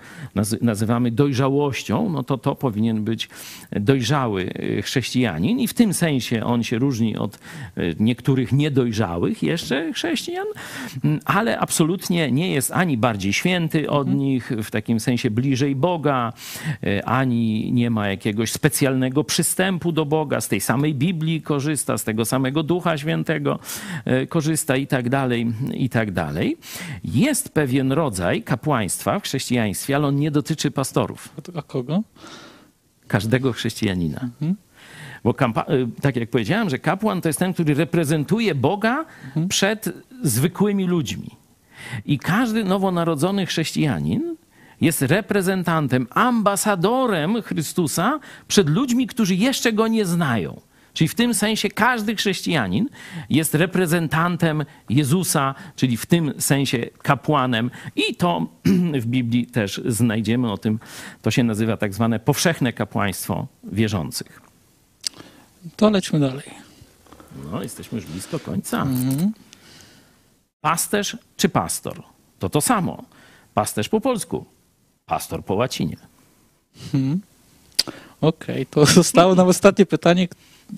nazywamy 0.60 1.10
dojrzałością, 1.10 2.08
no 2.10 2.22
to 2.22 2.38
to 2.38 2.54
powinien 2.54 3.04
być 3.04 3.28
dojrzały 3.72 4.42
y, 4.42 4.82
chrześcijanin 4.82 5.60
i 5.60 5.68
w 5.68 5.74
tym 5.74 5.94
sensie 5.94 6.44
on 6.44 6.62
się 6.62 6.78
różni 6.78 7.16
od 7.16 7.38
y, 7.78 7.96
niektórych 8.00 8.52
niedojrzałych 8.52 9.42
jeszcze 9.42 9.92
chrześcijan, 9.92 10.46
mm, 11.04 11.20
ale 11.24 11.58
absolutnie 11.58 12.32
nie 12.32 12.52
jest 12.52 12.72
ani 12.72 12.96
bardziej 12.96 13.32
święty 13.32 13.90
od 13.90 14.08
mhm. 14.08 14.18
nich, 14.18 14.52
w 14.62 14.70
takim 14.70 15.00
sensie 15.00 15.30
bliżej 15.30 15.76
Boga, 15.76 16.32
y, 16.84 17.04
ani 17.04 17.72
nie 17.72 17.90
ma 17.90 18.08
jakiegoś 18.08 18.52
specjalnego 18.52 19.24
przystępu 19.24 19.92
do 19.92 20.06
Boga, 20.06 20.40
z 20.40 20.48
tej 20.48 20.60
samej 20.60 20.94
Biblii 20.94 21.42
korzysta, 21.42 21.98
z 21.98 22.04
tego 22.04 22.24
samego 22.24 22.62
Ducha 22.62 22.98
Świętego 22.98 23.58
korzysta 24.28 24.76
i 24.76 24.86
tak 24.86 25.08
dalej, 25.08 25.46
i 25.74 25.88
tak 25.88 26.10
dalej. 26.10 26.56
Jest 27.04 27.54
pewien 27.60 27.92
rodzaj 27.92 28.42
kapłaństwa 28.42 29.18
w 29.18 29.22
chrześcijaństwie, 29.22 29.96
ale 29.96 30.06
on 30.06 30.16
nie 30.16 30.30
dotyczy 30.30 30.70
pastorów. 30.70 31.28
A 31.56 31.62
kogo? 31.62 32.02
Każdego 33.08 33.52
chrześcijanina. 33.52 34.20
Mhm. 34.20 34.56
Bo 35.24 35.30
y, 35.30 35.34
tak 36.02 36.16
jak 36.16 36.30
powiedziałem, 36.30 36.70
że 36.70 36.78
kapłan 36.78 37.20
to 37.20 37.28
jest 37.28 37.38
ten, 37.38 37.52
który 37.52 37.74
reprezentuje 37.74 38.54
Boga 38.54 39.04
mhm. 39.26 39.48
przed 39.48 39.92
zwykłymi 40.22 40.86
ludźmi. 40.86 41.30
I 42.06 42.18
każdy 42.18 42.64
nowonarodzony 42.64 43.46
chrześcijanin 43.46 44.36
jest 44.80 45.02
reprezentantem, 45.02 46.06
ambasadorem 46.10 47.42
Chrystusa 47.42 48.20
przed 48.48 48.68
ludźmi, 48.68 49.06
którzy 49.06 49.34
jeszcze 49.34 49.72
go 49.72 49.88
nie 49.88 50.04
znają. 50.04 50.60
Czyli 50.94 51.08
w 51.08 51.14
tym 51.14 51.34
sensie 51.34 51.68
każdy 51.68 52.16
chrześcijanin 52.16 52.88
jest 53.30 53.54
reprezentantem 53.54 54.64
Jezusa, 54.88 55.54
czyli 55.76 55.96
w 55.96 56.06
tym 56.06 56.32
sensie 56.38 56.86
kapłanem. 57.02 57.70
I 57.96 58.14
to 58.14 58.46
w 59.02 59.06
Biblii 59.06 59.46
też 59.46 59.80
znajdziemy 59.86 60.52
o 60.52 60.58
tym. 60.58 60.78
To 61.22 61.30
się 61.30 61.44
nazywa 61.44 61.76
tak 61.76 61.94
zwane 61.94 62.20
powszechne 62.20 62.72
kapłaństwo 62.72 63.46
wierzących. 63.64 64.40
To 65.76 65.90
lećmy 65.90 66.20
dalej. 66.20 66.50
No, 67.52 67.62
jesteśmy 67.62 67.96
już 67.98 68.06
blisko 68.06 68.38
końca. 68.38 68.82
Mhm. 68.82 69.32
Pasterz 70.60 71.16
czy 71.36 71.48
pastor? 71.48 72.02
To 72.38 72.48
to 72.48 72.60
samo. 72.60 73.04
Pasterz 73.54 73.88
po 73.88 74.00
polsku, 74.00 74.44
pastor 75.06 75.44
po 75.44 75.54
łacinie. 75.54 75.96
Mhm. 76.94 77.20
Okej, 78.20 78.62
okay, 78.62 78.66
to 78.66 78.86
zostało 79.02 79.34
nam 79.34 79.48
ostatnie 79.48 79.86
pytanie, 79.86 80.28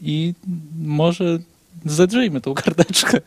i 0.03 0.34
może 0.82 1.38
zedrzyjmy 1.84 2.40
tą 2.40 2.55
karteczkę. 2.55 3.20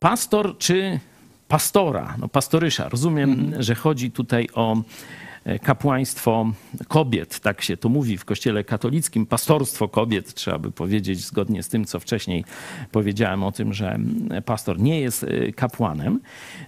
Pastor 0.00 0.58
czy 0.58 1.00
pastora, 1.48 2.16
no 2.18 2.28
pastorysza. 2.28 2.88
Rozumiem, 2.88 3.30
mhm. 3.30 3.62
że 3.62 3.74
chodzi 3.74 4.10
tutaj 4.10 4.48
o 4.54 4.82
kapłaństwo 5.58 6.52
kobiet, 6.88 7.40
tak 7.40 7.62
się 7.62 7.76
to 7.76 7.88
mówi 7.88 8.18
w 8.18 8.24
kościele 8.24 8.64
katolickim, 8.64 9.26
pastorstwo 9.26 9.88
kobiet, 9.88 10.34
trzeba 10.34 10.58
by 10.58 10.70
powiedzieć, 10.70 11.20
zgodnie 11.20 11.62
z 11.62 11.68
tym, 11.68 11.84
co 11.84 12.00
wcześniej 12.00 12.44
powiedziałem 12.92 13.42
o 13.42 13.52
tym, 13.52 13.74
że 13.74 13.98
pastor 14.44 14.80
nie 14.80 15.00
jest 15.00 15.24
e, 15.24 15.52
kapłanem. 15.52 16.20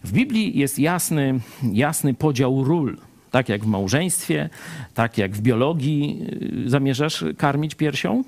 W 0.04 0.12
Biblii 0.12 0.58
jest 0.58 0.78
jasny, 0.78 1.40
jasny 1.72 2.14
podział 2.14 2.64
ról 2.64 2.96
tak 3.32 3.48
jak 3.48 3.64
w 3.64 3.66
małżeństwie, 3.66 4.50
tak 4.94 5.18
jak 5.18 5.32
w 5.32 5.40
biologii 5.40 6.26
y, 6.66 6.70
zamierzasz 6.70 7.24
karmić 7.38 7.74
piersią? 7.74 8.24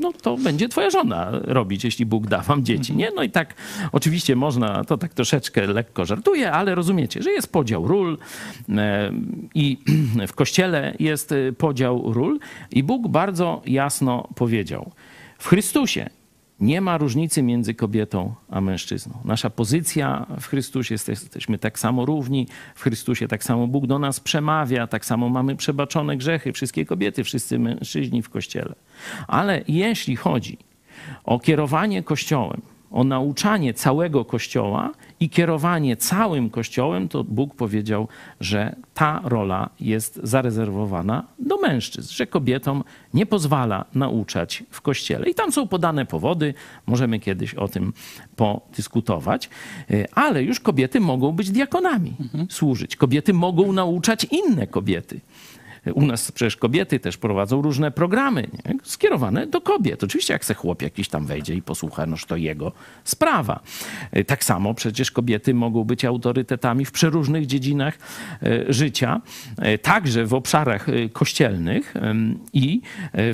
No 0.00 0.12
to 0.12 0.36
będzie 0.36 0.68
twoja 0.68 0.90
żona 0.90 1.30
robić, 1.32 1.84
jeśli 1.84 2.06
Bóg 2.06 2.26
da 2.26 2.38
wam 2.38 2.64
dzieci, 2.64 2.96
nie? 2.96 3.10
No 3.16 3.22
i 3.22 3.30
tak 3.30 3.54
oczywiście 3.92 4.36
można, 4.36 4.84
to 4.84 4.98
tak 4.98 5.14
troszeczkę 5.14 5.66
lekko 5.66 6.04
żartuję, 6.04 6.52
ale 6.52 6.74
rozumiecie, 6.74 7.22
że 7.22 7.30
jest 7.30 7.52
podział 7.52 7.88
ról 7.88 8.18
i 9.54 9.78
w 10.28 10.32
Kościele 10.32 10.94
jest 10.98 11.32
y, 11.32 11.54
podział 11.58 12.12
ról 12.12 12.38
i 12.70 12.82
Bóg 12.82 13.08
bardzo 13.08 13.62
jasno 13.66 14.28
powiedział, 14.34 14.92
w 15.38 15.48
Chrystusie 15.48 16.10
nie 16.62 16.80
ma 16.80 16.98
różnicy 16.98 17.42
między 17.42 17.74
kobietą 17.74 18.34
a 18.50 18.60
mężczyzną. 18.60 19.18
Nasza 19.24 19.50
pozycja 19.50 20.26
w 20.40 20.46
Chrystusie, 20.46 20.94
jesteśmy 21.08 21.58
tak 21.58 21.78
samo 21.78 22.06
równi, 22.06 22.46
w 22.74 22.82
Chrystusie 22.82 23.28
tak 23.28 23.44
samo 23.44 23.66
Bóg 23.66 23.86
do 23.86 23.98
nas 23.98 24.20
przemawia, 24.20 24.86
tak 24.86 25.04
samo 25.04 25.28
mamy 25.28 25.56
przebaczone 25.56 26.16
grzechy, 26.16 26.52
wszystkie 26.52 26.86
kobiety, 26.86 27.24
wszyscy 27.24 27.58
mężczyźni 27.58 28.22
w 28.22 28.30
Kościele. 28.30 28.74
Ale 29.28 29.64
jeśli 29.68 30.16
chodzi 30.16 30.58
o 31.24 31.38
kierowanie 31.38 32.02
Kościołem, 32.02 32.62
o 32.92 33.04
nauczanie 33.04 33.74
całego 33.74 34.24
Kościoła 34.24 34.90
i 35.20 35.30
kierowanie 35.30 35.96
całym 35.96 36.50
Kościołem, 36.50 37.08
to 37.08 37.24
Bóg 37.24 37.54
powiedział, 37.54 38.08
że 38.40 38.76
ta 38.94 39.20
rola 39.24 39.70
jest 39.80 40.20
zarezerwowana 40.22 41.24
do 41.38 41.56
mężczyzn, 41.56 42.14
że 42.14 42.26
kobietom 42.26 42.84
nie 43.14 43.26
pozwala 43.26 43.84
nauczać 43.94 44.64
w 44.70 44.80
Kościele. 44.80 45.30
I 45.30 45.34
tam 45.34 45.52
są 45.52 45.68
podane 45.68 46.06
powody, 46.06 46.54
możemy 46.86 47.20
kiedyś 47.20 47.54
o 47.54 47.68
tym 47.68 47.92
podyskutować, 48.36 49.50
ale 50.14 50.42
już 50.42 50.60
kobiety 50.60 51.00
mogą 51.00 51.32
być 51.32 51.50
diakonami, 51.50 52.14
mhm. 52.20 52.46
służyć. 52.50 52.96
Kobiety 52.96 53.32
mogą 53.32 53.72
nauczać 53.72 54.24
inne 54.24 54.66
kobiety. 54.66 55.20
U 55.94 56.06
nas 56.06 56.32
przecież 56.32 56.56
kobiety 56.56 57.00
też 57.00 57.16
prowadzą 57.16 57.62
różne 57.62 57.90
programy 57.90 58.42
nie? 58.42 58.74
skierowane 58.82 59.46
do 59.46 59.60
kobiet. 59.60 60.04
Oczywiście 60.04 60.32
jak 60.32 60.44
se 60.44 60.54
chłop 60.54 60.82
jakiś 60.82 61.08
tam 61.08 61.26
wejdzie 61.26 61.54
i 61.54 61.62
posłucha, 61.62 62.06
noż 62.06 62.24
to 62.24 62.36
jego 62.36 62.72
sprawa. 63.04 63.60
Tak 64.26 64.44
samo 64.44 64.74
przecież 64.74 65.10
kobiety 65.10 65.54
mogą 65.54 65.84
być 65.84 66.04
autorytetami 66.04 66.84
w 66.84 66.92
przeróżnych 66.92 67.46
dziedzinach 67.46 67.98
życia, 68.68 69.20
także 69.82 70.26
w 70.26 70.34
obszarach 70.34 70.86
kościelnych 71.12 71.94
i 72.52 72.80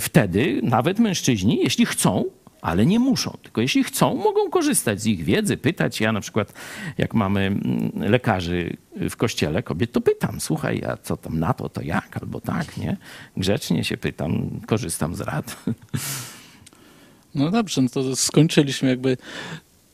wtedy 0.01 0.61
nawet 0.62 0.99
mężczyźni, 0.99 1.61
jeśli 1.62 1.86
chcą, 1.86 2.24
ale 2.63 2.87
nie 2.87 2.99
muszą. 2.99 3.39
Tylko 3.43 3.61
jeśli 3.61 3.85
chcą, 3.85 4.15
mogą 4.15 4.51
korzystać 4.51 5.01
z 5.01 5.07
ich 5.07 5.25
wiedzy, 5.25 5.57
pytać. 5.57 6.01
Ja 6.01 6.13
na 6.13 6.21
przykład, 6.21 6.53
jak 6.99 7.15
mamy 7.15 7.41
mm, 7.41 7.91
lekarzy 7.95 8.77
w 9.11 9.17
kościele 9.17 9.63
kobiet, 9.63 9.93
to 9.93 10.01
pytam, 10.01 10.41
słuchaj, 10.41 10.85
a 10.85 10.97
co 10.97 11.17
tam 11.17 11.39
na 11.39 11.55
to, 11.55 11.69
to 11.69 11.83
jak, 11.83 12.17
albo 12.21 12.41
tak, 12.41 12.77
nie? 12.77 12.97
Grzecznie 13.37 13.85
się 13.85 13.97
pytam, 13.97 14.61
korzystam 14.67 15.15
z 15.15 15.21
rad. 15.21 15.57
No 17.35 17.51
dobrze, 17.51 17.83
no 17.83 17.89
to 17.89 18.17
skończyliśmy 18.17 18.89
jakby 18.89 19.17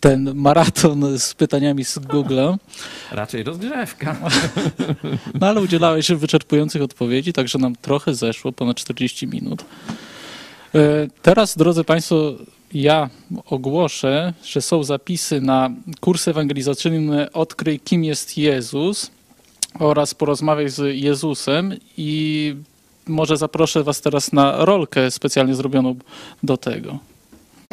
ten 0.01 0.35
maraton 0.35 1.19
z 1.19 1.35
pytaniami 1.35 1.85
z 1.85 1.99
Google'a. 1.99 2.57
Raczej 3.12 3.43
rozgrzewka. 3.43 4.17
No 5.41 5.47
ale 5.47 5.61
udzielałeś 5.61 6.12
wyczerpujących 6.12 6.83
odpowiedzi, 6.83 7.33
także 7.33 7.59
nam 7.59 7.77
trochę 7.77 8.15
zeszło, 8.15 8.53
ponad 8.53 8.77
40 8.77 9.27
minut. 9.27 9.65
E, 10.75 11.09
teraz, 11.22 11.57
drodzy 11.57 11.85
Państwo, 11.85 12.33
ja 12.75 13.11
ogłoszę, 13.47 14.33
że 14.45 14.62
są 14.62 14.85
zapisy 14.85 15.41
na 15.41 15.70
kurs 16.01 16.29
ewangelizacyjny 16.29 17.33
Odkryj, 17.33 17.81
kim 17.81 18.05
jest 18.05 18.39
Jezus 18.39 19.11
oraz 19.79 20.14
porozmawiaj 20.14 20.68
z 20.68 20.97
Jezusem 20.97 21.75
i 21.97 22.55
może 23.07 23.37
zaproszę 23.37 23.83
Was 23.83 24.01
teraz 24.01 24.33
na 24.33 24.64
rolkę 24.64 25.11
specjalnie 25.11 25.55
zrobioną 25.55 25.95
do 26.43 26.57
tego. 26.57 26.99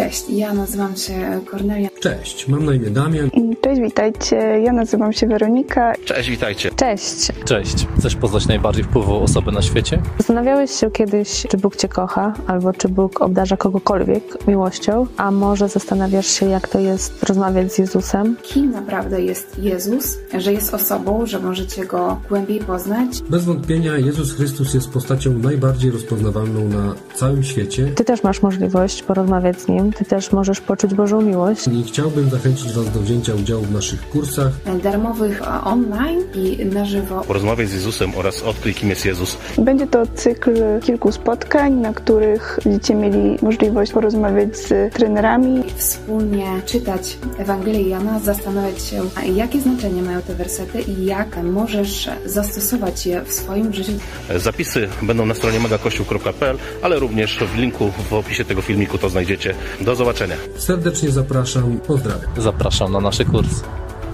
Cześć, 0.02 0.30
ja 0.30 0.54
nazywam 0.54 0.96
się 0.96 1.42
Kornelia. 1.52 1.90
Cześć, 2.00 2.48
mam 2.48 2.66
na 2.66 2.74
imię 2.74 2.90
Damian. 2.90 3.30
Cześć, 3.62 3.82
witajcie. 3.82 4.36
Ja 4.36 4.74
nazywam 4.74 5.14
się 5.14 5.28
Weronika. 5.28 5.94
Cześć, 6.06 6.30
witajcie. 6.30 6.70
Cześć. 6.76 7.32
Cześć. 7.46 7.88
Chcesz 8.00 8.16
poznać 8.16 8.48
najbardziej 8.48 8.84
wpływową 8.84 9.22
osobę 9.22 9.52
na 9.52 9.62
świecie? 9.62 10.02
Zastanawiałeś 10.18 10.72
się 10.72 10.92
kiedyś, 10.92 11.46
czy 11.50 11.58
Bóg 11.58 11.76
cię 11.76 11.88
kocha, 11.88 12.34
albo 12.48 12.74
czy 12.74 12.90
Bóg 12.90 13.22
obdarza 13.22 13.58
kogokolwiek 13.58 14.48
miłością, 14.48 15.08
a 15.18 15.32
może 15.32 15.70
zastanawiasz 15.70 16.28
się, 16.28 16.46
jak 16.46 16.68
to 16.68 16.80
jest 16.80 17.24
rozmawiać 17.24 17.74
z 17.74 17.78
Jezusem? 17.78 18.36
Kim 18.44 18.72
naprawdę 18.72 19.22
jest 19.22 19.60
Jezus? 19.60 20.18
Że 20.38 20.54
jest 20.54 20.74
osobą, 20.74 21.26
że 21.26 21.40
możecie 21.40 21.86
Go 21.86 22.18
głębiej 22.30 22.60
poznać? 22.60 23.22
Bez 23.30 23.46
wątpienia 23.46 23.98
Jezus 23.98 24.34
Chrystus 24.34 24.74
jest 24.74 24.90
postacią 24.90 25.34
najbardziej 25.34 25.92
rozpoznawalną 25.92 26.68
na 26.68 26.96
całym 27.16 27.44
świecie. 27.44 27.92
Ty 27.96 28.06
też 28.06 28.24
masz 28.24 28.42
możliwość 28.42 29.04
porozmawiać 29.04 29.62
z 29.62 29.68
Nim, 29.68 29.91
ty 29.98 30.06
też 30.06 30.32
możesz 30.32 30.62
poczuć 30.62 30.94
Bożą 30.94 31.22
miłość. 31.22 31.68
I 31.68 31.84
chciałbym 31.84 32.30
zachęcić 32.30 32.74
Was 32.74 32.92
do 32.92 33.00
wzięcia 33.00 33.36
udziału 33.36 33.64
w 33.64 33.72
naszych 33.72 34.10
kursach. 34.10 34.52
Darmowych 34.84 35.42
online 35.68 36.20
i 36.36 36.66
na 36.66 36.86
żywo. 36.86 37.22
Porozmawiaj 37.28 37.68
z 37.68 37.74
Jezusem 37.74 38.12
oraz 38.16 38.44
odkryj, 38.44 38.74
kim 38.74 38.90
jest 38.90 39.06
Jezus. 39.06 39.38
Będzie 39.58 39.88
to 39.88 40.04
cykl 40.16 40.80
kilku 40.84 41.12
spotkań, 41.12 41.74
na 41.74 41.94
których 41.94 42.60
będziecie 42.64 42.96
mieli 42.96 43.38
możliwość 43.42 43.92
porozmawiać 43.92 44.58
z 44.58 44.94
trenerami. 44.94 45.64
Wspólnie 45.76 46.46
czytać 46.66 47.18
Ewangelię 47.38 47.90
Jana, 47.90 48.20
zastanawiać 48.20 48.82
się, 48.82 49.02
jakie 49.36 49.62
znaczenie 49.62 50.02
mają 50.02 50.22
te 50.22 50.36
wersety 50.36 50.82
i 50.82 51.06
jak 51.06 51.44
możesz 51.44 52.10
zastosować 52.26 53.06
je 53.06 53.22
w 53.22 53.34
swoim 53.34 53.74
życiu. 53.74 53.92
Zapisy 54.36 54.88
będą 55.02 55.26
na 55.26 55.34
stronie 55.34 55.60
megakościół.pl, 55.60 56.58
ale 56.82 57.00
również 57.00 57.40
w 57.54 57.58
linku 57.58 57.92
w 58.10 58.14
opisie 58.14 58.46
tego 58.46 58.62
filmiku 58.62 58.98
to 58.98 59.10
znajdziecie. 59.10 59.54
Do 59.86 59.96
zobaczenia. 59.96 60.36
Serdecznie 60.58 61.12
zapraszam, 61.12 61.80
pozdrawiam. 61.88 62.30
Zapraszam 62.38 62.92
na 62.92 63.00
nasze 63.00 63.26
kursy. 63.26 63.64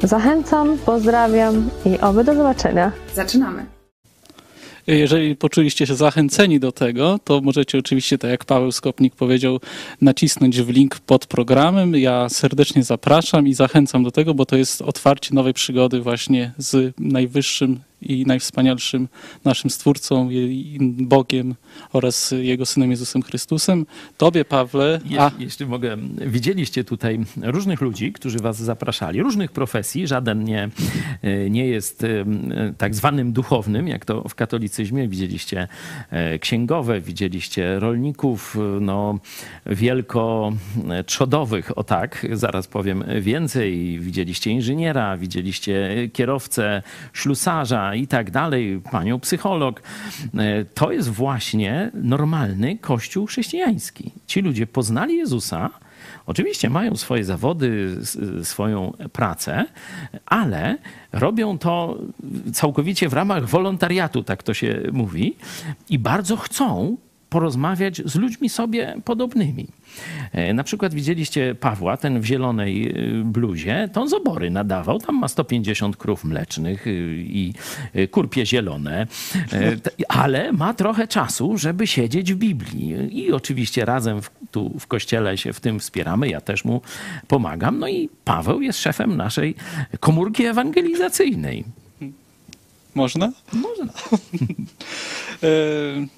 Zachęcam, 0.04 0.78
pozdrawiam 0.78 1.70
i 1.86 2.00
oby 2.00 2.24
do 2.24 2.36
zobaczenia. 2.36 2.92
Zaczynamy. 3.16 3.66
Jeżeli 4.88 5.36
poczuliście 5.36 5.88
się 5.88 5.96
zachęceni 5.96 6.60
do 6.60 6.72
tego, 6.72 7.20
to 7.24 7.42
możecie 7.42 7.78
oczywiście, 7.78 8.18
tak 8.18 8.32
jak 8.32 8.46
Paweł 8.46 8.72
Skopnik 8.72 9.16
powiedział, 9.16 9.60
nacisnąć 10.02 10.62
w 10.62 10.70
link 10.70 11.00
pod 11.00 11.26
programem. 11.26 11.96
Ja 11.96 12.30
serdecznie 12.30 12.84
zapraszam 12.84 13.48
i 13.48 13.54
zachęcam 13.54 14.04
do 14.04 14.12
tego, 14.12 14.34
bo 14.34 14.46
to 14.46 14.56
jest 14.56 14.82
otwarcie 14.82 15.36
nowej 15.36 15.54
przygody 15.54 16.02
właśnie 16.02 16.52
z 16.58 16.96
najwyższym 17.00 17.80
i 18.02 18.26
najwspanialszym 18.26 19.08
naszym 19.46 19.70
Stwórcą, 19.70 20.30
Bogiem 20.82 21.56
oraz 21.94 22.34
Jego 22.38 22.66
Synem 22.66 22.92
Jezusem 22.92 23.22
Chrystusem. 23.22 23.86
Tobie, 24.18 24.46
Pawle... 24.46 25.00
A... 25.20 25.32
Jeśli 25.40 25.66
mogę, 25.66 25.98
widzieliście 26.28 26.84
tutaj 26.84 27.20
różnych 27.42 27.82
ludzi, 27.82 28.14
którzy 28.14 28.40
was 28.40 28.58
zapraszali, 28.58 29.22
różnych 29.22 29.52
profesji. 29.52 30.08
Żaden 30.08 30.44
nie, 30.44 30.70
e, 31.22 31.50
nie 31.50 31.68
jest 31.68 32.04
e, 32.04 32.26
tak 32.78 32.96
zwanym 32.96 33.34
duchownym, 33.34 33.88
jak 33.88 34.06
to 34.06 34.30
w 34.30 34.36
katolicyzmie. 34.36 35.08
Widzieliście 35.08 35.68
e, 36.10 36.40
księgowe, 36.40 37.02
widzieliście 37.02 37.80
rolników, 37.80 38.58
no 38.82 39.20
wielkotrzodowych, 39.66 41.78
o 41.78 41.84
tak, 41.84 42.28
zaraz 42.34 42.68
powiem 42.68 43.04
więcej. 43.22 44.00
Widzieliście 44.00 44.52
inżyniera, 44.52 45.18
widzieliście 45.18 45.90
kierowcę, 46.14 46.84
ślusarza, 47.14 47.87
i 47.96 48.08
tak 48.08 48.32
dalej, 48.32 48.82
panią 48.92 49.20
psycholog. 49.20 49.82
E, 50.38 50.66
to 50.66 50.92
jest 50.92 51.10
właśnie 51.10 51.92
normalny 51.94 52.78
kościół 52.78 53.26
chrześcijański. 53.26 54.12
Ci 54.28 54.42
ludzie 54.42 54.68
poznali 54.68 55.16
Jezusa, 55.16 55.70
Oczywiście 56.26 56.70
mają 56.70 56.96
swoje 56.96 57.24
zawody, 57.24 57.98
swoją 58.44 58.94
pracę, 59.14 59.66
ale 60.26 60.78
robią 61.12 61.58
to 61.58 61.98
całkowicie 62.54 63.10
w 63.10 63.14
ramach 63.14 63.46
wolontariatu, 63.46 64.24
tak 64.24 64.44
to 64.44 64.54
się 64.54 64.82
mówi, 64.94 65.36
i 65.90 66.00
bardzo 66.00 66.38
chcą 66.38 66.98
porozmawiać 67.30 68.02
z 68.06 68.16
ludźmi 68.16 68.50
sobie 68.50 68.96
podobnymi. 69.06 69.68
E, 70.32 70.54
na 70.54 70.64
przykład 70.64 70.94
widzieliście 70.94 71.56
Pawła, 71.56 71.98
ten 71.98 72.22
w 72.22 72.26
zielonej 72.26 72.90
e, 72.90 72.94
bluzie, 73.24 73.90
to 73.94 74.02
on 74.02 74.10
z 74.10 74.14
obory 74.14 74.52
nadawał, 74.52 75.00
tam 75.00 75.16
ma 75.16 75.28
150 75.28 75.98
krów 75.98 76.24
mlecznych 76.24 76.88
e, 76.88 76.92
i 77.16 77.54
kurpie 78.12 78.46
zielone, 78.46 79.08
ale 80.10 80.52
ma 80.52 80.74
trochę 80.74 81.08
czasu, 81.08 81.58
żeby 81.58 81.88
siedzieć 81.88 82.34
w 82.34 82.38
Biblii. 82.38 83.20
I 83.20 83.32
oczywiście 83.32 83.86
razem 83.86 84.22
w, 84.22 84.30
tu 84.52 84.80
w 84.80 84.88
kościele 84.88 85.38
się 85.38 85.54
w 85.54 85.60
tym 85.60 85.80
wspieramy, 85.80 86.30
ja 86.30 86.42
też 86.42 86.66
mu 86.66 86.82
pomagam. 87.28 87.80
No 87.80 87.88
i 87.88 88.10
Paweł 88.26 88.62
jest 88.62 88.80
szefem 88.80 89.18
naszej 89.18 89.56
komórki 90.00 90.46
ewangelizacyjnej. 90.46 91.64
Można? 92.96 93.32
Można. 93.54 93.94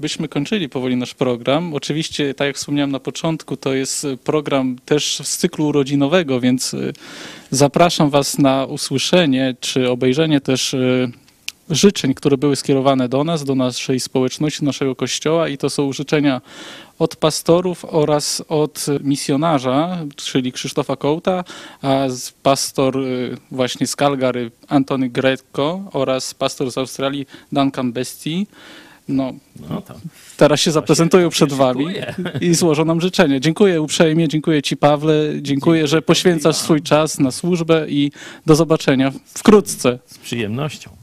byśmy 0.00 0.28
kończyli 0.28 0.68
powoli 0.68 0.96
nasz 0.96 1.14
program. 1.14 1.74
Oczywiście, 1.74 2.34
tak 2.34 2.46
jak 2.46 2.56
wspomniałem 2.56 2.90
na 2.90 3.00
początku, 3.00 3.56
to 3.56 3.74
jest 3.74 4.06
program 4.24 4.76
też 4.84 5.20
z 5.24 5.38
cyklu 5.38 5.66
urodzinowego, 5.66 6.40
więc 6.40 6.74
y, 6.74 6.92
zapraszam 7.50 8.10
Was 8.10 8.38
na 8.38 8.64
usłyszenie 8.64 9.56
czy 9.60 9.90
obejrzenie 9.90 10.40
też 10.40 10.74
y, 10.74 11.12
życzeń, 11.70 12.14
które 12.14 12.36
były 12.36 12.56
skierowane 12.56 13.08
do 13.08 13.24
nas, 13.24 13.44
do 13.44 13.54
naszej 13.54 14.00
społeczności, 14.00 14.64
naszego 14.64 14.96
kościoła 14.96 15.48
i 15.48 15.58
to 15.58 15.70
są 15.70 15.92
życzenia 15.92 16.40
od 16.98 17.16
pastorów 17.16 17.84
oraz 17.84 18.42
od 18.48 18.86
misjonarza, 19.00 19.98
czyli 20.16 20.52
Krzysztofa 20.52 20.96
Kołta, 20.96 21.44
a 21.82 22.06
pastor 22.42 22.98
y, 22.98 23.36
właśnie 23.50 23.86
z 23.86 23.96
Calgary 23.96 24.50
Antony 24.68 25.08
Greco 25.08 25.82
oraz 25.92 26.34
pastor 26.34 26.70
z 26.70 26.78
Australii 26.78 27.26
Duncan 27.52 27.92
Bestie 27.92 28.44
no, 29.08 29.32
no 29.70 29.82
teraz 30.36 30.60
się 30.60 30.70
zaprezentują 30.70 31.30
przed 31.30 31.52
wami 31.52 31.86
i 32.40 32.54
złożą 32.54 32.84
nam 32.84 33.00
życzenie. 33.00 33.40
Dziękuję 33.40 33.82
uprzejmie, 33.82 34.28
dziękuję 34.28 34.62
Ci 34.62 34.76
Pawle, 34.76 35.14
dziękuję, 35.14 35.42
dziękuję 35.42 35.86
że 35.86 36.02
poświęcasz 36.02 36.56
swój 36.56 36.82
czas 36.82 37.18
na 37.18 37.30
służbę 37.30 37.86
i 37.88 38.12
do 38.46 38.54
zobaczenia 38.54 39.12
wkrótce. 39.34 39.98
Z 40.06 40.18
przyjemnością. 40.18 40.97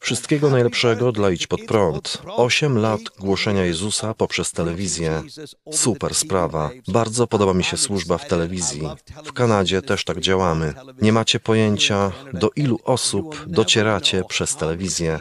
Wszystkiego 0.00 0.50
najlepszego 0.50 1.12
dla 1.12 1.30
Idź 1.30 1.46
Pod 1.46 1.60
Prąd. 1.64 2.22
Osiem 2.26 2.78
lat 2.78 3.00
głoszenia 3.18 3.64
Jezusa 3.64 4.14
poprzez 4.14 4.52
telewizję. 4.52 5.22
Super 5.72 6.14
sprawa. 6.14 6.70
Bardzo 6.88 7.26
podoba 7.26 7.54
mi 7.54 7.64
się 7.64 7.76
służba 7.76 8.18
w 8.18 8.28
telewizji. 8.28 8.82
W 9.24 9.32
Kanadzie 9.32 9.82
też 9.82 10.04
tak 10.04 10.20
działamy. 10.20 10.74
Nie 11.02 11.12
macie 11.12 11.40
pojęcia, 11.40 12.12
do 12.32 12.50
ilu 12.56 12.78
osób 12.84 13.44
docieracie 13.46 14.24
przez 14.24 14.56
telewizję. 14.56 15.18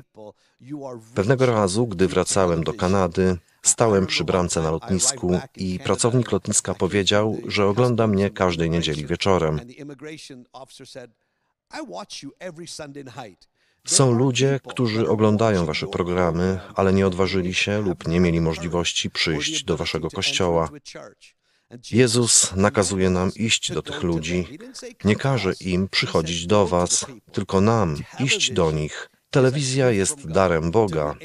Pewnego 1.16 1.46
razu, 1.46 1.88
gdy 1.88 2.08
wracałem 2.08 2.64
do 2.64 2.74
Kanady, 2.74 3.38
stałem 3.62 4.06
przy 4.06 4.24
bramce 4.24 4.62
na 4.62 4.72
lotnisku 4.72 5.40
i 5.56 5.80
pracownik 5.80 6.32
lotniska 6.32 6.74
powiedział, 6.74 7.38
że 7.48 7.66
ogląda 7.66 8.08
mnie 8.08 8.30
każdej 8.30 8.70
niedzieli 8.70 9.06
wieczorem. 9.06 9.60
Są 13.90 14.12
ludzie, 14.12 14.60
którzy 14.68 15.10
oglądają 15.10 15.66
wasze 15.66 15.88
programy, 15.88 16.60
ale 16.76 16.94
nie 16.94 17.08
odważyli 17.08 17.54
się 17.54 17.82
lub 17.82 18.08
nie 18.08 18.20
mieli 18.20 18.42
możliwości 18.42 19.10
przyjść 19.10 19.64
do 19.64 19.78
waszego 19.78 20.10
kościoła. 20.10 20.70
Jezus 21.92 22.56
nakazuje 22.56 23.10
nam 23.10 23.32
iść 23.36 23.72
do 23.72 23.82
tych 23.82 24.04
ludzi. 24.04 24.48
Nie 25.04 25.16
każe 25.16 25.54
im 25.60 25.88
przychodzić 25.88 26.48
do 26.48 26.68
Was, 26.68 27.06
tylko 27.32 27.62
nam 27.62 27.96
iść 28.20 28.52
do 28.52 28.72
nich. 28.72 29.10
Telewizja 29.30 29.92
jest 29.92 30.28
darem 30.28 30.72
Boga, 30.72 31.16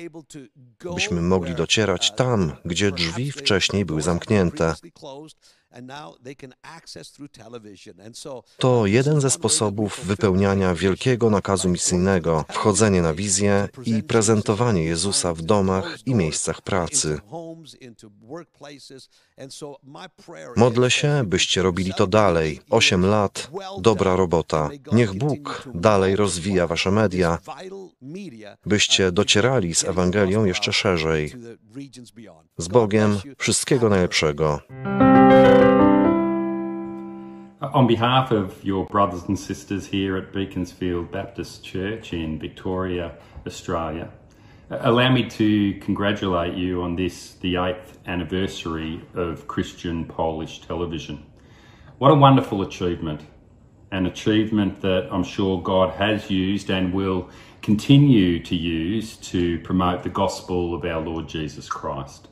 byśmy 0.95 1.23
mogli 1.23 1.55
docierać 1.55 2.12
tam, 2.15 2.53
gdzie 2.65 2.93
drzwi 2.93 3.33
wcześniej 3.33 3.85
były 3.85 4.03
zamknięte. 4.03 4.75
To 8.59 8.87
jeden 8.87 9.20
ze 9.20 9.31
sposobów 9.31 10.01
wypełniania 10.05 10.75
wielkiego 10.75 11.31
nakazu 11.31 11.68
misyjnego 11.68 12.45
wchodzenie 12.53 13.03
na 13.03 13.14
wizję 13.14 13.68
i 13.85 14.03
prezentowanie 14.03 14.85
Jezusa 14.85 15.35
w 15.35 15.43
domach 15.43 15.99
i 16.07 16.14
miejscach 16.14 16.62
pracy. 16.62 17.18
Modlę 20.57 20.91
się, 20.91 21.22
byście 21.26 21.62
robili 21.62 21.95
to 21.95 22.07
dalej. 22.07 22.61
Osiem 22.70 23.07
lat, 23.07 23.51
dobra 23.80 24.16
robota. 24.16 24.70
Niech 24.93 25.14
Bóg 25.14 25.68
dalej 25.74 26.16
rozwija 26.16 26.66
wasze 26.66 26.91
media, 26.91 27.39
byście 28.66 29.12
docierali 29.12 29.74
z 29.74 29.85
Ewangelią 29.85 30.45
jeszcze 30.45 30.72
szerzej. 30.72 31.32
Z 32.59 32.68
Bogiem 32.68 33.18
wszystkiego 33.39 33.89
najlepszego. 33.89 34.61
On 37.72 37.87
behalf 37.87 38.32
of 38.32 38.64
your 38.64 38.87
brothers 38.91 39.28
and 39.28 39.41
sisters 39.41 39.91
here 39.91 40.18
at 40.18 40.32
Beaconsfield 40.32 41.11
Baptist 41.11 41.62
Church 41.62 42.12
in 42.12 42.39
Victoria, 42.39 43.11
Australia, 43.47 44.09
allow 44.71 45.12
me 45.12 45.29
to 45.31 45.75
congratulate 45.81 46.55
you 46.55 46.83
on 46.83 46.97
this, 46.97 47.35
the 47.35 47.57
eighth 47.57 47.99
anniversary 48.07 49.03
of 49.15 49.47
Christian 49.47 50.05
Polish 50.05 50.61
television. 50.61 51.25
What 51.99 52.11
a 52.11 52.15
wonderful 52.15 52.62
achievement, 52.62 53.23
an 53.91 54.07
achievement 54.07 54.81
that 54.81 55.09
I'm 55.11 55.25
sure 55.25 55.62
God 55.62 55.95
has 55.95 56.31
used 56.31 56.71
and 56.71 56.93
will 56.93 57.29
continue 57.62 58.43
to 58.43 58.55
use 58.55 59.17
to 59.17 59.59
promote 59.61 60.03
the 60.03 60.09
gospel 60.09 60.75
of 60.75 60.85
our 60.85 61.01
Lord 61.01 61.29
Jesus 61.29 61.69
Christ. 61.69 62.29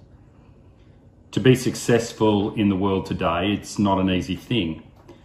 To 1.33 1.41
be 1.41 1.55
successful 1.55 2.55
in 2.55 2.69
the 2.69 2.77
world 2.77 3.07
today, 3.07 3.53
it's 3.53 3.79
not 3.79 3.99
an 3.99 4.11
easy 4.11 4.37
thing. 4.37 4.83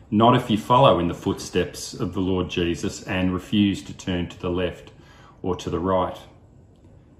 Not 0.10 0.38
if 0.38 0.50
you 0.50 0.58
follow 0.58 1.00
in 1.00 1.10
the 1.10 1.14
footsteps 1.14 1.94
of 1.94 2.14
the 2.14 2.22
Lord 2.22 2.50
Jesus 2.50 3.04
and 3.04 3.34
refuse 3.34 3.84
to 3.84 3.94
turn 3.94 4.30
to 4.30 4.40
the 4.40 4.50
left 4.50 4.92
or 5.42 5.56
to 5.58 5.70
the 5.70 5.80
right. 5.80 6.18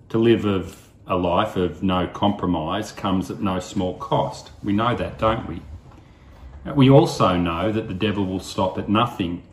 To 0.10 0.18
live 0.18 0.46
of 0.46 0.90
a 1.06 1.18
life 1.18 1.56
of 1.56 1.84
no 1.84 2.08
compromise 2.08 2.92
comes 2.92 3.30
at 3.30 3.42
no 3.42 3.60
small 3.60 3.98
cost. 3.98 4.52
We 4.64 4.74
know 4.74 4.96
that, 4.96 5.20
don't 5.20 5.48
we? 5.48 5.62
We 6.74 6.90
also 6.90 7.38
know 7.38 7.72
that 7.72 7.88
the 7.88 7.94
devil 7.94 8.26
will 8.26 8.40
stop 8.40 8.78
at 8.78 8.90
nothing 8.90 9.44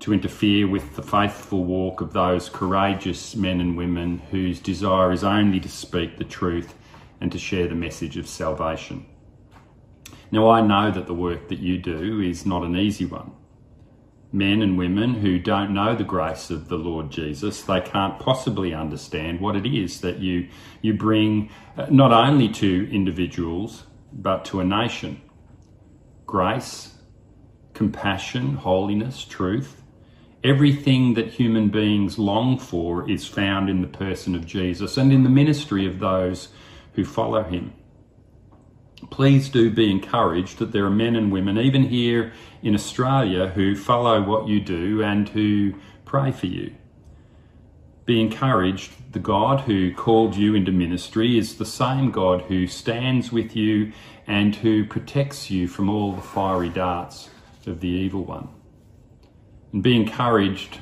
to 0.00 0.12
interfere 0.12 0.66
with 0.66 0.96
the 0.96 1.02
faithful 1.02 1.64
walk 1.64 2.00
of 2.00 2.12
those 2.12 2.48
courageous 2.48 3.34
men 3.34 3.60
and 3.60 3.76
women 3.76 4.18
whose 4.30 4.60
desire 4.60 5.12
is 5.12 5.24
only 5.24 5.60
to 5.60 5.68
speak 5.68 6.18
the 6.18 6.24
truth 6.24 6.74
and 7.20 7.32
to 7.32 7.38
share 7.38 7.66
the 7.66 7.74
message 7.74 8.16
of 8.16 8.26
salvation. 8.26 9.06
Now, 10.30 10.48
I 10.50 10.60
know 10.60 10.90
that 10.90 11.06
the 11.06 11.14
work 11.14 11.48
that 11.48 11.60
you 11.60 11.78
do 11.78 12.20
is 12.20 12.44
not 12.44 12.62
an 12.62 12.76
easy 12.76 13.06
one. 13.06 13.32
Men 14.36 14.60
and 14.60 14.76
women 14.76 15.14
who 15.14 15.38
don't 15.38 15.72
know 15.72 15.96
the 15.96 16.04
grace 16.04 16.50
of 16.50 16.68
the 16.68 16.76
Lord 16.76 17.10
Jesus, 17.10 17.62
they 17.62 17.80
can't 17.80 18.18
possibly 18.18 18.74
understand 18.74 19.40
what 19.40 19.56
it 19.56 19.64
is 19.64 20.02
that 20.02 20.18
you, 20.18 20.48
you 20.82 20.92
bring 20.92 21.48
uh, 21.78 21.86
not 21.88 22.12
only 22.12 22.50
to 22.50 22.86
individuals, 22.92 23.84
but 24.12 24.44
to 24.44 24.60
a 24.60 24.64
nation. 24.64 25.22
Grace, 26.26 26.96
compassion, 27.72 28.56
holiness, 28.56 29.24
truth, 29.24 29.80
everything 30.44 31.14
that 31.14 31.28
human 31.28 31.70
beings 31.70 32.18
long 32.18 32.58
for 32.58 33.10
is 33.10 33.26
found 33.26 33.70
in 33.70 33.80
the 33.80 33.88
person 33.88 34.34
of 34.34 34.44
Jesus 34.44 34.98
and 34.98 35.14
in 35.14 35.22
the 35.22 35.30
ministry 35.30 35.86
of 35.86 35.98
those 35.98 36.48
who 36.92 37.06
follow 37.06 37.42
him 37.42 37.72
please 39.10 39.48
do 39.48 39.70
be 39.70 39.90
encouraged 39.90 40.58
that 40.58 40.72
there 40.72 40.86
are 40.86 40.90
men 40.90 41.16
and 41.16 41.30
women, 41.30 41.58
even 41.58 41.84
here 41.84 42.32
in 42.62 42.74
Australia, 42.74 43.48
who 43.48 43.76
follow 43.76 44.22
what 44.22 44.48
you 44.48 44.60
do 44.60 45.02
and 45.02 45.28
who 45.28 45.74
pray 46.04 46.32
for 46.32 46.46
you. 46.46 46.74
Be 48.04 48.20
encouraged, 48.20 48.92
the 49.12 49.18
God 49.18 49.60
who 49.60 49.92
called 49.92 50.36
you 50.36 50.54
into 50.54 50.70
ministry 50.70 51.38
is 51.38 51.56
the 51.56 51.66
same 51.66 52.10
God 52.10 52.42
who 52.42 52.66
stands 52.66 53.32
with 53.32 53.56
you 53.56 53.92
and 54.26 54.54
who 54.54 54.84
protects 54.84 55.50
you 55.50 55.68
from 55.68 55.88
all 55.88 56.12
the 56.12 56.22
fiery 56.22 56.68
darts 56.68 57.30
of 57.66 57.80
the 57.80 57.88
evil 57.88 58.24
one. 58.24 58.48
And 59.72 59.82
be 59.82 59.96
encouraged 59.96 60.78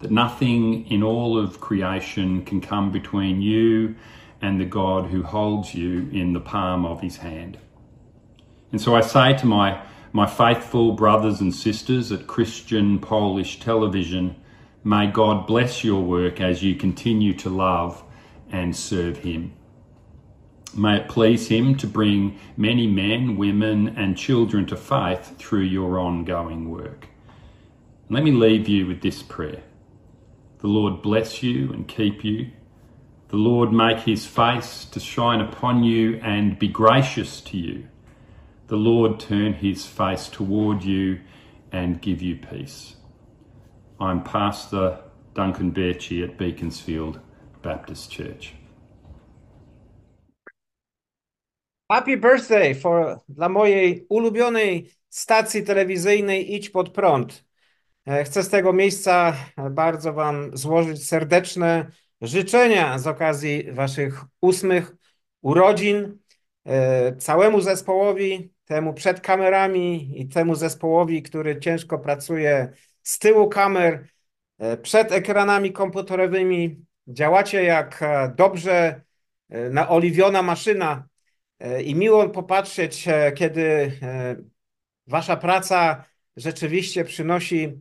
that 0.00 0.10
nothing 0.10 0.86
in 0.90 1.02
all 1.02 1.38
of 1.38 1.60
creation 1.60 2.44
can 2.44 2.60
come 2.60 2.90
between 2.90 3.40
you 3.40 3.94
and 4.42 4.60
the 4.60 4.64
God 4.64 5.06
who 5.06 5.22
holds 5.22 5.74
you 5.74 6.10
in 6.12 6.32
the 6.32 6.40
palm 6.40 6.84
of 6.84 7.00
his 7.00 7.18
hand. 7.18 7.58
And 8.72 8.80
so 8.80 8.94
I 8.94 9.00
say 9.00 9.36
to 9.38 9.46
my, 9.46 9.80
my 10.12 10.26
faithful 10.26 10.92
brothers 10.92 11.40
and 11.40 11.54
sisters 11.54 12.10
at 12.10 12.26
Christian 12.26 12.98
Polish 12.98 13.60
television, 13.60 14.36
may 14.82 15.06
God 15.06 15.46
bless 15.46 15.84
your 15.84 16.02
work 16.02 16.40
as 16.40 16.62
you 16.62 16.74
continue 16.74 17.32
to 17.34 17.48
love 17.48 18.02
and 18.50 18.74
serve 18.76 19.18
him. 19.18 19.54
May 20.74 20.96
it 20.96 21.08
please 21.08 21.48
him 21.48 21.76
to 21.76 21.86
bring 21.86 22.38
many 22.56 22.86
men, 22.86 23.36
women, 23.36 23.88
and 23.88 24.16
children 24.16 24.66
to 24.66 24.76
faith 24.76 25.36
through 25.38 25.62
your 25.62 25.98
ongoing 25.98 26.70
work. 26.70 27.08
Let 28.08 28.24
me 28.24 28.32
leave 28.32 28.68
you 28.68 28.86
with 28.86 29.02
this 29.02 29.22
prayer. 29.22 29.62
The 30.60 30.68
Lord 30.68 31.02
bless 31.02 31.42
you 31.42 31.72
and 31.72 31.86
keep 31.86 32.24
you. 32.24 32.50
The 33.32 33.38
Lord 33.38 33.72
make 33.72 34.00
his 34.00 34.26
face 34.26 34.84
to 34.92 35.00
shine 35.00 35.40
upon 35.40 35.82
you 35.82 36.20
and 36.22 36.58
be 36.58 36.68
gracious 36.68 37.40
to 37.40 37.56
you. 37.56 37.88
The 38.66 38.76
Lord 38.76 39.20
turn 39.20 39.54
his 39.54 39.86
face 39.86 40.28
toward 40.28 40.84
you 40.84 41.18
and 41.72 42.02
give 42.02 42.20
you 42.20 42.36
peace. 42.36 42.96
I'm 43.98 44.22
Pastor 44.22 44.98
Duncan 45.32 45.72
Birchie 45.72 46.22
at 46.22 46.36
Beaconsfield 46.36 47.20
Baptist 47.62 48.10
Church. 48.10 48.52
Happy 51.90 52.16
birthday 52.16 52.74
for, 52.74 53.22
dla 53.28 53.48
mojej 53.48 54.06
ulubionej 54.08 54.90
stacji 55.08 55.62
telewizyjnej 55.62 56.54
Idź 56.54 56.70
Pod 56.70 56.88
Prąd. 56.88 57.44
Chcę 58.24 58.42
z 58.42 58.48
tego 58.48 58.72
miejsca 58.72 59.36
bardzo 59.70 60.12
Wam 60.12 60.56
złożyć 60.56 61.06
serdeczne 61.06 61.86
życzenia 62.22 62.98
z 62.98 63.06
okazji 63.06 63.72
Waszych 63.72 64.24
ósmych 64.40 64.94
urodzin. 65.42 66.18
E, 66.64 67.16
całemu 67.16 67.60
zespołowi, 67.60 68.52
temu 68.64 68.94
przed 68.94 69.20
kamerami 69.20 70.20
i 70.20 70.28
temu 70.28 70.54
zespołowi, 70.54 71.22
który 71.22 71.60
ciężko 71.60 71.98
pracuje 71.98 72.72
z 73.02 73.18
tyłu 73.18 73.48
kamer, 73.48 74.08
e, 74.58 74.76
przed 74.76 75.12
ekranami 75.12 75.72
komputerowymi. 75.72 76.84
Działacie 77.08 77.64
jak 77.64 78.04
dobrze 78.36 79.02
naoliwiona 79.70 80.42
maszyna 80.42 81.08
i 81.84 81.94
miło 81.94 82.28
popatrzeć, 82.28 83.04
kiedy 83.36 83.92
Wasza 85.06 85.36
praca 85.36 86.04
rzeczywiście 86.36 87.04
przynosi 87.04 87.80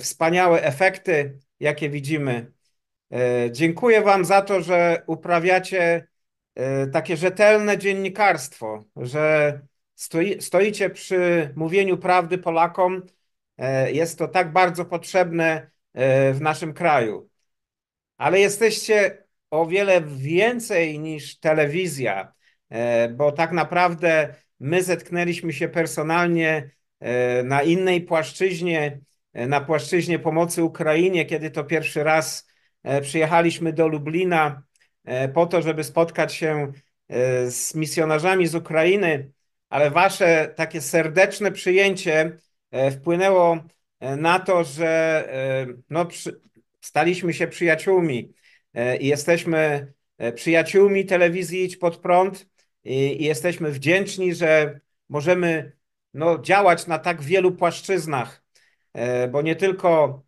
wspaniałe 0.00 0.62
efekty, 0.62 1.38
jakie 1.60 1.90
widzimy. 1.90 2.52
Dziękuję 3.50 4.02
Wam 4.02 4.24
za 4.24 4.42
to, 4.42 4.60
że 4.60 5.02
uprawiacie 5.06 6.06
takie 6.92 7.16
rzetelne 7.16 7.78
dziennikarstwo, 7.78 8.84
że 8.96 9.60
stoi, 9.94 10.42
stoicie 10.42 10.90
przy 10.90 11.52
mówieniu 11.56 11.98
prawdy 11.98 12.38
Polakom. 12.38 13.02
Jest 13.92 14.18
to 14.18 14.28
tak 14.28 14.52
bardzo 14.52 14.84
potrzebne 14.84 15.70
w 16.32 16.38
naszym 16.40 16.74
kraju. 16.74 17.28
Ale 18.16 18.40
jesteście 18.40 19.24
o 19.50 19.66
wiele 19.66 20.02
więcej 20.02 20.98
niż 20.98 21.38
telewizja, 21.38 22.32
bo 23.10 23.32
tak 23.32 23.52
naprawdę 23.52 24.34
my 24.60 24.82
zetknęliśmy 24.82 25.52
się 25.52 25.68
personalnie 25.68 26.70
na 27.44 27.62
innej 27.62 28.00
płaszczyźnie, 28.00 29.00
na 29.34 29.60
płaszczyźnie 29.60 30.18
pomocy 30.18 30.64
Ukrainie, 30.64 31.24
kiedy 31.24 31.50
to 31.50 31.64
pierwszy 31.64 32.04
raz 32.04 32.51
przyjechaliśmy 33.02 33.72
do 33.72 33.88
Lublina 33.88 34.62
po 35.34 35.46
to, 35.46 35.62
żeby 35.62 35.84
spotkać 35.84 36.34
się 36.34 36.72
z 37.48 37.74
misjonarzami 37.74 38.46
z 38.46 38.54
Ukrainy, 38.54 39.32
ale 39.68 39.90
wasze 39.90 40.52
takie 40.56 40.80
serdeczne 40.80 41.52
przyjęcie 41.52 42.38
wpłynęło 42.90 43.64
na 44.00 44.38
to, 44.38 44.64
że 44.64 45.28
no, 45.90 46.08
staliśmy 46.80 47.34
się 47.34 47.46
przyjaciółmi. 47.46 48.32
I 49.00 49.06
jesteśmy 49.06 49.92
przyjaciółmi 50.34 51.06
telewizji 51.06 51.64
Idź 51.64 51.76
Pod 51.76 51.96
Prąd 51.96 52.46
i, 52.84 53.22
i 53.22 53.24
jesteśmy 53.24 53.70
wdzięczni, 53.70 54.34
że 54.34 54.80
możemy 55.08 55.72
no, 56.14 56.38
działać 56.38 56.86
na 56.86 56.98
tak 56.98 57.22
wielu 57.22 57.52
płaszczyznach, 57.52 58.44
bo 59.30 59.42
nie 59.42 59.56
tylko 59.56 60.22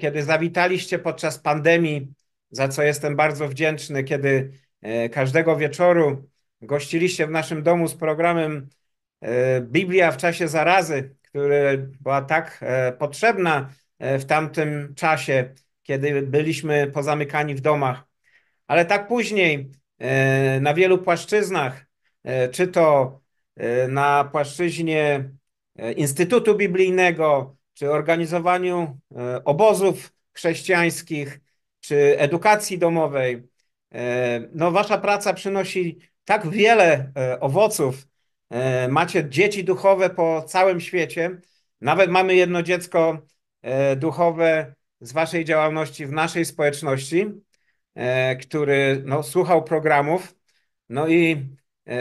kiedy 0.00 0.22
zawitaliście 0.22 0.98
podczas 0.98 1.38
pandemii, 1.38 2.12
za 2.50 2.68
co 2.68 2.82
jestem 2.82 3.16
bardzo 3.16 3.48
wdzięczny, 3.48 4.04
kiedy 4.04 4.50
każdego 5.12 5.56
wieczoru 5.56 6.28
gościliście 6.60 7.26
w 7.26 7.30
naszym 7.30 7.62
domu 7.62 7.88
z 7.88 7.94
programem 7.94 8.68
Biblia 9.60 10.12
w 10.12 10.16
czasie 10.16 10.48
zarazy, 10.48 11.14
która 11.22 11.76
była 12.00 12.22
tak 12.22 12.64
potrzebna 12.98 13.70
w 14.00 14.24
tamtym 14.24 14.94
czasie, 14.94 15.54
kiedy 15.82 16.22
byliśmy 16.22 16.86
pozamykani 16.86 17.54
w 17.54 17.60
domach. 17.60 18.04
Ale 18.66 18.84
tak 18.84 19.08
później 19.08 19.70
na 20.60 20.74
wielu 20.74 20.98
płaszczyznach, 20.98 21.86
czy 22.52 22.68
to 22.68 23.20
na 23.88 24.24
płaszczyźnie 24.24 25.30
Instytutu 25.96 26.56
Biblijnego, 26.56 27.55
czy 27.76 27.90
organizowaniu 27.90 28.98
obozów 29.44 30.12
chrześcijańskich, 30.32 31.40
czy 31.80 32.18
edukacji 32.18 32.78
domowej. 32.78 33.42
No, 34.54 34.70
wasza 34.70 34.98
praca 34.98 35.34
przynosi 35.34 35.98
tak 36.24 36.50
wiele 36.50 37.12
owoców. 37.40 38.06
Macie 38.88 39.28
dzieci 39.28 39.64
duchowe 39.64 40.10
po 40.10 40.42
całym 40.42 40.80
świecie. 40.80 41.40
Nawet 41.80 42.10
mamy 42.10 42.34
jedno 42.34 42.62
dziecko 42.62 43.26
duchowe 43.96 44.74
z 45.00 45.12
waszej 45.12 45.44
działalności 45.44 46.06
w 46.06 46.12
naszej 46.12 46.44
społeczności, 46.44 47.26
który 48.40 49.02
no, 49.04 49.22
słuchał 49.22 49.64
programów. 49.64 50.34
No 50.88 51.08
i 51.08 51.46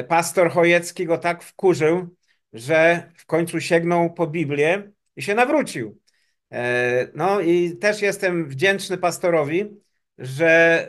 pastor 0.07 0.51
Chojecki 0.51 1.05
go 1.05 1.17
tak 1.17 1.43
wkurzył, 1.43 2.15
że 2.53 3.11
w 3.15 3.26
końcu 3.26 3.61
sięgnął 3.61 4.13
po 4.13 4.28
Biblię 4.28 4.91
i 5.16 5.22
się 5.22 5.36
nawrócił. 5.36 6.01
No 7.13 7.41
i 7.41 7.78
też 7.78 8.01
jestem 8.01 8.49
wdzięczny 8.49 8.97
pastorowi, 8.97 9.82
że 10.18 10.88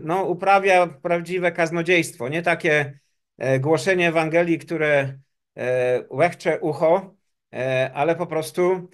no, 0.00 0.24
uprawia 0.24 0.86
prawdziwe 0.86 1.52
kaznodziejstwo, 1.52 2.28
nie 2.28 2.42
takie 2.42 2.98
głoszenie 3.60 4.08
Ewangelii, 4.08 4.58
które 4.58 5.18
łechcze 6.10 6.60
ucho, 6.60 7.14
ale 7.94 8.16
po 8.16 8.26
prostu 8.26 8.88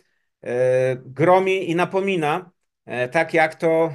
gromi 0.96 1.70
i 1.70 1.74
napomina, 1.74 2.50
tak 3.10 3.34
jak 3.34 3.54
to 3.54 3.92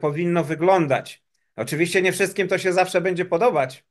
powinno 0.00 0.44
wyglądać. 0.44 1.24
Oczywiście 1.56 2.02
nie 2.02 2.12
wszystkim 2.12 2.48
to 2.48 2.58
się 2.58 2.72
zawsze 2.72 3.00
będzie 3.00 3.24
podobać, 3.24 3.84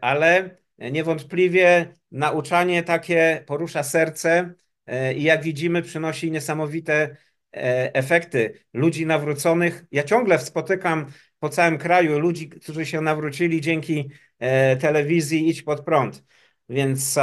ale 0.00 0.56
niewątpliwie 0.78 1.94
nauczanie 2.10 2.82
takie 2.82 3.42
porusza 3.46 3.82
serce 3.82 4.54
i 5.16 5.22
jak 5.22 5.42
widzimy 5.42 5.82
przynosi 5.82 6.30
niesamowite 6.30 7.16
efekty 7.92 8.60
ludzi 8.74 9.06
nawróconych. 9.06 9.84
Ja 9.92 10.02
ciągle 10.02 10.38
spotykam 10.38 11.06
po 11.38 11.48
całym 11.48 11.78
kraju 11.78 12.18
ludzi, 12.18 12.48
którzy 12.48 12.86
się 12.86 13.00
nawrócili 13.00 13.60
dzięki 13.60 14.10
telewizji 14.80 15.48
Idź 15.48 15.62
Pod 15.62 15.80
Prąd. 15.80 16.24
Więc 16.68 17.18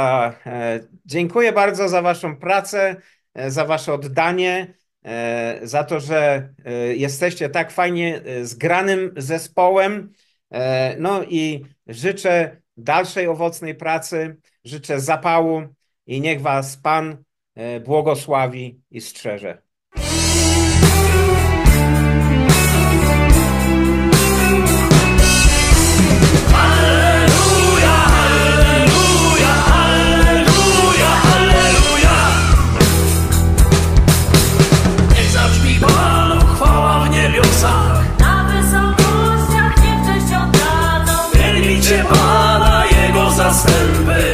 dziękuję 1.06 1.52
bardzo 1.52 1.88
za 1.88 2.02
waszą 2.02 2.36
pracę, 2.36 2.96
za 3.34 3.64
wasze 3.64 3.92
oddanie, 3.92 4.74
za 5.62 5.84
to, 5.84 6.00
że 6.00 6.48
jesteście 6.94 7.48
tak 7.48 7.70
fajnie 7.70 8.20
zgranym 8.42 9.12
zespołem. 9.16 10.12
No 10.98 11.24
i 11.24 11.64
życzę 11.86 12.56
dalszej 12.76 13.26
owocnej 13.26 13.74
pracy, 13.74 14.36
życzę 14.64 15.00
zapału 15.00 15.62
i 16.06 16.20
niech 16.20 16.40
was 16.40 16.76
Pan 16.76 17.24
błogosławi 17.84 18.80
i 18.90 19.00
strzeże. 19.00 19.62
Pana, 42.08 42.84
Jego 42.86 43.30
zastępy. 43.30 44.33